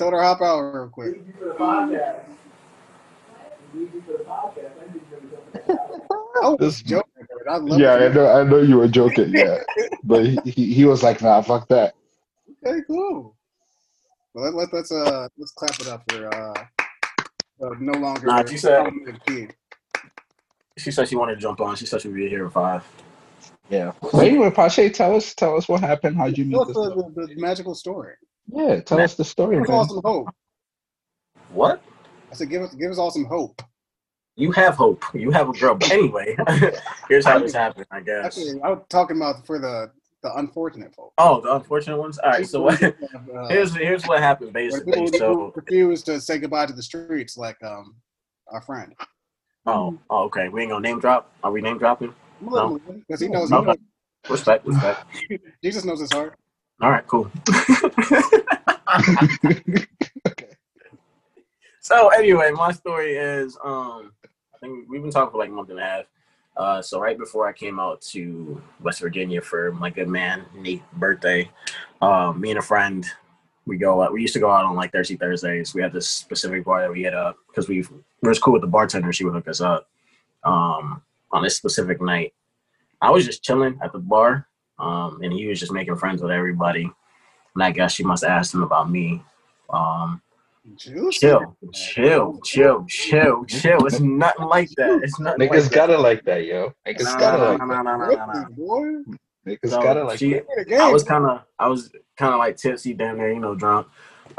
Tell 0.00 0.10
her 0.12 0.16
to 0.16 0.22
hop 0.22 0.40
out 0.40 0.60
real 0.62 0.88
quick. 0.88 1.20
I 6.42 6.48
was 6.48 6.56
This- 6.58 6.80
joking, 6.80 7.26
I 7.46 7.56
love 7.58 7.78
yeah, 7.78 7.92
I 7.96 8.08
know, 8.08 8.26
I 8.32 8.44
know 8.44 8.62
you 8.62 8.78
were 8.78 8.88
joking, 8.88 9.30
yeah, 9.34 9.58
but 10.04 10.24
he, 10.24 10.38
he, 10.46 10.72
he 10.72 10.84
was 10.86 11.02
like, 11.02 11.20
"Nah, 11.20 11.42
fuck 11.42 11.68
that." 11.68 11.92
Okay, 12.66 12.78
cool. 12.86 13.36
Well, 14.32 14.44
let, 14.46 14.54
let, 14.54 14.72
let's 14.72 14.90
uh 14.90 15.28
let's 15.36 15.52
clap 15.52 15.78
it 15.80 15.88
up 15.88 16.02
for 16.10 16.34
uh, 16.34 16.54
uh 17.62 17.74
no 17.78 17.98
longer. 17.98 18.26
Nah, 18.28 18.42
she 18.46 18.56
said- 18.56 18.90
She 20.78 20.90
said 20.90 21.08
she 21.10 21.16
wanted 21.16 21.34
to 21.34 21.40
jump 21.42 21.60
on. 21.60 21.76
She 21.76 21.84
said 21.84 22.00
she'd 22.00 22.14
be 22.14 22.26
here 22.26 22.46
at 22.46 22.52
five. 22.52 22.82
Yeah. 23.68 23.92
So 24.10 24.20
anyway, 24.20 24.50
Pache, 24.50 24.88
tell 24.88 25.14
us, 25.14 25.34
tell 25.34 25.58
us 25.58 25.68
what 25.68 25.80
happened. 25.82 26.16
How'd 26.16 26.38
you 26.38 26.46
meet 26.46 26.52
Tell 26.52 26.62
us 26.62 26.68
this? 26.68 26.76
the, 26.76 27.12
the, 27.14 27.34
the 27.34 27.40
magical 27.40 27.74
story. 27.74 28.14
Yeah, 28.52 28.80
tell 28.80 29.00
us 29.00 29.14
the 29.14 29.24
story. 29.24 29.56
Give 29.56 29.64
us 29.64 29.68
man. 29.68 29.78
all 29.78 29.88
some 29.88 30.00
hope. 30.04 30.28
What? 31.52 31.82
I 32.30 32.34
said, 32.34 32.50
give 32.50 32.62
us 32.62 32.74
give 32.74 32.90
us 32.90 32.98
all 32.98 33.10
some 33.10 33.24
hope. 33.24 33.62
You 34.36 34.52
have 34.52 34.76
hope. 34.76 35.04
You 35.14 35.30
have 35.30 35.48
a 35.48 35.52
girl. 35.52 35.74
But 35.78 35.90
anyway, 35.90 36.36
here's 37.08 37.26
how 37.26 37.38
this 37.38 37.52
happened, 37.52 37.86
I 37.90 38.00
guess. 38.00 38.26
Actually, 38.26 38.60
I 38.62 38.70
was 38.70 38.82
talking 38.88 39.16
about 39.16 39.46
for 39.46 39.58
the 39.58 39.90
the 40.22 40.34
unfortunate 40.36 40.94
folks. 40.94 41.14
Oh, 41.18 41.40
the 41.40 41.54
unfortunate 41.54 41.98
ones. 41.98 42.18
All 42.18 42.30
right. 42.30 42.46
So 42.46 42.62
what, 42.62 42.82
Uh, 42.82 42.90
here's 43.48 43.74
here's 43.74 44.06
what 44.06 44.20
happened 44.20 44.52
where 44.52 44.62
basically. 44.70 44.92
people, 44.92 45.10
people 45.10 45.36
So 45.52 45.52
refuse 45.56 46.02
to 46.04 46.20
say 46.20 46.38
goodbye 46.38 46.66
to 46.66 46.72
the 46.72 46.82
streets, 46.82 47.36
like 47.36 47.62
um 47.62 47.96
our 48.48 48.60
friend. 48.62 48.94
oh, 49.66 49.98
oh 50.10 50.24
okay. 50.24 50.48
We 50.48 50.62
ain't 50.62 50.70
gonna 50.70 50.82
name 50.82 51.00
drop. 51.00 51.30
Are 51.42 51.50
we 51.50 51.60
name 51.60 51.78
dropping? 51.78 52.14
No. 52.40 52.78
Because 53.06 53.20
he 53.20 53.28
knows, 53.28 53.50
No. 53.50 53.60
he 53.60 53.66
knows 53.66 53.76
Respect, 54.28 54.66
respect. 54.66 55.04
Jesus 55.64 55.84
knows 55.84 56.00
his 56.00 56.12
heart. 56.12 56.38
All 56.80 56.90
right, 56.90 57.06
cool. 57.06 57.30
so 61.80 62.08
anyway, 62.08 62.50
my 62.52 62.72
story 62.72 63.16
is 63.16 63.58
um 63.62 64.12
I 64.54 64.58
think 64.60 64.88
we've 64.88 65.02
been 65.02 65.10
talking 65.10 65.30
for 65.30 65.38
like 65.38 65.50
a 65.50 65.52
month 65.52 65.70
and 65.70 65.78
a 65.78 65.82
half. 65.82 66.04
Uh, 66.56 66.82
so 66.82 67.00
right 67.00 67.16
before 67.16 67.48
I 67.48 67.52
came 67.52 67.78
out 67.78 68.00
to 68.02 68.60
West 68.80 69.00
Virginia 69.00 69.40
for 69.40 69.72
my 69.72 69.88
good 69.88 70.08
man 70.08 70.44
Nate's 70.54 70.82
birthday, 70.94 71.48
um, 72.02 72.40
me 72.40 72.50
and 72.50 72.58
a 72.58 72.62
friend 72.62 73.06
we 73.66 73.76
go 73.76 74.02
out. 74.02 74.12
We 74.12 74.20
used 74.20 74.34
to 74.34 74.40
go 74.40 74.50
out 74.50 74.64
on 74.64 74.74
like 74.74 74.92
Thursday 74.92 75.16
Thursdays. 75.16 75.74
We 75.74 75.82
had 75.82 75.92
this 75.92 76.08
specific 76.08 76.64
bar 76.64 76.82
that 76.82 76.90
we 76.90 77.02
hit 77.02 77.14
up 77.14 77.36
because 77.46 77.68
we 77.68 77.84
were 78.22 78.34
cool 78.34 78.54
with 78.54 78.62
the 78.62 78.68
bartender. 78.68 79.12
She 79.12 79.24
would 79.24 79.34
hook 79.34 79.48
us 79.48 79.60
up 79.60 79.88
um, 80.44 81.02
on 81.30 81.42
this 81.42 81.56
specific 81.56 82.00
night. 82.00 82.32
I 83.00 83.10
was 83.10 83.24
just 83.24 83.42
chilling 83.42 83.78
at 83.82 83.92
the 83.92 83.98
bar, 83.98 84.46
um, 84.80 85.20
and 85.22 85.32
he 85.32 85.46
was 85.46 85.60
just 85.60 85.72
making 85.72 85.96
friends 85.96 86.22
with 86.22 86.30
everybody. 86.30 86.90
And 87.54 87.62
I 87.64 87.70
guess 87.70 87.92
she 87.92 88.04
must 88.04 88.22
have 88.24 88.32
asked 88.32 88.54
him 88.54 88.62
about 88.62 88.90
me. 88.90 89.22
Um, 89.68 90.20
Juicy. 90.76 91.18
chill, 91.18 91.56
chill, 91.72 92.40
chill, 92.44 92.84
chill, 92.86 93.44
chill. 93.46 93.86
It's 93.86 94.00
nothing 94.00 94.46
like 94.46 94.68
that. 94.76 95.00
It's 95.02 95.18
nothing 95.18 95.48
Niggas 95.48 95.62
like 95.64 95.72
gotta 95.72 95.98
like 95.98 96.24
that, 96.24 96.44
yo. 96.44 96.72
Niggas 96.86 97.04
Nah, 97.04 97.18
gotta 97.18 97.58
nah, 97.58 97.64
like 97.66 97.84
nah, 97.84 98.32
that. 98.32 98.56
Boy, 98.56 99.02
Niggas 99.46 99.70
So 99.70 99.82
gotta 99.82 100.04
like 100.04 100.18
she, 100.18 100.34
that. 100.34 100.46
play 100.46 100.54
the 100.58 100.64
game. 100.64 100.80
I 100.80 100.90
was 100.90 101.02
kind 101.02 101.24
of, 101.24 101.42
I 101.58 101.66
was 101.68 101.90
kind 102.16 102.32
of 102.34 102.38
like 102.38 102.56
tipsy 102.56 102.94
down 102.94 103.18
there, 103.18 103.32
you 103.32 103.40
know, 103.40 103.54
drunk. 103.54 103.86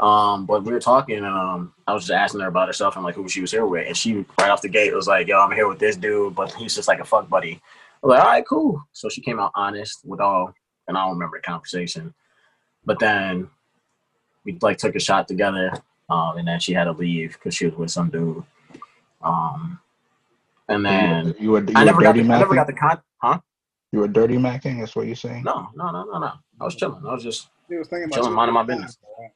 Um, 0.00 0.46
but 0.46 0.64
we 0.64 0.72
were 0.72 0.80
talking, 0.80 1.16
and 1.18 1.26
um, 1.26 1.74
I 1.86 1.92
was 1.92 2.04
just 2.04 2.12
asking 2.12 2.40
her 2.40 2.48
about 2.48 2.66
herself 2.68 2.96
and 2.96 3.04
like 3.04 3.14
who 3.14 3.28
she 3.28 3.40
was 3.40 3.50
here 3.50 3.66
with, 3.66 3.86
and 3.86 3.96
she 3.96 4.24
right 4.38 4.50
off 4.50 4.62
the 4.62 4.68
gate 4.68 4.94
was 4.94 5.06
like, 5.06 5.28
"Yo, 5.28 5.38
I'm 5.38 5.52
here 5.52 5.68
with 5.68 5.78
this 5.78 5.96
dude, 5.96 6.34
but 6.34 6.52
he's 6.54 6.74
just 6.74 6.88
like 6.88 7.00
a 7.00 7.04
fuck 7.04 7.28
buddy." 7.28 7.60
I 8.02 8.06
was 8.06 8.10
like, 8.16 8.24
"All 8.24 8.30
right, 8.30 8.46
cool." 8.48 8.82
So 8.92 9.08
she 9.08 9.20
came 9.20 9.40
out 9.40 9.52
honest 9.54 10.00
with 10.04 10.20
all, 10.20 10.54
and 10.88 10.96
I 10.96 11.02
don't 11.04 11.14
remember 11.14 11.38
the 11.38 11.42
conversation, 11.42 12.14
but 12.84 12.98
then 12.98 13.48
we 14.44 14.58
like 14.62 14.78
took 14.78 14.96
a 14.96 15.00
shot 15.00 15.28
together, 15.28 15.72
um, 16.10 16.36
and 16.38 16.48
then 16.48 16.60
she 16.60 16.72
had 16.72 16.84
to 16.84 16.92
leave 16.92 17.32
because 17.34 17.54
she 17.54 17.66
was 17.66 17.76
with 17.76 17.90
some 17.90 18.10
dude. 18.10 18.42
Um, 19.22 19.80
and 20.68 20.84
then 20.84 21.34
you 21.38 21.52
were, 21.52 21.60
you 21.64 21.76
I 21.76 21.80
were 21.80 21.86
never 21.86 22.02
got 22.02 22.16
dirty 22.16 22.22
the, 22.26 22.32
I 22.34 22.38
never 22.38 22.54
macking? 22.54 22.56
got 22.56 22.66
the 22.68 22.72
con, 22.72 23.00
huh? 23.22 23.40
You 23.92 24.00
were 24.00 24.08
dirty 24.08 24.36
macking. 24.36 24.80
That's 24.80 24.96
what 24.96 25.06
you're 25.06 25.16
saying. 25.16 25.44
No, 25.44 25.68
no, 25.76 25.90
no, 25.92 26.04
no, 26.04 26.18
no. 26.18 26.32
I 26.60 26.64
was 26.64 26.74
chilling. 26.76 27.04
I 27.06 27.12
was 27.12 27.22
just 27.22 27.48
He 27.68 27.76
was 27.76 27.88
thinking 27.88 28.06
about 28.06 28.16
Chilling, 28.16 28.30
you 28.30 28.36
minding 28.36 28.54
my 28.54 28.60
all 28.60 28.66
the 28.66 28.72
time, 28.72 28.78
business. 28.80 28.98
bro. 29.02 29.30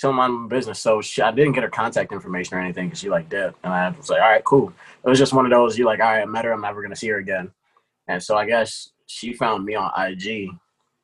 telling 0.00 0.16
my 0.16 0.48
business. 0.48 0.80
So 0.80 1.00
she, 1.02 1.22
I 1.22 1.30
didn't 1.32 1.52
get 1.52 1.62
her 1.64 1.70
contact 1.70 2.12
information 2.12 2.56
or 2.58 2.60
anything 2.60 2.86
because 2.88 3.00
she 3.00 3.10
like 3.10 3.28
did, 3.28 3.54
and 3.64 3.72
I 3.72 3.90
was 3.90 4.10
like, 4.10 4.20
all 4.22 4.28
right, 4.30 4.44
cool. 4.44 4.72
It 5.04 5.08
was 5.08 5.18
just 5.18 5.32
one 5.32 5.46
of 5.46 5.50
those. 5.50 5.78
You 5.78 5.86
like, 5.86 6.00
all 6.00 6.06
right, 6.06 6.22
I 6.22 6.26
met 6.26 6.44
her. 6.44 6.52
I'm 6.52 6.60
never 6.60 6.82
gonna 6.82 6.96
see 6.96 7.08
her 7.08 7.18
again. 7.18 7.50
And 8.12 8.22
so 8.22 8.36
I 8.36 8.46
guess 8.46 8.90
she 9.06 9.32
found 9.32 9.64
me 9.64 9.74
on 9.74 9.90
IG, 9.96 10.50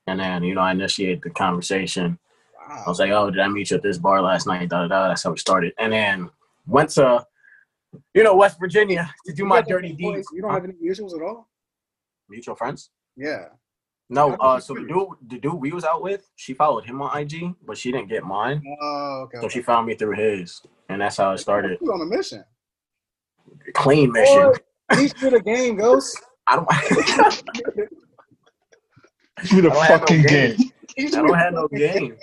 and 0.07 0.21
then 0.21 0.43
you 0.43 0.55
know 0.55 0.61
I 0.61 0.73
initiated 0.73 1.23
the 1.23 1.31
conversation. 1.31 2.19
I 2.71 2.85
was 2.87 2.99
like, 2.99 3.11
oh, 3.11 3.31
did 3.31 3.41
I 3.41 3.49
meet 3.49 3.71
you 3.71 3.79
at 3.79 3.83
this 3.83 3.97
bar 3.97 4.21
last 4.21 4.47
night? 4.47 4.69
Da 4.69 4.83
da 4.83 4.89
da. 4.89 5.09
That's 5.09 5.23
how 5.23 5.31
we 5.31 5.39
started. 5.39 5.73
And 5.79 5.91
then 5.91 6.29
went 6.67 6.91
to, 6.91 7.25
you 8.13 8.23
know, 8.23 8.37
West 8.37 8.59
Virginia 8.61 9.11
to 9.25 9.33
do 9.33 9.45
You 9.45 9.49
my 9.49 9.63
dirty 9.63 9.95
deeds. 9.95 10.29
You 10.35 10.43
don't 10.43 10.53
have 10.53 10.65
any 10.65 10.75
mutuals 10.75 11.17
at 11.17 11.23
all? 11.23 11.49
Mutual 12.29 12.55
friends? 12.55 12.91
Yeah. 13.17 13.47
No. 14.11 14.35
Uh, 14.35 14.61
so 14.61 14.75
the 14.75 14.81
dude, 14.81 15.09
the 15.29 15.39
dude 15.39 15.55
we 15.55 15.73
was 15.73 15.85
out 15.85 16.03
with, 16.03 16.29
she 16.37 16.53
followed 16.53 16.85
him 16.85 17.01
on 17.01 17.19
IG, 17.19 17.55
but 17.67 17.79
she 17.79 17.91
didn't 17.91 18.11
get 18.11 18.23
mine. 18.23 18.63
Oh, 18.83 19.23
okay. 19.25 19.39
So 19.41 19.49
she 19.49 19.63
found 19.63 19.87
me 19.87 19.95
through 19.95 20.17
his, 20.17 20.61
and 20.91 21.01
that's 21.01 21.17
how 21.17 21.33
it 21.33 21.39
started. 21.39 21.79
You 21.81 21.91
on 21.91 22.03
a 22.03 22.17
mission. 22.17 22.45
Clean 23.73 24.13
mission. 24.13 24.53
Boy, 24.53 24.97
teach 24.97 25.15
the 25.15 25.41
game, 25.41 25.77
Ghost. 25.77 26.21
I 26.49 26.57
don't. 26.57 26.69
Give 29.43 29.53
me 29.53 29.61
the 29.61 29.71
I 29.71 29.75
don't 29.75 29.85
have 29.85 29.91
no 29.91 29.99
fucking 29.99 30.23
game. 30.23 30.57
game. 30.57 30.73
I 30.99 31.11
don't 31.11 31.35
have 31.35 31.53
no 31.53 31.69
game. 31.69 32.17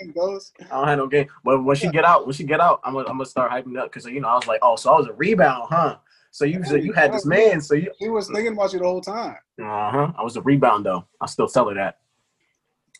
I 0.60 0.76
don't 0.76 0.88
have 0.88 0.98
no 0.98 1.06
game. 1.06 1.28
But 1.44 1.64
when 1.64 1.76
she 1.76 1.88
get 1.88 2.04
out, 2.04 2.26
when 2.26 2.34
she 2.34 2.44
get 2.44 2.60
out, 2.60 2.80
I'm 2.84 2.92
gonna, 2.92 3.08
I'm 3.08 3.16
gonna 3.16 3.26
start 3.26 3.50
hyping 3.50 3.78
up 3.78 3.90
because 3.90 4.04
you 4.04 4.20
know 4.20 4.28
I 4.28 4.34
was 4.34 4.46
like, 4.46 4.60
oh, 4.62 4.76
so 4.76 4.92
I 4.92 4.98
was 4.98 5.06
a 5.06 5.12
rebound, 5.14 5.68
huh? 5.70 5.96
So 6.30 6.44
you 6.44 6.62
so 6.64 6.74
you 6.74 6.92
had 6.92 7.14
this 7.14 7.24
man, 7.24 7.60
so 7.60 7.74
you. 7.74 7.90
He 7.98 8.08
was 8.08 8.28
thinking 8.28 8.52
about 8.52 8.72
you 8.72 8.80
the 8.80 8.84
whole 8.84 9.00
time. 9.00 9.36
Uh 9.58 9.90
huh. 9.90 10.12
I 10.18 10.22
was 10.22 10.36
a 10.36 10.42
rebound 10.42 10.84
though. 10.84 11.06
I 11.20 11.26
still 11.26 11.48
tell 11.48 11.68
her 11.68 11.74
that. 11.74 11.98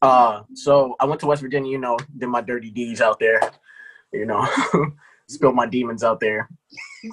Uh, 0.00 0.42
so 0.54 0.96
I 1.00 1.04
went 1.04 1.20
to 1.20 1.26
West 1.26 1.42
Virginia. 1.42 1.70
You 1.70 1.78
know, 1.78 1.98
did 2.16 2.28
my 2.28 2.40
dirty 2.40 2.70
deeds 2.70 3.00
out 3.00 3.18
there. 3.18 3.40
You 4.12 4.24
know, 4.24 4.48
spilled 5.28 5.54
my 5.54 5.66
demons 5.66 6.02
out 6.02 6.20
there. 6.20 6.48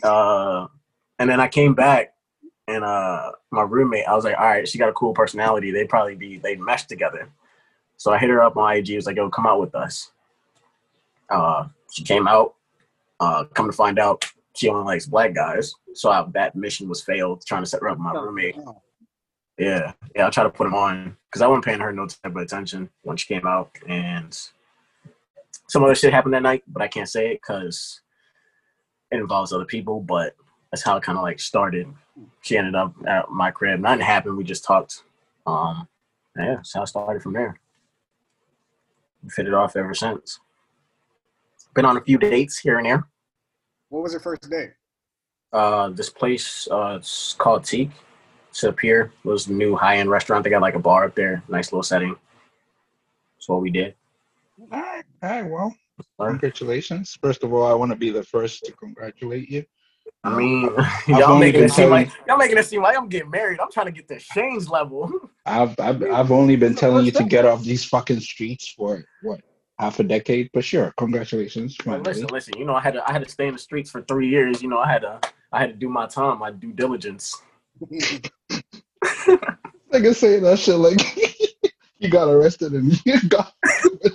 Uh, 0.03 0.67
and 1.19 1.29
then 1.29 1.39
I 1.39 1.47
came 1.47 1.73
back, 1.73 2.13
and 2.67 2.83
uh, 2.83 3.31
my 3.51 3.63
roommate, 3.63 4.07
I 4.07 4.15
was 4.15 4.23
like, 4.23 4.37
all 4.37 4.45
right, 4.45 4.67
she 4.67 4.77
got 4.77 4.89
a 4.89 4.93
cool 4.93 5.13
personality. 5.13 5.71
They'd 5.71 5.89
probably 5.89 6.15
be 6.15 6.37
they 6.37 6.55
mesh 6.55 6.85
together. 6.85 7.29
So 7.97 8.11
I 8.13 8.17
hit 8.17 8.29
her 8.29 8.41
up 8.41 8.57
on 8.57 8.75
IG. 8.75 8.95
Was 8.95 9.05
like, 9.05 9.17
yo, 9.17 9.29
come 9.29 9.45
out 9.45 9.59
with 9.59 9.75
us. 9.75 10.11
Uh, 11.29 11.67
she 11.91 12.03
came 12.03 12.27
out. 12.27 12.55
Uh, 13.19 13.45
come 13.53 13.67
to 13.67 13.73
find 13.73 13.99
out, 13.99 14.25
she 14.55 14.69
only 14.69 14.83
likes 14.83 15.05
black 15.05 15.33
guys. 15.33 15.73
So 15.93 16.09
I, 16.09 16.25
that 16.33 16.55
mission 16.55 16.89
was 16.89 17.01
failed. 17.01 17.43
Trying 17.45 17.63
to 17.63 17.69
set 17.69 17.81
her 17.81 17.89
up 17.89 17.97
with 17.97 18.03
my 18.03 18.13
roommate. 18.13 18.55
Oh, 18.57 18.81
Yeah, 19.57 19.93
yeah, 20.15 20.27
I 20.27 20.29
try 20.29 20.43
to 20.43 20.49
put 20.49 20.67
him 20.67 20.73
on 20.73 21.17
because 21.29 21.41
I 21.41 21.47
wasn't 21.47 21.65
paying 21.65 21.79
her 21.79 21.91
no 21.91 22.07
type 22.07 22.25
of 22.25 22.37
attention 22.37 22.89
when 23.03 23.17
she 23.17 23.33
came 23.33 23.47
out, 23.47 23.71
and 23.87 24.37
some 25.67 25.83
other 25.83 25.95
shit 25.95 26.13
happened 26.13 26.33
that 26.33 26.43
night, 26.43 26.63
but 26.67 26.81
I 26.81 26.87
can't 26.87 27.09
say 27.09 27.31
it 27.31 27.41
because 27.41 28.01
it 29.11 29.19
involves 29.19 29.53
other 29.53 29.65
people. 29.65 29.99
But 29.99 30.35
that's 30.73 30.81
how 30.81 30.97
it 30.97 31.03
kind 31.03 31.19
of 31.19 31.23
like 31.23 31.39
started. 31.39 31.87
She 32.41 32.57
ended 32.57 32.73
up 32.73 32.95
at 33.05 33.29
my 33.29 33.51
crib. 33.51 33.79
Nothing 33.79 34.01
happened. 34.01 34.35
We 34.35 34.43
just 34.43 34.65
talked. 34.65 35.03
Um, 35.45 35.87
yeah, 36.35 36.55
that's 36.55 36.73
how 36.73 36.81
I 36.81 36.85
started 36.85 37.21
from 37.21 37.33
there. 37.33 37.59
Fit 39.29 39.45
it 39.45 39.53
off 39.53 39.75
ever 39.75 39.93
since. 39.93 40.39
Been 41.75 41.85
on 41.85 41.97
a 41.97 42.01
few 42.01 42.17
dates 42.17 42.57
here 42.57 42.79
and 42.79 42.87
there. 42.87 43.07
What 43.89 44.01
was 44.01 44.13
your 44.13 44.21
first 44.21 44.49
date? 44.49 44.71
Uh, 45.51 45.89
this 45.89 46.09
place, 46.09 46.67
uh, 46.71 46.97
it's 46.99 47.35
called 47.37 47.65
Teak. 47.65 47.91
It's 48.49 48.63
up 48.63 48.79
here. 48.79 49.11
It 49.23 49.27
was 49.27 49.45
a 49.45 49.53
new 49.53 49.75
high 49.75 49.97
end 49.97 50.09
restaurant. 50.09 50.43
They 50.43 50.49
got 50.49 50.63
like 50.63 50.73
a 50.73 50.79
bar 50.79 51.05
up 51.05 51.13
there. 51.13 51.43
Nice 51.49 51.71
little 51.71 51.83
setting. 51.83 52.15
That's 53.35 53.47
what 53.47 53.61
we 53.61 53.69
did. 53.69 53.93
All 54.71 54.81
right, 54.81 55.03
all 55.21 55.29
right. 55.29 55.47
Well, 55.47 55.75
congratulations. 56.19 57.15
First 57.21 57.43
of 57.43 57.53
all, 57.53 57.67
I 57.67 57.75
want 57.75 57.91
to 57.91 57.95
be 57.95 58.09
the 58.09 58.23
first 58.23 58.63
to 58.65 58.71
congratulate 58.71 59.51
you. 59.51 59.63
I 60.23 60.35
mean, 60.35 60.69
I've 60.77 61.07
y'all 61.07 61.37
making 61.37 61.61
been 61.61 61.69
it 61.69 61.73
seem 61.73 61.89
like 61.89 62.09
y'all 62.27 62.37
making 62.37 62.57
it 62.57 62.65
seem 62.65 62.81
like 62.81 62.97
I'm 62.97 63.09
getting 63.09 63.29
married. 63.29 63.59
I'm 63.59 63.71
trying 63.71 63.87
to 63.87 63.91
get 63.91 64.07
the 64.07 64.19
Shane's 64.19 64.69
level. 64.69 65.11
I've 65.45 65.77
I've, 65.79 66.01
I've 66.03 66.31
only 66.31 66.55
been 66.55 66.75
telling 66.75 67.05
you 67.05 67.11
to 67.11 67.23
get 67.23 67.45
off 67.45 67.63
these 67.63 67.83
fucking 67.83 68.21
streets 68.21 68.69
for 68.69 69.03
what 69.21 69.41
half 69.79 69.99
a 69.99 70.03
decade, 70.03 70.49
but 70.53 70.63
sure, 70.63 70.93
congratulations. 70.97 71.75
But 71.77 71.85
finally. 71.85 72.03
listen, 72.03 72.27
listen. 72.27 72.53
You 72.57 72.65
know, 72.65 72.75
I 72.75 72.81
had 72.81 72.93
to 72.93 73.09
I 73.09 73.11
had 73.11 73.23
to 73.23 73.29
stay 73.29 73.47
in 73.47 73.53
the 73.53 73.59
streets 73.59 73.89
for 73.89 74.01
three 74.03 74.29
years. 74.29 74.61
You 74.61 74.69
know, 74.69 74.79
I 74.79 74.89
had 74.89 75.01
to 75.01 75.19
I 75.51 75.59
had 75.59 75.71
to 75.71 75.75
do 75.75 75.89
my 75.89 76.07
time, 76.07 76.39
my 76.39 76.51
due 76.51 76.71
diligence. 76.71 77.35
Nigga 79.91 80.15
saying 80.15 80.43
that 80.43 80.57
shit 80.57 80.75
like 80.75 81.01
you 81.99 82.09
got 82.09 82.29
arrested 82.29 82.73
and 82.73 83.05
you 83.05 83.21
got 83.27 83.53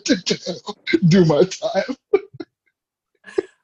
to 0.05 0.17
jail. 0.25 0.79
Do 1.09 1.25
my 1.27 1.45
time. 1.45 1.97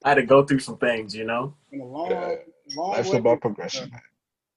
I 0.04 0.10
had 0.10 0.14
to 0.16 0.22
go 0.26 0.44
through 0.44 0.60
some 0.60 0.76
things. 0.76 1.14
You 1.14 1.24
know, 1.24 1.54
Been 1.70 1.80
a 1.80 1.84
long, 1.84 2.10
Yeah. 2.10 2.34
long 2.76 2.90
Life's 2.92 3.10
way. 3.10 3.18
about 3.18 3.40
progression. 3.40 3.90
man. 3.90 4.00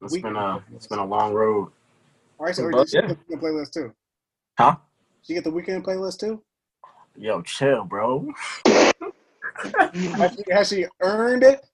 it's 0.03 0.13
We- 0.13 0.21
been 0.21 0.35
a 0.35 0.63
it's 0.75 0.87
been 0.87 0.99
a 0.99 1.05
long 1.05 1.33
road. 1.33 1.71
All 2.39 2.45
right, 2.45 2.55
so 2.55 2.69
But, 2.69 2.87
she 2.89 2.97
yeah. 2.97 3.07
get 3.07 3.17
the 3.29 3.37
playlist 3.37 3.71
too. 3.71 3.93
Huh? 4.59 4.75
She 5.23 5.33
get 5.33 5.43
the 5.43 5.51
weekend 5.51 5.83
playlist 5.83 6.19
too. 6.19 6.43
Yo, 7.15 7.41
chill, 7.41 7.83
bro. 7.83 8.31
Has 8.67 10.35
she, 10.35 10.43
has 10.51 10.69
she 10.69 10.85
earned 11.01 11.41
it? 11.43 11.65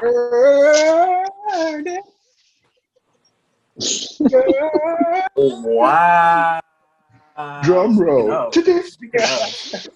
Earned 0.00 1.88
it. 1.88 2.04
Wow. 5.36 6.60
Drum 7.62 7.98
roll. 7.98 8.50
Speaking 8.50 9.20
of, 9.20 9.88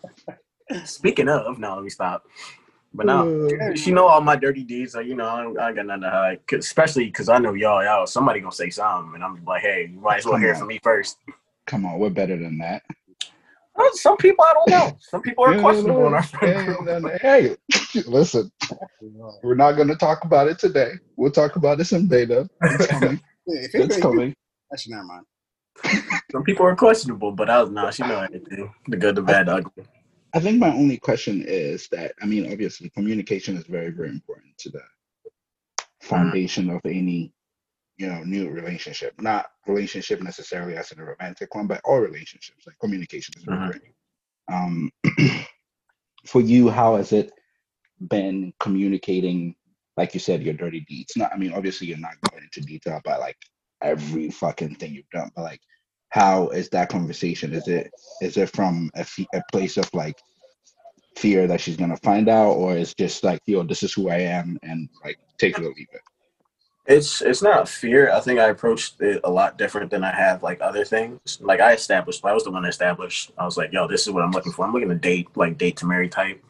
speaking 0.84 1.28
of, 1.28 1.58
no, 1.58 1.74
let 1.76 1.84
me 1.84 1.90
stop. 1.90 2.26
But 2.94 3.06
now 3.06 3.22
Uh, 3.26 3.74
she 3.74 3.90
know 3.90 4.06
all 4.06 4.20
my 4.20 4.36
dirty 4.36 4.64
deeds. 4.64 4.92
So 4.92 5.00
you 5.00 5.14
know, 5.14 5.24
I, 5.58 5.68
I 5.68 5.72
got 5.72 5.86
nothing 5.86 6.02
to 6.02 6.10
hide. 6.10 6.46
'Cause- 6.46 6.64
especially 6.64 7.06
because 7.06 7.28
I 7.28 7.38
know 7.38 7.54
y'all, 7.54 7.82
y'all, 7.82 8.06
somebody 8.06 8.40
gonna 8.40 8.52
say 8.52 8.70
something, 8.70 9.14
and 9.14 9.24
I'm 9.24 9.42
like, 9.44 9.62
hey, 9.62 9.88
you 9.92 9.98
might 10.00 10.18
as 10.18 10.26
well 10.26 10.36
hear 10.36 10.54
from 10.54 10.68
me 10.68 10.78
first. 10.82 11.18
Come 11.66 11.86
on, 11.86 11.98
we're 11.98 12.10
better 12.10 12.36
than 12.36 12.58
that. 12.58 12.82
Uh, 13.74 13.84
Some 13.94 14.18
people 14.18 14.44
I 14.44 14.52
don't 14.52 14.70
know. 14.70 14.96
Some 15.00 15.22
people 15.22 15.44
are 15.44 15.58
questionable 15.58 16.06
in 16.08 16.14
our 16.14 16.20
hey, 16.22 16.28
friend 16.38 16.86
group. 16.86 17.22
hey, 17.22 17.56
listen, 18.06 18.52
we're 19.42 19.54
not 19.54 19.72
going 19.72 19.88
to 19.88 19.96
talk 19.96 20.24
about 20.24 20.48
it 20.48 20.58
today. 20.58 20.92
We'll 21.16 21.30
talk 21.30 21.56
about 21.56 21.78
this 21.78 21.92
in 21.92 22.06
beta. 22.06 22.48
It's 22.62 22.86
coming. 22.86 23.20
If 23.46 23.74
It's 23.74 23.96
coming. 23.98 24.34
actually, 24.72 24.94
never 24.94 25.04
mind. 25.04 25.24
Some 26.30 26.44
people 26.44 26.66
are 26.66 26.76
questionable, 26.76 27.32
but 27.32 27.48
I 27.50 27.62
was 27.62 27.70
nah, 27.70 27.90
she 27.90 28.02
know 28.02 28.20
everything. 28.20 28.72
The 28.88 28.96
good, 28.96 29.14
the 29.16 29.22
bad, 29.22 29.46
the 29.46 29.54
ugly. 29.56 29.84
I 30.35 30.41
think 30.41 30.59
my 30.59 30.72
only 30.74 30.99
question 30.99 31.45
is 31.47 31.89
that 31.91 32.14
I 32.22 32.26
mean, 32.26 32.53
obviously, 32.53 32.91
communication 32.91 33.57
is 33.57 33.66
very, 33.66 33.91
very 33.91 34.11
important 34.11 34.57
to 34.59 34.70
the 34.70 34.83
foundation 36.03 36.70
of 36.70 36.80
any, 36.87 37.33
you 37.99 38.09
know, 38.09 38.22
new 38.24 38.51
relationship. 38.51 39.20
Not 39.20 39.47
relationship 39.66 40.22
necessarily 40.22 40.76
as 40.76 40.93
in 40.93 41.01
a 41.01 41.05
romantic 41.05 41.55
one, 41.55 41.66
but 41.68 41.83
all 41.85 42.01
relationships. 42.01 42.66
Like 42.66 42.78
communication 42.80 43.35
is 43.39 43.45
very, 43.45 43.59
Mhm. 43.59 43.72
very. 43.72 43.95
Um, 44.53 44.93
for 46.26 46.41
you, 46.43 46.70
how 46.70 46.97
has 46.97 47.12
it 47.12 47.33
been 48.09 48.53
communicating? 48.61 49.57
Like 49.97 50.14
you 50.14 50.20
said, 50.20 50.43
your 50.43 50.55
dirty 50.55 50.80
deeds. 50.89 51.16
Not, 51.16 51.33
I 51.35 51.39
mean, 51.39 51.53
obviously, 51.55 51.89
you're 51.89 51.99
not 51.99 52.20
going 52.30 52.45
into 52.45 52.62
detail 52.62 52.99
about 52.99 53.20
like 53.20 53.39
every 53.83 54.30
fucking 54.30 54.76
thing 54.76 54.95
you've 54.95 55.11
done, 55.11 55.30
but 55.37 55.43
like, 55.43 55.61
how 56.12 56.48
is 56.48 56.68
that 56.68 56.90
conversation? 56.90 57.54
Is 57.54 57.66
it 57.68 57.90
is 58.20 58.36
it 58.36 58.50
from 58.50 58.90
a, 58.94 59.06
a 59.34 59.42
place 59.50 59.78
of 59.78 59.92
like 59.94 60.20
fear 61.16 61.46
that 61.46 61.60
she's 61.60 61.78
gonna 61.78 61.96
find 61.96 62.28
out, 62.28 62.52
or 62.52 62.76
is 62.76 62.94
just 62.94 63.24
like, 63.24 63.40
yo, 63.46 63.62
this 63.62 63.82
is 63.82 63.94
who 63.94 64.10
I 64.10 64.18
am, 64.18 64.58
and 64.62 64.90
like 65.02 65.18
take 65.38 65.58
it 65.58 65.64
or 65.64 65.72
leave 65.72 65.88
it? 65.90 66.02
It's 66.86 67.22
it's 67.22 67.40
not 67.40 67.66
fear. 67.66 68.12
I 68.12 68.20
think 68.20 68.38
I 68.38 68.48
approached 68.48 69.00
it 69.00 69.22
a 69.24 69.30
lot 69.30 69.56
different 69.56 69.90
than 69.90 70.04
I 70.04 70.14
have 70.14 70.42
like 70.42 70.60
other 70.60 70.84
things. 70.84 71.38
Like 71.40 71.60
I 71.60 71.72
established, 71.72 72.22
I 72.26 72.34
was 72.34 72.44
the 72.44 72.50
one 72.50 72.64
that 72.64 72.68
established. 72.68 73.32
I 73.38 73.46
was 73.46 73.56
like, 73.56 73.72
yo, 73.72 73.88
this 73.88 74.06
is 74.06 74.12
what 74.12 74.22
I'm 74.22 74.32
looking 74.32 74.52
for. 74.52 74.66
I'm 74.66 74.72
looking 74.74 74.90
to 74.90 74.94
date, 74.94 75.28
like 75.34 75.56
date 75.56 75.78
to 75.78 75.86
marry 75.86 76.10
type. 76.10 76.44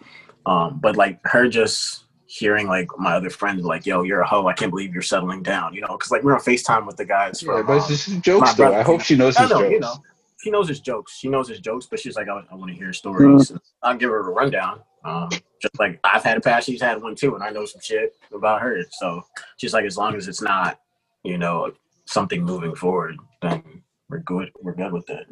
Um, 0.44 0.80
but 0.80 0.96
like 0.96 1.20
her 1.22 1.48
just 1.48 2.06
hearing 2.32 2.66
like 2.66 2.88
my 2.98 3.12
other 3.14 3.28
friends 3.28 3.62
like, 3.62 3.84
yo, 3.84 4.02
you're 4.02 4.22
a 4.22 4.26
hoe. 4.26 4.46
I 4.46 4.54
can't 4.54 4.70
believe 4.70 4.94
you're 4.94 5.02
settling 5.02 5.42
down. 5.42 5.74
You 5.74 5.82
know, 5.82 5.88
because 5.98 6.10
like 6.10 6.22
we're 6.22 6.32
on 6.34 6.40
Facetime 6.40 6.86
with 6.86 6.96
the 6.96 7.04
guys 7.04 7.42
Yeah, 7.42 7.56
from. 7.58 7.66
but 7.66 7.72
um, 7.72 7.78
it's 7.78 7.88
just 7.88 8.20
jokes 8.22 8.40
my 8.40 8.52
though. 8.52 8.56
brother, 8.56 8.78
I 8.78 8.82
hope 8.82 9.02
she 9.02 9.16
knows 9.16 9.36
I 9.36 9.42
his 9.42 9.50
know, 9.50 9.58
jokes. 9.60 9.70
you 9.72 9.80
know, 9.80 9.94
she 10.42 10.50
knows 10.50 10.68
his 10.68 10.80
jokes. 10.80 11.16
She 11.18 11.28
knows 11.28 11.46
his 11.48 11.60
jokes, 11.60 11.86
but 11.86 12.00
she's 12.00 12.16
like, 12.16 12.28
I, 12.28 12.42
I 12.50 12.54
want 12.54 12.70
to 12.70 12.76
hear 12.76 12.92
stories. 12.94 13.52
I'll 13.82 13.96
give 13.96 14.10
her 14.10 14.20
a 14.20 14.30
rundown. 14.32 14.80
Um, 15.04 15.28
just 15.60 15.78
like 15.78 16.00
I've 16.04 16.22
had 16.24 16.36
a 16.38 16.40
past, 16.40 16.66
she's 16.66 16.80
had 16.80 17.02
one 17.02 17.14
too, 17.14 17.34
and 17.34 17.44
I 17.44 17.50
know 17.50 17.64
some 17.66 17.80
shit 17.82 18.14
about 18.34 18.62
her. 18.62 18.82
So 18.92 19.24
she's 19.58 19.72
like, 19.74 19.84
as 19.84 19.96
long 19.98 20.14
as 20.14 20.26
it's 20.26 20.40
not, 20.40 20.80
you 21.24 21.36
know, 21.38 21.72
something 22.06 22.42
moving 22.42 22.74
forward, 22.74 23.16
then 23.42 23.62
we're 24.08 24.20
good. 24.20 24.50
We're 24.62 24.74
good 24.74 24.92
with 24.92 25.08
it. 25.10 25.26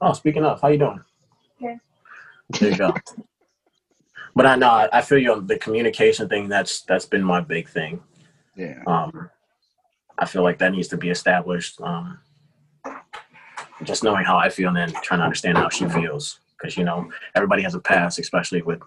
Oh, 0.00 0.12
speaking 0.12 0.44
of, 0.44 0.60
how 0.60 0.68
you 0.68 0.78
doing? 0.78 1.00
Good. 1.60 1.78
There 2.60 2.70
you 2.70 2.76
go. 2.76 2.94
But 4.38 4.46
I 4.46 4.54
know 4.54 4.88
I, 4.92 5.02
feel 5.02 5.18
you 5.18 5.32
on 5.32 5.48
the 5.48 5.58
communication 5.58 6.28
thing. 6.28 6.48
That's 6.48 6.82
that's 6.82 7.06
been 7.06 7.24
my 7.24 7.40
big 7.40 7.68
thing. 7.68 8.00
Yeah, 8.54 8.84
Um, 8.86 9.30
I 10.16 10.26
feel 10.26 10.44
like 10.44 10.58
that 10.58 10.70
needs 10.70 10.86
to 10.88 10.96
be 10.96 11.10
established. 11.10 11.80
Um, 11.80 12.20
just 13.82 14.04
knowing 14.04 14.24
how 14.24 14.36
I 14.36 14.48
feel 14.48 14.68
and 14.68 14.76
then 14.76 14.92
trying 15.02 15.18
to 15.18 15.24
understand 15.24 15.58
how 15.58 15.68
she 15.70 15.88
feels. 15.88 16.38
Because, 16.56 16.76
you 16.76 16.84
know, 16.84 17.10
everybody 17.34 17.64
has 17.64 17.74
a 17.74 17.80
past, 17.80 18.20
especially 18.20 18.62
with 18.62 18.80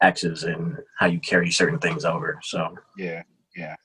exes 0.00 0.44
and 0.44 0.78
how 0.98 1.04
you 1.04 1.20
carry 1.20 1.50
certain 1.50 1.78
things 1.78 2.06
over. 2.06 2.38
So, 2.42 2.74
yeah, 2.96 3.24
yeah, 3.54 3.76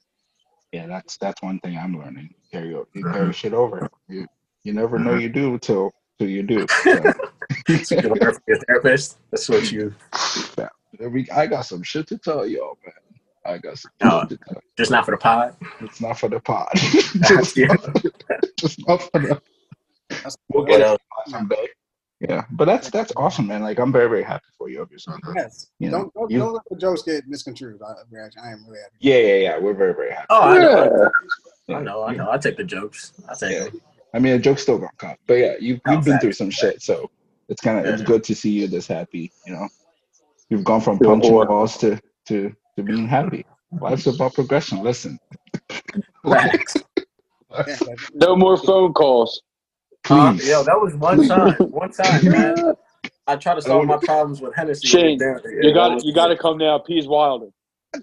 yeah. 0.72 0.88
That's 0.88 1.18
that's 1.18 1.42
one 1.42 1.60
thing 1.60 1.78
I'm 1.78 2.00
learning. 2.00 2.34
Carry 2.50 2.70
you 2.70 2.88
Mhm. 2.96 3.12
carry 3.14 3.34
shit 3.34 3.54
over. 3.54 3.90
You 4.08 4.26
you 4.64 4.72
never 4.72 4.98
know 5.00 5.16
Mhm. 5.16 5.22
you 5.22 5.28
do 5.28 5.60
till 5.60 5.92
till 6.18 6.30
you 6.30 6.44
do. 6.44 6.66
So. 6.70 7.14
so 7.84 7.96
you 8.00 8.10
learn 8.10 8.34
from 8.34 8.44
your 8.48 8.60
therapist. 8.60 9.18
That's 9.32 9.50
what 9.50 9.70
you, 9.70 9.94
we, 11.00 11.30
I 11.32 11.48
got 11.48 11.62
some 11.66 11.84
shit 11.84 12.08
to 12.08 12.18
tell 12.18 12.46
y'all, 12.46 12.78
man. 12.86 12.94
I 13.46 13.58
got 13.60 13.78
some 13.78 13.92
Oh. 14.02 14.22
shit 14.22 14.30
to 14.30 14.38
tell. 14.54 14.62
just 14.78 14.92
not 14.92 15.06
for 15.06 15.12
the 15.12 15.18
pod. 15.18 15.56
It's 15.82 16.02
not 16.02 16.20
for 16.20 16.30
the 16.30 16.40
pod. 16.40 16.68
just, 16.76 17.56
Yeah. 17.58 17.68
not, 17.68 18.04
just 18.58 18.88
not 18.88 19.02
for 19.04 19.20
the. 19.20 19.42
We'll 20.50 20.66
get 20.66 20.80
it 20.82 20.88
else? 20.88 21.00
someday. 21.28 21.68
Yeah, 22.20 22.46
but 22.52 22.66
that's 22.66 22.90
that's 22.90 23.12
awesome, 23.16 23.46
man. 23.46 23.62
Like 23.62 23.78
I'm 23.80 23.92
very 23.92 24.10
very 24.10 24.24
happy 24.24 24.46
for 24.58 24.70
you, 24.70 24.82
obviously. 24.82 25.14
Yes. 25.36 25.68
You 25.80 25.92
know, 25.92 25.98
don't 26.00 26.14
don't, 26.16 26.32
you- 26.32 26.40
don't 26.40 26.54
let 26.54 26.64
the 26.70 26.76
jokes 26.78 27.04
get 27.04 27.28
misconstrued. 27.28 27.80
I, 27.82 27.92
I 27.92 28.52
am 28.52 28.66
really 28.66 28.80
happy. 28.82 28.96
Yeah, 29.00 29.18
yeah, 29.18 29.36
yeah. 29.36 29.60
We're 29.60 29.74
very 29.76 29.94
very 29.94 30.12
happy. 30.12 30.26
Oh, 30.32 30.42
I 30.42 30.58
know. 30.58 31.10
Yeah. 31.68 31.78
I 31.78 31.82
know. 31.82 32.04
I 32.04 32.16
know. 32.16 32.32
I 32.32 32.38
take 32.40 32.58
the 32.58 32.64
jokes. 32.64 33.14
I 33.30 33.36
take 33.36 33.52
Yeah. 33.52 33.64
them. 33.66 33.82
I 34.16 34.20
mean, 34.20 34.34
a 34.34 34.40
joke's 34.40 34.64
still 34.64 34.78
gonna 34.80 34.90
come, 34.98 35.16
but 35.28 35.36
yeah, 35.36 35.54
you've 35.60 35.80
you've 35.88 36.06
been 36.06 36.18
through 36.20 36.32
some 36.34 36.50
shit, 36.50 36.82
so 36.82 37.12
it's 37.50 37.62
kind 37.62 37.78
of 37.78 37.86
it's 37.94 38.02
good 38.02 38.24
to 38.24 38.34
see 38.36 38.50
you 38.52 38.68
this 38.68 38.88
happy. 38.88 39.32
You 39.46 39.54
know, 39.54 39.68
you've 40.50 40.64
gone 40.64 40.82
from 40.82 40.98
You're 41.02 41.12
a 41.12 41.14
punching 41.16 41.32
whore. 41.34 41.50
walls 41.50 41.78
to 41.80 42.00
to 42.28 42.54
to 42.76 42.84
being 42.84 43.08
happy. 43.08 43.46
Life's 43.80 44.08
about 44.08 44.34
progression. 44.34 44.82
Listen, 44.84 45.18
Facts. 46.28 46.76
No 48.14 48.36
more 48.36 48.58
phone 48.58 48.94
calls. 48.94 49.42
Uh, 50.10 50.34
please. 50.34 50.48
yo, 50.50 50.64
that 50.64 50.80
was 50.80 50.94
one 50.96 51.28
time. 51.28 51.54
One 51.72 51.92
time, 51.92 52.26
man. 52.30 52.74
I 53.28 53.36
try 53.36 53.56
to 53.56 53.62
solve 53.62 53.86
my 53.86 53.98
problems 54.04 54.42
with 54.42 54.54
Hennessy. 54.56 54.88
Shane, 54.88 55.18
Yeah, 55.20 55.38
You 55.62 55.74
got 55.74 56.04
you 56.04 56.14
got 56.14 56.28
to 56.28 56.38
come 56.38 56.58
now. 56.58 56.78
Peas 56.80 57.08
Wilder. 57.08 57.48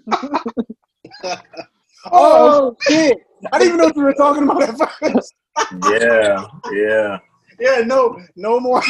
oh 2.11 2.75
shit! 2.87 3.17
I 3.51 3.59
didn't 3.59 3.67
even 3.67 3.77
know 3.77 3.85
what 3.85 3.95
you 3.95 4.03
were 4.03 4.13
talking 4.13 4.43
about 4.43 4.61
at 4.63 4.77
first. 4.99 5.33
Yeah, 5.89 6.45
yeah. 6.73 7.17
Yeah, 7.59 7.81
no, 7.85 8.19
no 8.35 8.59
more. 8.59 8.83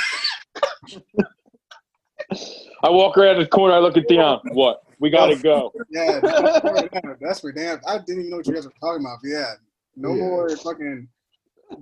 I 2.86 2.90
walk 2.92 3.18
around 3.18 3.40
the 3.40 3.48
corner. 3.48 3.74
I 3.74 3.80
look 3.80 3.98
at 3.98 4.08
Dion. 4.08 4.40
What? 4.52 4.84
We 5.00 5.10
got 5.10 5.28
to 5.28 5.36
go. 5.42 5.74
Yeah, 5.90 6.20
that's 6.22 6.60
for 6.60 6.90
damn. 6.90 7.18
That's 7.20 7.40
for 7.40 7.52
damn. 7.52 7.80
I 7.88 7.98
didn't 7.98 8.20
even 8.20 8.30
know 8.30 8.38
what 8.38 8.48
you 8.48 8.54
guys 8.54 8.66
were 8.66 8.74
talking 8.80 9.04
about. 9.04 9.20
But 9.24 9.30
yeah, 9.30 9.54
no 9.96 10.14
Yeah. 10.14 10.22
more 10.22 10.56
fucking 10.58 11.08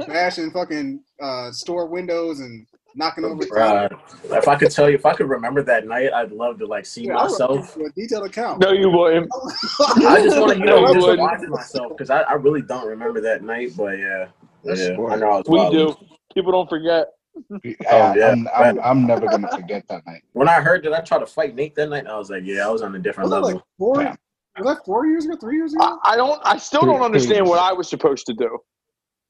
bashing 0.08 0.52
fucking 0.52 1.02
uh, 1.22 1.52
store 1.52 1.88
windows 1.88 2.40
and 2.40 2.66
knocking 2.96 3.26
over. 3.26 3.44
Right. 3.52 3.92
If 4.32 4.48
I 4.48 4.56
could 4.56 4.72
tell 4.72 4.90
you, 4.90 4.96
if 4.96 5.06
I 5.06 5.14
could 5.14 5.28
remember 5.30 5.62
that 5.64 5.86
night, 5.88 6.14
I'd 6.14 6.32
love 6.32 6.58
to 6.60 6.66
like 6.66 6.86
see 6.86 7.06
Yeah, 7.08 7.18
I 7.18 7.24
myself. 7.24 7.76
a 7.78 7.90
detailed 7.96 8.26
account. 8.28 8.62
No, 8.62 8.72
you 8.72 8.90
wouldn't. 8.90 9.30
I 10.06 10.22
just 10.22 10.40
want 10.40 10.54
to, 10.54 10.60
you 10.60 10.66
know, 10.66 10.82
No, 10.82 10.86
I 10.86 10.94
just 10.94 11.02
wouldn't. 11.08 11.20
watch 11.20 11.42
myself 11.50 11.90
because 11.98 12.10
I, 12.10 12.22
I 12.22 12.34
really 12.34 12.62
don't 12.62 12.88
remember 12.88 13.20
that 13.22 13.44
night. 13.44 13.72
But 13.76 13.98
yeah, 14.00 14.28
That's 14.64 14.80
Yeah, 14.82 14.94
sport. 14.94 15.14
I 15.14 15.16
know. 15.18 15.28
I 15.32 15.38
was 15.38 15.46
We 15.48 15.58
wild. 15.58 15.74
do. 15.74 15.96
People 16.34 16.52
don't 16.54 16.70
forget. 16.70 17.08
Oh, 17.52 17.60
yeah, 17.64 18.14
yeah. 18.16 18.32
I'm, 18.32 18.48
I'm, 18.56 18.80
I'm 18.80 19.08
never 19.08 19.28
gonna 19.28 19.50
forget 19.50 19.88
that 19.90 20.06
night. 20.06 20.24
When 20.34 20.48
I 20.48 20.62
heard 20.62 20.84
that 20.84 20.94
I 20.94 21.02
tried 21.02 21.20
to 21.20 21.26
fight 21.26 21.56
Nate 21.56 21.76
that 21.76 21.90
night, 21.90 22.08
I 22.08 22.18
was 22.18 22.30
like, 22.30 22.44
yeah, 22.46 22.68
I 22.68 22.70
was 22.70 22.82
on 22.82 22.96
a 22.96 23.00
different 23.00 23.30
Was 23.30 23.32
that 23.32 23.42
level. 23.46 23.58
like 23.60 23.64
four? 23.78 24.02
Yeah. 24.02 24.16
Was 24.60 24.68
that 24.76 24.86
four 24.86 25.08
years 25.08 25.26
ago? 25.26 25.36
Three 25.38 25.58
years 25.58 25.74
ago? 25.74 26.00
I 26.04 26.16
don't. 26.16 26.40
I 26.46 26.58
still 26.58 26.82
Three- 26.82 26.92
don't 26.94 27.02
understand 27.02 27.48
what 27.48 27.60
I 27.60 27.74
was 27.74 27.90
supposed 27.90 28.26
to 28.28 28.34
do. 28.34 28.60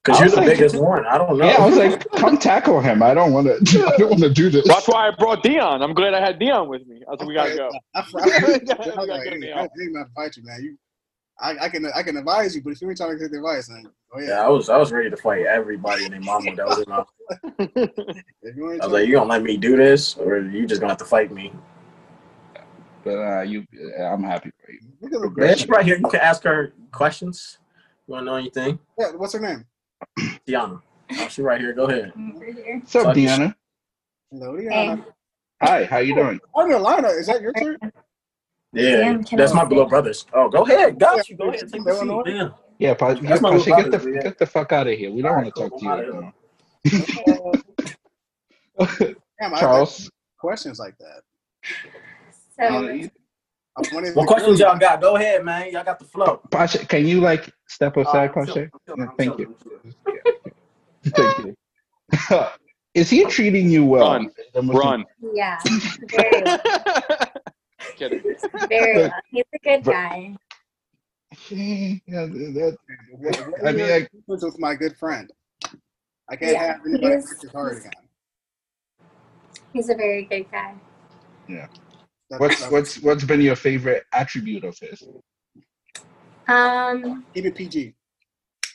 Because 0.04 0.20
you're 0.20 0.30
the 0.30 0.36
like- 0.38 0.48
biggest 0.58 0.76
one. 0.76 1.06
I 1.06 1.18
don't 1.18 1.38
know. 1.38 1.46
Yeah, 1.46 1.56
I 1.62 1.66
was 1.66 1.78
like, 1.78 2.10
come 2.12 2.38
tackle 2.38 2.82
him. 2.82 3.02
I 3.02 3.14
don't 3.14 3.32
want 3.32 3.48
to. 3.48 3.54
I 3.94 3.98
don't 3.98 4.10
want 4.10 4.22
to 4.24 4.30
do 4.30 4.50
this. 4.50 4.68
That's 4.68 4.88
why 4.88 5.08
I 5.08 5.12
brought 5.12 5.44
Dion. 5.44 5.82
I'm 5.82 5.94
glad 5.94 6.14
I 6.14 6.20
had 6.20 6.40
Dion 6.40 6.68
with 6.68 6.86
me. 6.88 7.02
I 7.08 7.12
was 7.12 7.20
like, 7.22 7.30
we 7.30 7.34
gotta 7.36 7.56
go. 7.56 7.72
I, 7.96 8.00
I, 8.00 8.04
We 8.16 8.22
I, 8.22 8.58
gotta 8.60 9.02
I, 9.14 9.24
get 9.24 9.34
I, 9.34 9.36
him 9.38 9.44
I, 9.58 9.62
out. 9.62 9.70
ain't 9.82 9.94
gonna 9.94 10.06
fight 10.14 10.36
you, 10.36 10.44
man. 10.44 10.62
You, 10.62 10.78
I, 11.40 11.66
I 11.66 11.70
can, 11.70 11.86
I 11.96 12.04
can 12.04 12.18
advise 12.18 12.54
you, 12.56 12.62
but 12.62 12.72
if 12.74 12.82
you 12.82 12.90
ain't 12.90 12.98
trying 12.98 13.18
to 13.18 13.20
take 13.24 13.32
the 13.32 13.38
advice, 13.38 13.68
then 13.68 13.86
oh 14.14 14.20
yeah. 14.20 14.28
yeah, 14.30 14.46
I 14.46 14.50
was 14.50 14.70
I 14.70 14.78
was 14.78 14.92
ready 14.92 15.10
to 15.10 15.18
fight 15.18 15.46
everybody 15.46 16.04
and 16.06 16.14
their 16.14 16.22
mama 16.22 16.56
that 16.56 16.66
was 16.68 16.80
in 16.80 16.90
my 16.90 17.04
If 18.46 18.58
I 18.82 18.86
was 18.86 18.94
like, 18.94 19.08
you 19.08 19.14
gonna 19.16 19.30
let 19.30 19.44
me 19.44 19.58
do 19.58 19.76
this 19.78 20.16
or 20.18 20.40
you 20.40 20.66
just 20.66 20.82
gonna 20.82 20.92
have 20.92 20.98
to 21.00 21.06
fight 21.06 21.32
me? 21.32 21.54
But 23.04 23.18
uh, 23.18 23.42
you, 23.42 23.66
I'm 24.02 24.24
happy 24.24 24.52
for 24.64 24.72
you. 24.72 24.80
look 25.02 25.14
at 25.14 25.36
the 25.36 25.58
she's 25.58 25.68
right 25.68 25.86
here. 25.86 25.98
You 25.98 26.08
can 26.08 26.22
ask 26.22 26.44
her 26.44 26.74
questions. 26.92 27.58
You 28.08 28.14
wanna 28.14 28.26
know 28.26 28.36
anything? 28.36 28.80
Yeah, 28.98 29.12
what's 29.12 29.34
her 29.34 29.40
name? 29.40 29.66
Tiana. 30.48 30.82
Oh, 31.12 31.28
she 31.28 31.42
right 31.42 31.60
here. 31.60 31.74
Go 31.74 31.86
ahead. 31.86 32.14
over 32.36 32.46
here. 32.46 32.80
What's 32.80 32.96
up, 32.96 33.04
Talk 33.04 33.16
Deanna? 33.16 33.56
Hello, 34.32 34.58
Hey, 34.58 34.98
Hi, 35.62 35.86
how 35.86 35.98
you 36.00 36.16
doing? 36.16 36.40
Oh, 36.56 36.64
Lina, 36.66 37.08
is 37.10 37.28
that 37.28 37.42
your 37.42 37.54
turn? 37.54 37.78
Yeah, 38.74 39.14
Damn, 39.14 39.22
that's 39.22 39.52
I 39.52 39.56
my 39.56 39.64
say- 39.64 39.70
little 39.70 39.86
brothers. 39.86 40.26
Oh, 40.34 40.50
go 40.50 40.64
ahead. 40.64 40.98
Got 40.98 41.30
you. 41.30 41.38
Go 41.38 41.46
Yeah, 41.46 41.50
ahead. 41.52 41.62
Take 41.72 41.84
they 41.84 41.92
the 41.92 41.98
wanna 41.98 42.24
seat. 42.26 42.52
It? 42.84 42.88
Damn. 42.88 42.90
Yeah, 42.90 42.94
pa- 42.96 43.14
That's 43.30 43.42
my 43.42 43.52
Pasha, 43.52 43.70
get 43.70 43.92
the 43.92 44.12
yeah. 44.16 44.22
get 44.24 44.38
the 44.38 44.46
fuck 44.46 44.72
out 44.72 44.88
of 44.88 44.98
here. 44.98 45.12
We 45.12 45.22
don't 45.22 45.36
want 45.36 45.54
to 45.54 45.70
talk 45.70 45.80
to 45.80 45.86
you. 45.86 45.92
Uh, 45.92 47.52
though. 48.78 49.14
damn, 49.40 49.56
Charles, 49.60 50.04
have 50.04 50.12
questions 50.38 50.80
like 50.80 50.96
that. 50.98 51.22
So, 52.60 52.66
uh, 52.66 52.82
you- 52.92 53.10
I'm 53.76 53.84
wondering 53.92 54.12
if 54.12 54.16
What 54.16 54.28
questions 54.28 54.60
girls- 54.60 54.72
y'all 54.72 54.78
got? 54.78 55.02
Go 55.02 55.16
ahead, 55.16 55.44
man. 55.44 55.72
Y'all 55.72 55.84
got 55.84 55.98
the 55.98 56.06
flow. 56.06 56.40
Pasha, 56.52 56.86
can 56.86 57.08
you 57.08 57.20
like 57.22 57.50
step 57.68 57.98
aside, 57.98 58.30
Uh, 58.36 58.40
I'm 58.42 58.46
Pasha? 58.46 58.54
chilling, 58.54 58.70
I'm 58.90 59.00
Yeah, 59.00 59.06
thank 59.18 59.32
I'm 59.34 59.40
you. 59.40 59.56
Thank 61.06 61.38
you. 61.40 61.56
Is 62.94 63.10
he 63.10 63.26
treating 63.26 63.70
you 63.72 63.84
well? 63.84 64.12
Run. 64.54 64.68
Run. 64.68 65.06
yeah, 65.34 65.58
very 66.10 66.44
well. 66.46 66.60
Kidding. 67.98 68.22
Very 68.70 68.98
well. 69.02 69.12
He's 69.32 69.44
a 69.54 69.60
good 69.64 69.84
guy. 69.84 70.36
Yeah, 71.50 72.26
that, 72.28 72.78
What- 73.12 73.40
what 73.50 73.68
I 73.68 73.72
mean, 73.72 73.80
your 73.80 73.88
like- 74.00 74.12
differences 74.12 74.52
with 74.54 74.60
my 74.60 74.76
good 74.76 74.96
friend. 74.98 75.32
I 76.30 76.36
can't 76.36 76.52
Yeah, 76.54 76.64
have 76.74 76.82
anybody 76.86 77.08
he's- 77.08 77.26
break 77.28 77.42
his 77.42 77.52
heart 77.52 77.78
again. 77.78 77.92
He's 79.74 79.90
a 79.90 79.96
very 79.96 80.24
good 80.26 80.50
guy. 80.52 80.76
That- 81.50 81.70
what's 82.40 82.62
that- 82.62 82.72
what's 82.72 83.00
what's 83.02 83.24
been 83.26 83.42
your 83.42 83.56
favorite 83.56 84.06
attribute 84.14 84.64
of 84.64 84.78
his? 84.80 85.04
Um, 86.48 87.26
keep 87.34 87.46
it 87.46 87.56
PG? 87.56 87.96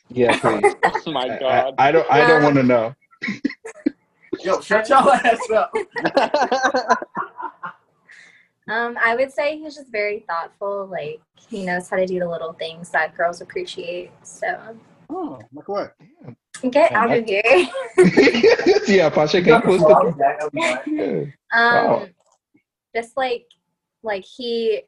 Yeah, 0.09 0.39
please. 0.39 0.75
Oh 1.07 1.12
my 1.12 1.27
I, 1.29 1.37
I, 1.37 1.39
god. 1.39 1.75
I 1.79 1.93
don't 1.93 2.11
I 2.11 2.19
don't 2.27 2.37
Um, 2.39 2.43
want 2.45 2.57
to 2.57 2.62
know. 2.62 2.95
Yo, 4.41 4.61
shut 4.61 4.89
y'all 4.89 5.11
ass 5.11 5.51
up. 5.51 5.73
um, 8.69 8.99
I 9.03 9.16
would 9.16 9.33
say 9.33 9.59
he's 9.59 9.75
just 9.75 9.91
very 9.91 10.21
thoughtful. 10.29 10.87
Like 10.87 11.21
he 11.49 11.64
knows 11.64 11.89
how 11.89 11.97
to 11.97 12.07
do 12.07 12.19
the 12.19 12.29
little 12.29 12.53
things 12.53 12.91
that 12.91 13.16
girls 13.16 13.41
appreciate. 13.41 14.11
So 14.23 14.77
Oh, 15.11 15.39
like 15.53 15.69
what? 15.69 15.95
get 16.71 16.93
out 16.93 17.11
of 17.16 17.25
here. 17.25 17.43
yeah, 18.89 19.09
Pasha, 19.11 19.41
can 19.41 19.55
you 19.55 19.61
close 19.62 19.81
the 19.81 19.87
door? 19.87 21.25
Um, 21.53 21.87
Wow. 21.87 22.09
just 22.95 23.16
like, 23.16 23.47
like 24.03 24.25
he, 24.25 24.83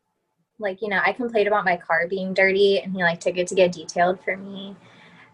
like 0.59 0.83
you 0.83 0.89
know, 0.89 1.01
I 1.05 1.13
complained 1.13 1.49
about 1.49 1.65
my 1.65 1.77
car 1.77 2.07
being 2.07 2.35
dirty, 2.35 2.81
and 2.81 2.93
he 2.95 3.03
like 3.03 3.21
took 3.21 3.39
it 3.39 3.47
to 3.49 3.55
get 3.55 3.73
detailed 3.73 4.23
for 4.23 4.37
me. 4.37 4.77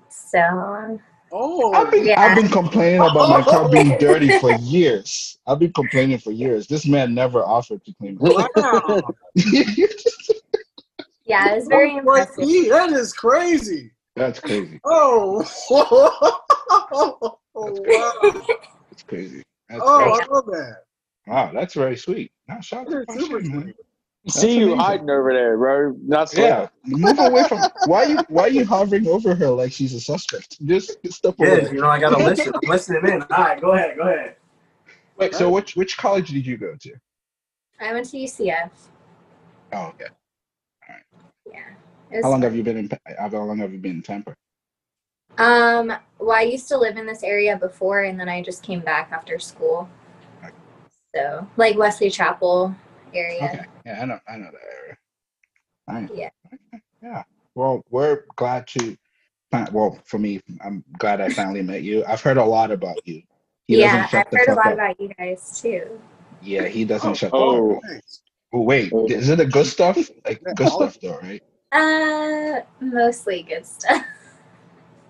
So 0.08 1.00
Oh, 1.38 1.70
I've 1.74 1.90
been 1.90 2.06
Yeah. 2.06 2.18
I've 2.18 2.34
been 2.34 2.48
complaining 2.48 3.00
about 3.00 3.28
my 3.28 3.42
car 3.42 3.64
oh. 3.64 3.68
being 3.68 3.98
dirty 3.98 4.30
for 4.38 4.52
years. 4.60 5.38
I've 5.46 5.58
been 5.58 5.72
complaining 5.74 6.16
for 6.16 6.30
years. 6.30 6.66
This 6.66 6.86
man 6.86 7.12
never 7.14 7.44
offered 7.44 7.84
to 7.84 7.92
clean 8.00 8.16
it. 8.18 8.22
wow. 8.22 9.02
yeah, 11.26 11.52
it 11.52 11.56
was 11.56 11.66
oh, 11.66 11.68
very 11.68 11.92
Oh, 11.92 11.98
impressive. 11.98 12.36
Pete, 12.44 12.70
that 12.70 12.90
is 12.90 13.12
crazy. 13.12 13.90
That's 14.14 14.40
crazy. 14.40 14.80
Oh, 14.84 15.44
oh 15.70 17.38
wow. 17.54 18.32
That's 18.90 19.02
crazy. 19.02 19.42
That's 19.68 19.82
Oh, 19.84 19.98
crazy. 19.98 20.22
I 20.22 20.34
love 20.34 20.46
that. 20.46 20.76
Wow, 21.26 21.50
that's 21.52 21.74
very 21.74 21.98
sweet. 21.98 22.32
Now, 22.48 22.60
shout 22.60 22.86
out 22.86 22.90
to 22.92 23.04
That's 23.08 23.20
super 23.20 23.40
man. 23.40 23.62
sweet. 23.62 23.76
See 24.28 24.58
you 24.58 24.72
amazing. 24.72 24.78
hiding 24.78 25.10
over 25.10 25.32
there, 25.32 25.56
bro. 25.56 25.96
Not 26.02 26.34
Yeah, 26.36 26.68
move 26.84 27.18
away 27.20 27.44
from. 27.44 27.60
Why 27.86 28.04
you 28.04 28.18
Why 28.28 28.48
you 28.48 28.64
hovering 28.64 29.06
over 29.06 29.34
her 29.36 29.48
like 29.50 29.72
she's 29.72 29.94
a 29.94 30.00
suspect? 30.00 30.64
Just 30.64 30.98
step 31.12 31.38
away. 31.38 31.48
Yeah, 31.48 31.54
away. 31.54 31.70
you 31.72 31.80
know 31.80 31.88
I 31.88 32.00
gotta 32.00 32.18
listen. 32.18 32.52
I'm 32.52 32.68
listening 32.68 33.06
in. 33.06 33.22
All 33.22 33.28
right, 33.30 33.60
go 33.60 33.72
ahead, 33.72 33.96
go 33.96 34.02
ahead. 34.02 34.36
Wait, 35.16 35.34
so 35.34 35.48
which 35.48 35.76
which 35.76 35.96
college 35.96 36.30
did 36.30 36.44
you 36.44 36.56
go 36.56 36.74
to? 36.74 36.92
I 37.80 37.92
went 37.92 38.10
to 38.10 38.16
UCF. 38.16 38.70
Oh, 39.72 39.86
okay. 39.88 40.06
Yeah. 41.52 41.60
How 42.22 42.30
long 42.30 42.40
fun. 42.40 42.42
have 42.42 42.56
you 42.56 42.64
been 42.64 42.76
in? 42.76 42.90
How 43.18 43.28
long 43.28 43.58
have 43.58 43.72
you 43.72 43.78
been 43.78 43.96
in 43.96 44.02
Tampa? 44.02 44.34
Um, 45.38 45.92
well, 46.18 46.36
I 46.36 46.42
used 46.42 46.66
to 46.68 46.78
live 46.78 46.96
in 46.96 47.06
this 47.06 47.22
area 47.22 47.56
before, 47.56 48.02
and 48.02 48.18
then 48.18 48.28
I 48.28 48.42
just 48.42 48.62
came 48.62 48.80
back 48.80 49.12
after 49.12 49.38
school. 49.38 49.88
So, 51.14 51.46
like 51.56 51.76
Wesley 51.76 52.10
Chapel 52.10 52.74
area. 53.16 53.42
Okay, 53.44 53.64
yeah, 53.86 54.02
I 54.02 54.04
know, 54.06 54.18
I 54.28 54.36
know 54.36 54.50
that 54.52 54.60
area. 54.82 54.96
Nice. 55.88 56.10
Yeah. 56.14 56.30
Yeah. 57.02 57.22
Well, 57.54 57.84
we're 57.90 58.24
glad 58.36 58.66
to. 58.68 58.96
fi- 59.50 59.68
Well, 59.72 59.98
for 60.04 60.18
me, 60.18 60.40
I'm 60.64 60.84
glad 60.98 61.20
I 61.20 61.28
finally 61.30 61.62
met 61.62 61.82
you. 61.82 62.04
I've 62.06 62.20
heard 62.20 62.36
a 62.36 62.44
lot 62.44 62.70
about 62.70 62.96
you. 63.06 63.22
He 63.68 63.78
yeah, 63.80 63.92
doesn't 64.06 64.10
shut 64.10 64.26
I've 64.32 64.38
heard 64.38 64.48
a 64.48 64.54
lot 64.54 64.66
up. 64.66 64.72
about 64.74 65.00
you 65.00 65.08
guys 65.18 65.60
too. 65.60 66.00
Yeah, 66.42 66.66
he 66.66 66.84
doesn't 66.84 67.14
shut 67.14 67.30
the 67.32 67.36
Oh. 67.36 67.74
fuck 67.80 67.84
up. 67.94 68.00
Oh, 68.52 68.60
wait, 68.62 68.92
Oh. 68.92 69.06
is 69.06 69.28
it 69.28 69.36
the 69.36 69.46
good 69.46 69.66
stuff? 69.66 69.96
Like 70.24 70.42
good 70.54 70.68
stuff, 70.68 70.98
though, 71.00 71.18
right? 71.18 71.42
Uh, 71.72 72.60
mostly 72.80 73.42
good 73.42 73.66
stuff. 73.66 74.04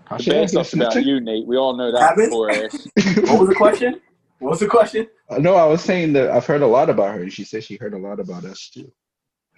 How 0.06 0.16
should 0.18 0.34
I 0.34 0.36
bad 0.38 0.42
be 0.44 0.48
stuff's 0.48 0.72
about 0.72 1.04
you, 1.04 1.20
Nate. 1.20 1.46
We 1.46 1.56
all 1.56 1.76
know 1.76 1.90
that. 1.92 2.00
Habit? 2.00 2.30
What 3.28 3.40
was 3.40 3.48
the 3.48 3.54
question? 3.56 4.00
What 4.38 4.50
was 4.50 4.60
the 4.60 4.66
question? 4.68 5.08
Uh, 5.30 5.38
No, 5.38 5.54
I 5.54 5.64
was 5.66 5.82
saying 5.82 6.12
that 6.14 6.30
I've 6.30 6.46
heard 6.46 6.62
a 6.62 6.66
lot 6.66 6.90
about 6.90 7.14
her, 7.14 7.22
and 7.22 7.32
she 7.32 7.44
said 7.44 7.64
she 7.64 7.76
heard 7.76 7.94
a 7.94 7.98
lot 7.98 8.20
about 8.20 8.44
us 8.44 8.70
too. 8.72 8.92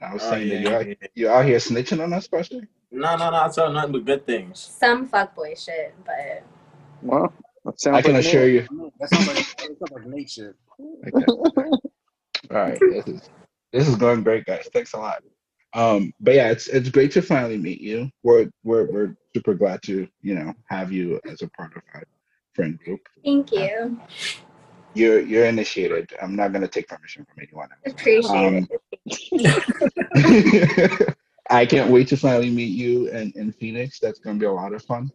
And 0.01 0.11
I 0.11 0.15
was 0.15 0.23
Oh, 0.25 0.31
saying 0.31 0.49
yeah, 0.49 0.55
that 0.55 0.63
you're 0.63 0.77
out, 0.81 0.87
yeah. 0.89 0.95
you're 1.15 1.33
out 1.33 1.45
here 1.45 1.59
snitching 1.59 2.03
on 2.03 2.13
us, 2.13 2.23
especially. 2.25 2.63
No, 2.91 3.17
no, 3.17 3.31
no. 3.31 3.43
I 3.45 3.49
tell 3.49 3.73
nothing 3.73 3.93
but 3.93 4.05
good 4.05 4.25
things. 4.27 4.61
Some 4.61 5.09
fuckboy 5.09 5.63
shit, 5.63 5.95
but 6.05 6.43
Well, 7.03 7.33
that 7.65 7.81
sounds 7.81 7.97
I 7.99 8.03
can 8.03 8.13
like 8.15 8.25
assure 8.25 8.47
Nate. 8.47 8.69
you. 8.71 8.93
That 9.01 9.11
sounds 9.11 9.27
like, 9.27 9.37
that 9.37 9.61
sounds 9.61 9.93
like 9.93 10.07
Nate 10.07 10.31
shit. 10.31 10.55
Okay. 11.09 11.25
All 12.51 12.57
right, 12.57 12.79
this 12.81 13.07
is 13.09 13.31
this 13.73 13.89
is 13.89 13.97
going 13.97 14.23
great, 14.23 14.47
guys. 14.47 14.69
Thanks 14.73 14.93
a 14.95 14.99
lot. 14.99 15.23
Um, 15.75 16.13
but 16.21 16.35
yeah, 16.35 16.51
it's 16.51 16.69
it's 16.69 16.89
great 16.89 17.11
to 17.13 17.21
finally 17.21 17.59
meet 17.59 17.81
you. 17.81 18.11
We're 18.23 18.49
we're 18.65 18.91
we're 18.91 19.17
super 19.35 19.55
glad 19.55 19.83
to 19.83 20.09
you 20.23 20.35
know 20.37 20.55
have 20.69 20.93
you 20.93 21.21
as 21.29 21.43
a 21.43 21.49
part 21.49 21.77
of 21.77 21.83
our 21.95 22.05
friend 22.55 22.79
group. 22.79 23.01
thank 23.25 23.53
you. 23.53 24.01
You're 24.95 25.21
you're 25.21 25.45
initiated. 25.47 26.13
I'm 26.21 26.35
not 26.35 26.53
gonna 26.53 26.67
take 26.69 26.89
permission 26.89 27.25
from 27.25 27.37
anyone 27.43 27.69
else. 27.71 27.95
Appreciate 27.95 28.47
Um, 28.47 28.69
it. 29.07 31.17
I 31.51 31.65
can't 31.67 31.91
wait 31.91 32.09
to 32.09 32.17
finally 32.17 32.51
meet 32.51 32.77
you 32.77 33.09
in, 33.09 33.33
in 33.37 33.53
Phoenix. 33.53 33.99
That's 34.01 34.19
gonna 34.19 34.39
be 34.39 34.47
a 34.47 34.53
lot 34.53 34.73
of 34.73 34.83
fun. 34.83 35.11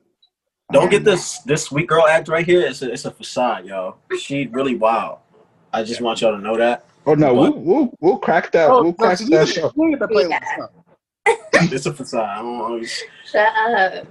Don't 0.71 0.89
get 0.89 0.99
Um, 0.99 1.03
this 1.05 1.39
this 1.39 1.63
sweet 1.65 1.87
girl 1.87 2.07
act 2.07 2.27
right 2.27 2.45
here. 2.45 2.61
It's 2.65 2.81
a, 2.81 2.91
it's 2.91 3.05
a 3.05 3.11
facade, 3.11 3.65
yo. 3.65 3.95
She 4.19 4.47
really 4.47 4.75
wild. 4.75 5.19
I 5.71 5.83
just 5.83 6.01
want 6.01 6.21
y'all 6.21 6.35
to 6.35 6.41
know 6.41 6.57
that. 6.57 6.85
Oh 7.05 7.15
no, 7.15 7.33
we'll 7.33 7.53
we'll 7.53 7.93
we'll 7.99 8.17
crack 8.17 8.51
that. 8.53 8.69
Oh, 8.69 8.83
we'll 8.83 8.93
crack 8.93 9.17
so 9.17 9.25
that 9.25 9.47
show. 9.47 9.71
you 9.75 9.91
get 9.91 9.99
to 9.99 10.07
play 10.07 10.27
Yeah. 10.29 10.39
It's 11.71 11.85
a 11.85 11.93
facade. 11.93 12.39
I 12.39 12.41
don't 12.41 12.81
know. 12.81 12.87
Shut 13.25 13.47
up. 13.47 14.07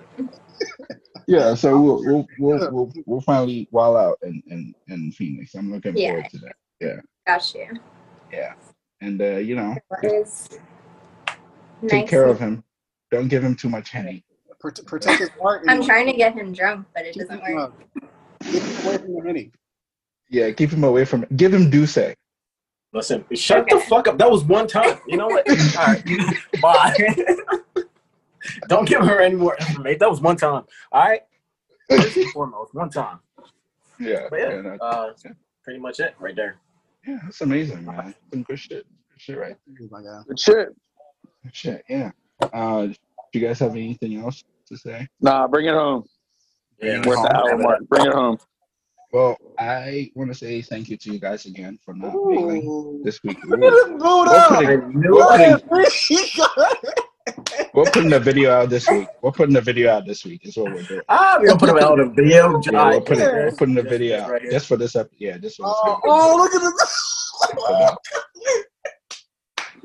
Yeah, 1.27 1.55
so 1.55 1.81
we'll 1.81 2.05
we'll 2.05 2.27
we'll 2.39 2.71
we'll, 2.73 2.93
we'll 3.07 3.21
finally 3.21 3.69
wall 3.71 3.97
out 3.97 4.19
in, 4.23 4.43
in 4.49 4.75
in 4.89 5.13
Phoenix. 5.13 5.55
I'm 5.55 5.73
looking 5.73 5.97
Yeah. 5.97 6.11
forward 6.13 6.27
to 6.31 6.39
that. 6.39 7.03
Got 7.27 7.55
you. 7.55 7.67
Yeah, 8.33 8.55
and 9.01 9.21
uh, 9.21 9.37
you 9.37 9.55
know, 9.55 9.77
take 10.03 10.17
nice 11.83 12.11
care 12.11 12.27
of 12.27 12.39
him. 12.41 12.65
Don't 13.11 13.29
give 13.29 13.45
him 13.45 13.55
too 13.55 13.69
much 13.69 13.91
henny. 13.91 14.25
Prote- 14.63 14.85
Protect 14.87 15.19
his 15.21 15.29
heart. 15.41 15.63
I'm 15.69 15.85
trying 15.85 16.07
to 16.07 16.13
get 16.13 16.35
him 16.35 16.53
drunk, 16.53 16.87
but 16.95 17.05
it 17.07 17.15
keep 17.15 17.29
doesn't 17.29 17.45
him, 17.45 17.55
work. 17.57 17.73
uh, 18.03 18.07
Keep 18.45 18.63
him 18.63 18.87
away 18.87 18.99
from 18.99 19.15
the 19.15 19.23
mini. 19.23 19.51
Yeah, 20.31 20.51
keep 20.51 20.71
him 20.71 20.85
away 20.85 21.05
from. 21.05 21.27
Give 21.37 21.53
him 21.53 21.69
Duce. 21.71 21.99
Listen, 22.95 23.25
shut 23.35 23.67
the 23.71 23.81
fuck 23.81 24.09
up. 24.09 24.19
That 24.19 24.31
was 24.31 24.45
one 24.45 24.67
time. 24.67 24.99
You 25.07 25.17
know 25.19 25.27
what? 25.29 25.49
All 25.79 25.87
right, 25.87 26.05
bye. 26.61 26.95
Don't 28.69 28.87
give 28.89 29.01
her 29.03 29.21
any 29.21 29.35
more 29.37 29.57
information. 29.61 29.99
That 29.99 30.11
was 30.11 30.21
one 30.21 30.37
time. 30.37 30.65
All 30.93 31.03
right. 31.03 31.21
First 31.89 32.17
and 32.17 32.33
foremost, 32.33 32.75
one 32.75 32.91
time. 32.91 33.19
Yeah, 33.99 34.27
But 34.31 34.39
yeah, 34.41 34.49
yeah, 34.55 34.63
that- 34.63 34.83
uh, 34.83 35.13
pretty 35.63 35.79
much 35.79 36.01
it 36.01 36.15
right 36.19 36.35
there. 36.35 36.57
yeah, 37.07 37.19
that's 37.25 37.41
amazing, 37.41 37.85
man. 37.85 38.15
Some 38.33 38.43
good 38.43 38.59
shit. 38.59 38.87
Good 39.13 39.21
shit, 39.21 39.39
right? 39.39 39.57
My 39.91 40.03
God. 40.03 40.27
Good 40.27 40.41
shit. 40.41 40.69
Good 41.45 41.55
shit. 41.55 41.85
Yeah. 41.89 42.11
Uh, 42.53 42.87
do 42.87 42.95
you 43.39 43.47
guys 43.47 43.59
have 43.61 43.73
anything 43.73 44.17
else 44.19 44.43
to 44.67 44.77
say? 44.77 45.07
Nah, 45.21 45.47
bring 45.47 45.67
it 45.67 45.75
home. 45.75 46.05
Yeah, 46.81 47.03
We're 47.07 47.17
at 47.17 47.31
the 47.31 47.37
hour 47.37 47.59
mark. 47.59 47.81
Bring 47.89 48.07
it 48.07 48.13
home. 48.13 48.39
Well, 49.13 49.37
I 49.59 50.11
want 50.15 50.31
to 50.31 50.35
say 50.35 50.63
thank 50.63 50.89
you 50.89 50.97
to 50.97 51.13
you 51.13 51.21
guys 51.21 51.45
again 51.47 51.79
for 51.85 51.93
not 51.95 52.13
bailing 52.13 52.67
Ooh. 52.67 53.01
this 53.05 53.23
week. 53.23 53.37
Look 53.45 53.61
We're, 53.61 53.85
at 53.85 53.91
him 53.91 53.99
blow 53.99 54.23
it 54.25 54.29
we're 54.29 54.35
up. 54.37 54.49
putting, 54.55 55.01
knew 55.01 55.13
we're, 55.15 55.57
it. 55.57 55.69
putting, 55.69 57.03
we're 57.75 57.85
putting 57.85 58.11
the 58.11 58.21
video 58.21 58.53
out 58.53 58.69
this 58.71 58.89
week. 58.89 59.09
We're 59.23 59.33
putting 59.33 59.55
the 59.55 59.61
video 59.61 59.93
out 59.93 60.07
this 60.07 60.25
week. 60.25 60.45
Is 60.47 60.57
what 60.57 60.73
we're 60.73 60.83
doing. 60.83 61.01
Ah, 61.09 61.37
we're 61.41 61.49
gonna 61.49 61.59
put 61.59 61.71
out 61.83 61.99
on 61.99 61.99
the 61.99 62.23
video. 62.23 62.61
Yeah, 62.71 62.91
we're 62.91 63.01
putting, 63.01 63.19
yeah. 63.21 63.33
we're 63.33 63.53
putting 63.53 63.75
the 63.75 63.83
Just 63.83 63.91
video 63.91 64.17
this 64.17 64.25
out 64.25 64.31
right 64.31 64.43
here. 64.43 64.51
just 64.51 64.67
for 64.67 64.77
this 64.77 64.97
episode. 64.97 65.17
Yeah, 65.19 65.39
just 65.39 65.57
for 65.57 65.63
this. 65.63 65.75
Oh, 65.77 65.93
episode. 65.93 66.03
oh, 66.07 66.37
look 66.37 66.55
at 66.55 66.61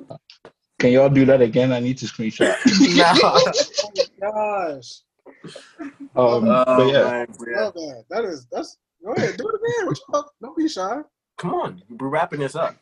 this. 0.09 0.17
Can 0.79 0.91
y'all 0.91 1.09
do 1.09 1.25
that 1.25 1.41
again? 1.41 1.71
I 1.73 1.79
need 1.79 1.97
to 1.99 2.05
screenshot. 2.05 2.55
Oh 4.19 4.21
my 4.21 4.29
gosh. 4.31 5.01
Um, 5.83 5.93
Oh, 6.15 6.41
but 6.65 6.87
yeah, 6.87 7.03
man, 7.03 7.27
yeah. 7.47 7.61
Love 7.61 7.73
that. 7.73 8.03
That 8.09 8.25
is 8.25 8.47
that's 8.51 8.77
go 9.03 9.13
ahead, 9.13 9.37
do 9.37 9.47
it 9.47 9.55
again. 9.55 9.87
What 9.87 9.97
you- 9.97 10.23
Don't 10.41 10.57
be 10.57 10.67
shy. 10.67 11.01
Come 11.37 11.53
on, 11.53 11.83
we're 11.99 12.07
wrapping 12.09 12.39
this 12.39 12.55
up. 12.55 12.75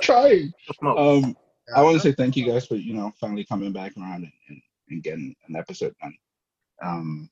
try. 0.00 0.44
Smoke. 0.78 0.98
Um, 0.98 1.36
I 1.74 1.82
want 1.82 1.96
to 1.96 2.00
say 2.00 2.12
thank 2.12 2.36
you 2.36 2.46
guys 2.46 2.66
for 2.66 2.76
you 2.76 2.94
know 2.94 3.12
finally 3.20 3.44
coming 3.44 3.72
back 3.72 3.92
around 3.96 4.24
and, 4.24 4.32
and, 4.48 4.60
and 4.90 5.02
getting 5.02 5.34
an 5.48 5.56
episode 5.56 5.94
done. 6.00 6.14
Um, 6.82 7.30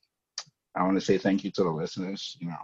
I 0.74 0.82
want 0.82 0.98
to 0.98 1.04
say 1.04 1.18
thank 1.18 1.44
you 1.44 1.50
to 1.52 1.62
the 1.62 1.70
listeners. 1.70 2.36
You 2.40 2.48
know, 2.48 2.56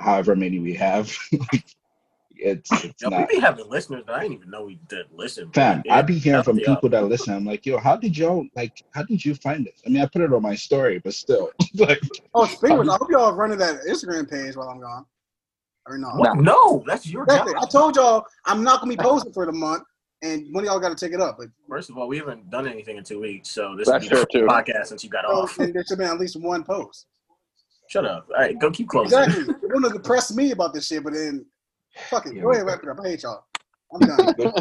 however 0.00 0.34
many 0.34 0.58
we 0.58 0.74
have, 0.74 1.14
it's 2.36 2.70
it's 2.84 3.02
Yo, 3.02 3.10
we 3.10 3.16
not. 3.16 3.28
be 3.28 3.40
having 3.40 3.68
listeners 3.68 4.04
that 4.06 4.14
I 4.14 4.20
didn't 4.22 4.38
even 4.38 4.50
know 4.50 4.64
we 4.64 4.78
did 4.88 5.06
listen. 5.12 5.50
Fam, 5.52 5.82
Yeah, 5.84 5.96
I 5.96 6.02
be 6.02 6.18
hearing 6.18 6.42
from 6.42 6.58
yeah. 6.58 6.74
people 6.74 6.88
that 6.90 7.04
listen. 7.04 7.34
I'm 7.34 7.44
like, 7.44 7.66
yo, 7.66 7.78
how 7.78 7.96
did 7.96 8.16
y'all 8.16 8.46
like? 8.56 8.82
How 8.92 9.02
did 9.02 9.24
you 9.24 9.34
find 9.34 9.66
this? 9.66 9.82
I 9.86 9.90
mean, 9.90 10.02
I 10.02 10.06
put 10.06 10.22
it 10.22 10.32
on 10.32 10.42
my 10.42 10.54
story, 10.54 10.98
but 10.98 11.14
still, 11.14 11.50
like, 11.74 12.00
Oh, 12.34 12.46
speaking 12.46 12.78
of, 12.78 12.88
I 12.88 12.96
hope 12.96 13.10
y'all 13.10 13.32
running 13.32 13.58
that 13.58 13.82
Instagram 13.88 14.30
page 14.30 14.56
while 14.56 14.68
I'm 14.68 14.80
gone. 14.80 15.04
Or 15.86 15.98
no? 15.98 16.08
What? 16.14 16.38
No, 16.38 16.82
that's 16.86 17.06
your 17.06 17.26
job. 17.26 17.46
Exactly. 17.46 17.54
I 17.60 17.66
told 17.70 17.96
y'all 17.96 18.24
I'm 18.46 18.64
not 18.64 18.80
gonna 18.80 18.96
be 18.96 19.02
posting 19.02 19.32
for 19.32 19.44
the 19.44 19.52
month, 19.52 19.82
and 20.24 20.52
one 20.54 20.64
of 20.64 20.68
y'all 20.68 20.80
got 20.80 20.96
to 20.96 21.06
take 21.06 21.14
it 21.14 21.20
up. 21.20 21.36
But 21.38 21.48
First 21.68 21.90
of 21.90 21.98
all, 21.98 22.08
we 22.08 22.16
haven't 22.18 22.50
done 22.50 22.66
anything 22.66 22.96
in 22.96 23.04
two 23.04 23.20
weeks, 23.20 23.50
so 23.50 23.74
this 23.76 23.88
That's 23.88 24.04
will 24.10 24.24
be 24.32 24.32
the 24.32 24.38
too. 24.40 24.46
podcast 24.46 24.86
since 24.86 25.04
you 25.04 25.10
got 25.10 25.24
oh, 25.26 25.42
off. 25.42 25.58
and 25.58 25.74
there 25.74 25.84
should 25.86 25.98
be 25.98 26.04
at 26.04 26.18
least 26.18 26.36
one 26.40 26.64
post. 26.64 27.06
Shut 27.88 28.06
up. 28.06 28.26
All 28.34 28.40
right, 28.40 28.58
go 28.58 28.70
keep 28.70 28.88
closing. 28.88 29.18
Exactly. 29.18 29.54
You 29.62 29.68
want 29.74 29.84
to 29.86 29.92
depress 29.92 30.34
me 30.34 30.52
about 30.52 30.72
this 30.72 30.86
shit, 30.86 31.04
but 31.04 31.12
then 31.12 31.44
fuck 32.08 32.26
it. 32.26 32.34
Yeah. 32.34 32.42
Go 32.42 32.52
ahead, 32.52 32.64
wrap 32.66 32.82
it 32.82 32.88
up. 32.88 32.98
I 33.04 33.08
hate 33.08 33.22
y'all. 33.22 33.44
I'm 33.92 34.00
done. 34.00 34.34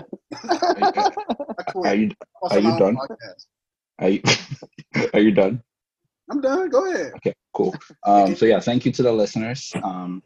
Are 1.85 1.95
you 1.95 2.11
Also 2.41 2.57
are 2.57 2.59
you 2.59 2.79
done? 2.79 2.97
podcast. 2.97 3.45
are 3.99 4.09
you 4.09 4.21
are 5.13 5.19
you 5.19 5.31
done? 5.31 5.61
I'm 6.29 6.41
done. 6.41 6.69
Go 6.69 6.91
ahead. 6.91 7.13
Okay, 7.17 7.33
cool. 7.53 7.75
Um, 8.05 8.35
so 8.35 8.45
yeah, 8.45 8.59
thank 8.59 8.85
you 8.85 8.91
to 8.91 9.03
the 9.03 9.11
listeners. 9.11 9.71
Um, 9.83 10.23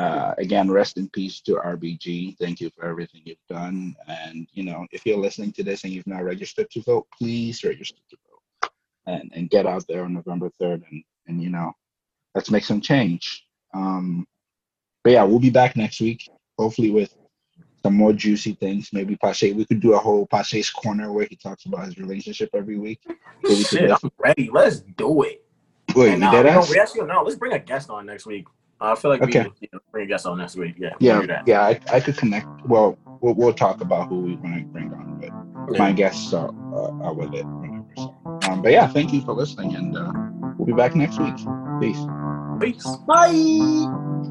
uh, 0.00 0.34
again, 0.38 0.70
rest 0.70 0.96
in 0.96 1.08
peace 1.10 1.40
to 1.42 1.52
RBG. 1.56 2.36
Thank 2.38 2.60
you 2.60 2.70
for 2.74 2.84
everything 2.86 3.20
you've 3.24 3.46
done. 3.48 3.94
And 4.08 4.46
you 4.52 4.64
know, 4.64 4.86
if 4.92 5.04
you're 5.04 5.18
listening 5.18 5.52
to 5.52 5.62
this 5.62 5.84
and 5.84 5.92
you've 5.92 6.06
not 6.06 6.24
registered 6.24 6.70
to 6.70 6.82
vote, 6.82 7.06
please 7.18 7.62
register 7.64 8.00
to 8.10 8.16
vote 8.26 8.70
and 9.06 9.30
and 9.34 9.50
get 9.50 9.66
out 9.66 9.84
there 9.88 10.04
on 10.04 10.14
November 10.14 10.50
third. 10.58 10.82
And 10.90 11.02
and 11.26 11.42
you 11.42 11.50
know, 11.50 11.72
let's 12.34 12.50
make 12.50 12.64
some 12.64 12.80
change. 12.80 13.44
Um, 13.74 14.26
but 15.04 15.12
yeah, 15.12 15.24
we'll 15.24 15.38
be 15.38 15.50
back 15.50 15.76
next 15.76 16.00
week, 16.00 16.28
hopefully 16.58 16.90
with 16.90 17.14
some 17.82 17.94
more 17.94 18.12
juicy 18.12 18.54
things. 18.54 18.90
Maybe 18.92 19.16
Pache, 19.16 19.52
we 19.52 19.64
could 19.64 19.80
do 19.80 19.94
a 19.94 19.98
whole 19.98 20.26
Pache's 20.26 20.70
corner 20.70 21.12
where 21.12 21.26
he 21.28 21.36
talks 21.36 21.66
about 21.66 21.86
his 21.86 21.98
relationship 21.98 22.50
every 22.54 22.78
week. 22.78 23.00
Shit, 23.68 23.90
I'm 23.90 24.10
ready. 24.18 24.50
Let's 24.52 24.80
do 24.80 25.22
it. 25.22 25.44
Wait, 25.94 26.14
And, 26.14 26.24
uh, 26.24 26.30
we, 26.32 26.42
don't- 26.50 26.70
we 26.70 26.78
actually 26.78 27.06
no. 27.06 27.22
Let's 27.22 27.36
bring 27.36 27.52
a 27.52 27.58
guest 27.58 27.90
on 27.90 28.06
next 28.06 28.26
week. 28.26 28.46
I 28.80 28.94
feel 28.94 29.10
like 29.10 29.22
Okay. 29.22 29.42
we 29.42 29.52
you 29.60 29.68
know, 29.72 29.78
bring 29.92 30.04
a 30.04 30.08
guest 30.08 30.26
on 30.26 30.38
next 30.38 30.56
week. 30.56 30.74
Yeah. 30.78 30.90
Yeah, 31.00 31.12
we'll 31.14 31.20
do 31.22 31.26
that. 31.28 31.46
yeah, 31.46 31.62
I, 31.62 31.80
I 31.92 32.00
could 32.00 32.16
connect. 32.16 32.46
Well, 32.66 32.98
we'll 33.20 33.34
we'll 33.34 33.52
talk 33.52 33.80
about 33.80 34.08
who 34.08 34.20
we 34.20 34.36
want 34.36 34.56
to 34.56 34.64
bring 34.66 34.92
on, 34.92 35.20
but 35.68 35.78
my 35.78 35.92
guests 35.92 36.32
are, 36.32 36.48
uh, 36.48 37.04
are 37.04 37.14
with 37.14 37.34
it. 37.34 37.44
Whatever. 37.44 37.84
So, 37.96 38.16
um, 38.50 38.62
but 38.62 38.72
yeah, 38.72 38.86
thank 38.86 39.12
you 39.12 39.20
for 39.22 39.34
listening, 39.34 39.74
and 39.74 39.96
uh, 39.96 40.12
we'll 40.56 40.66
be 40.66 40.72
back 40.72 40.94
next 40.94 41.18
week. 41.18 41.36
Peace. 41.80 41.98
Peace. 42.60 42.86
Bye. 43.06 44.30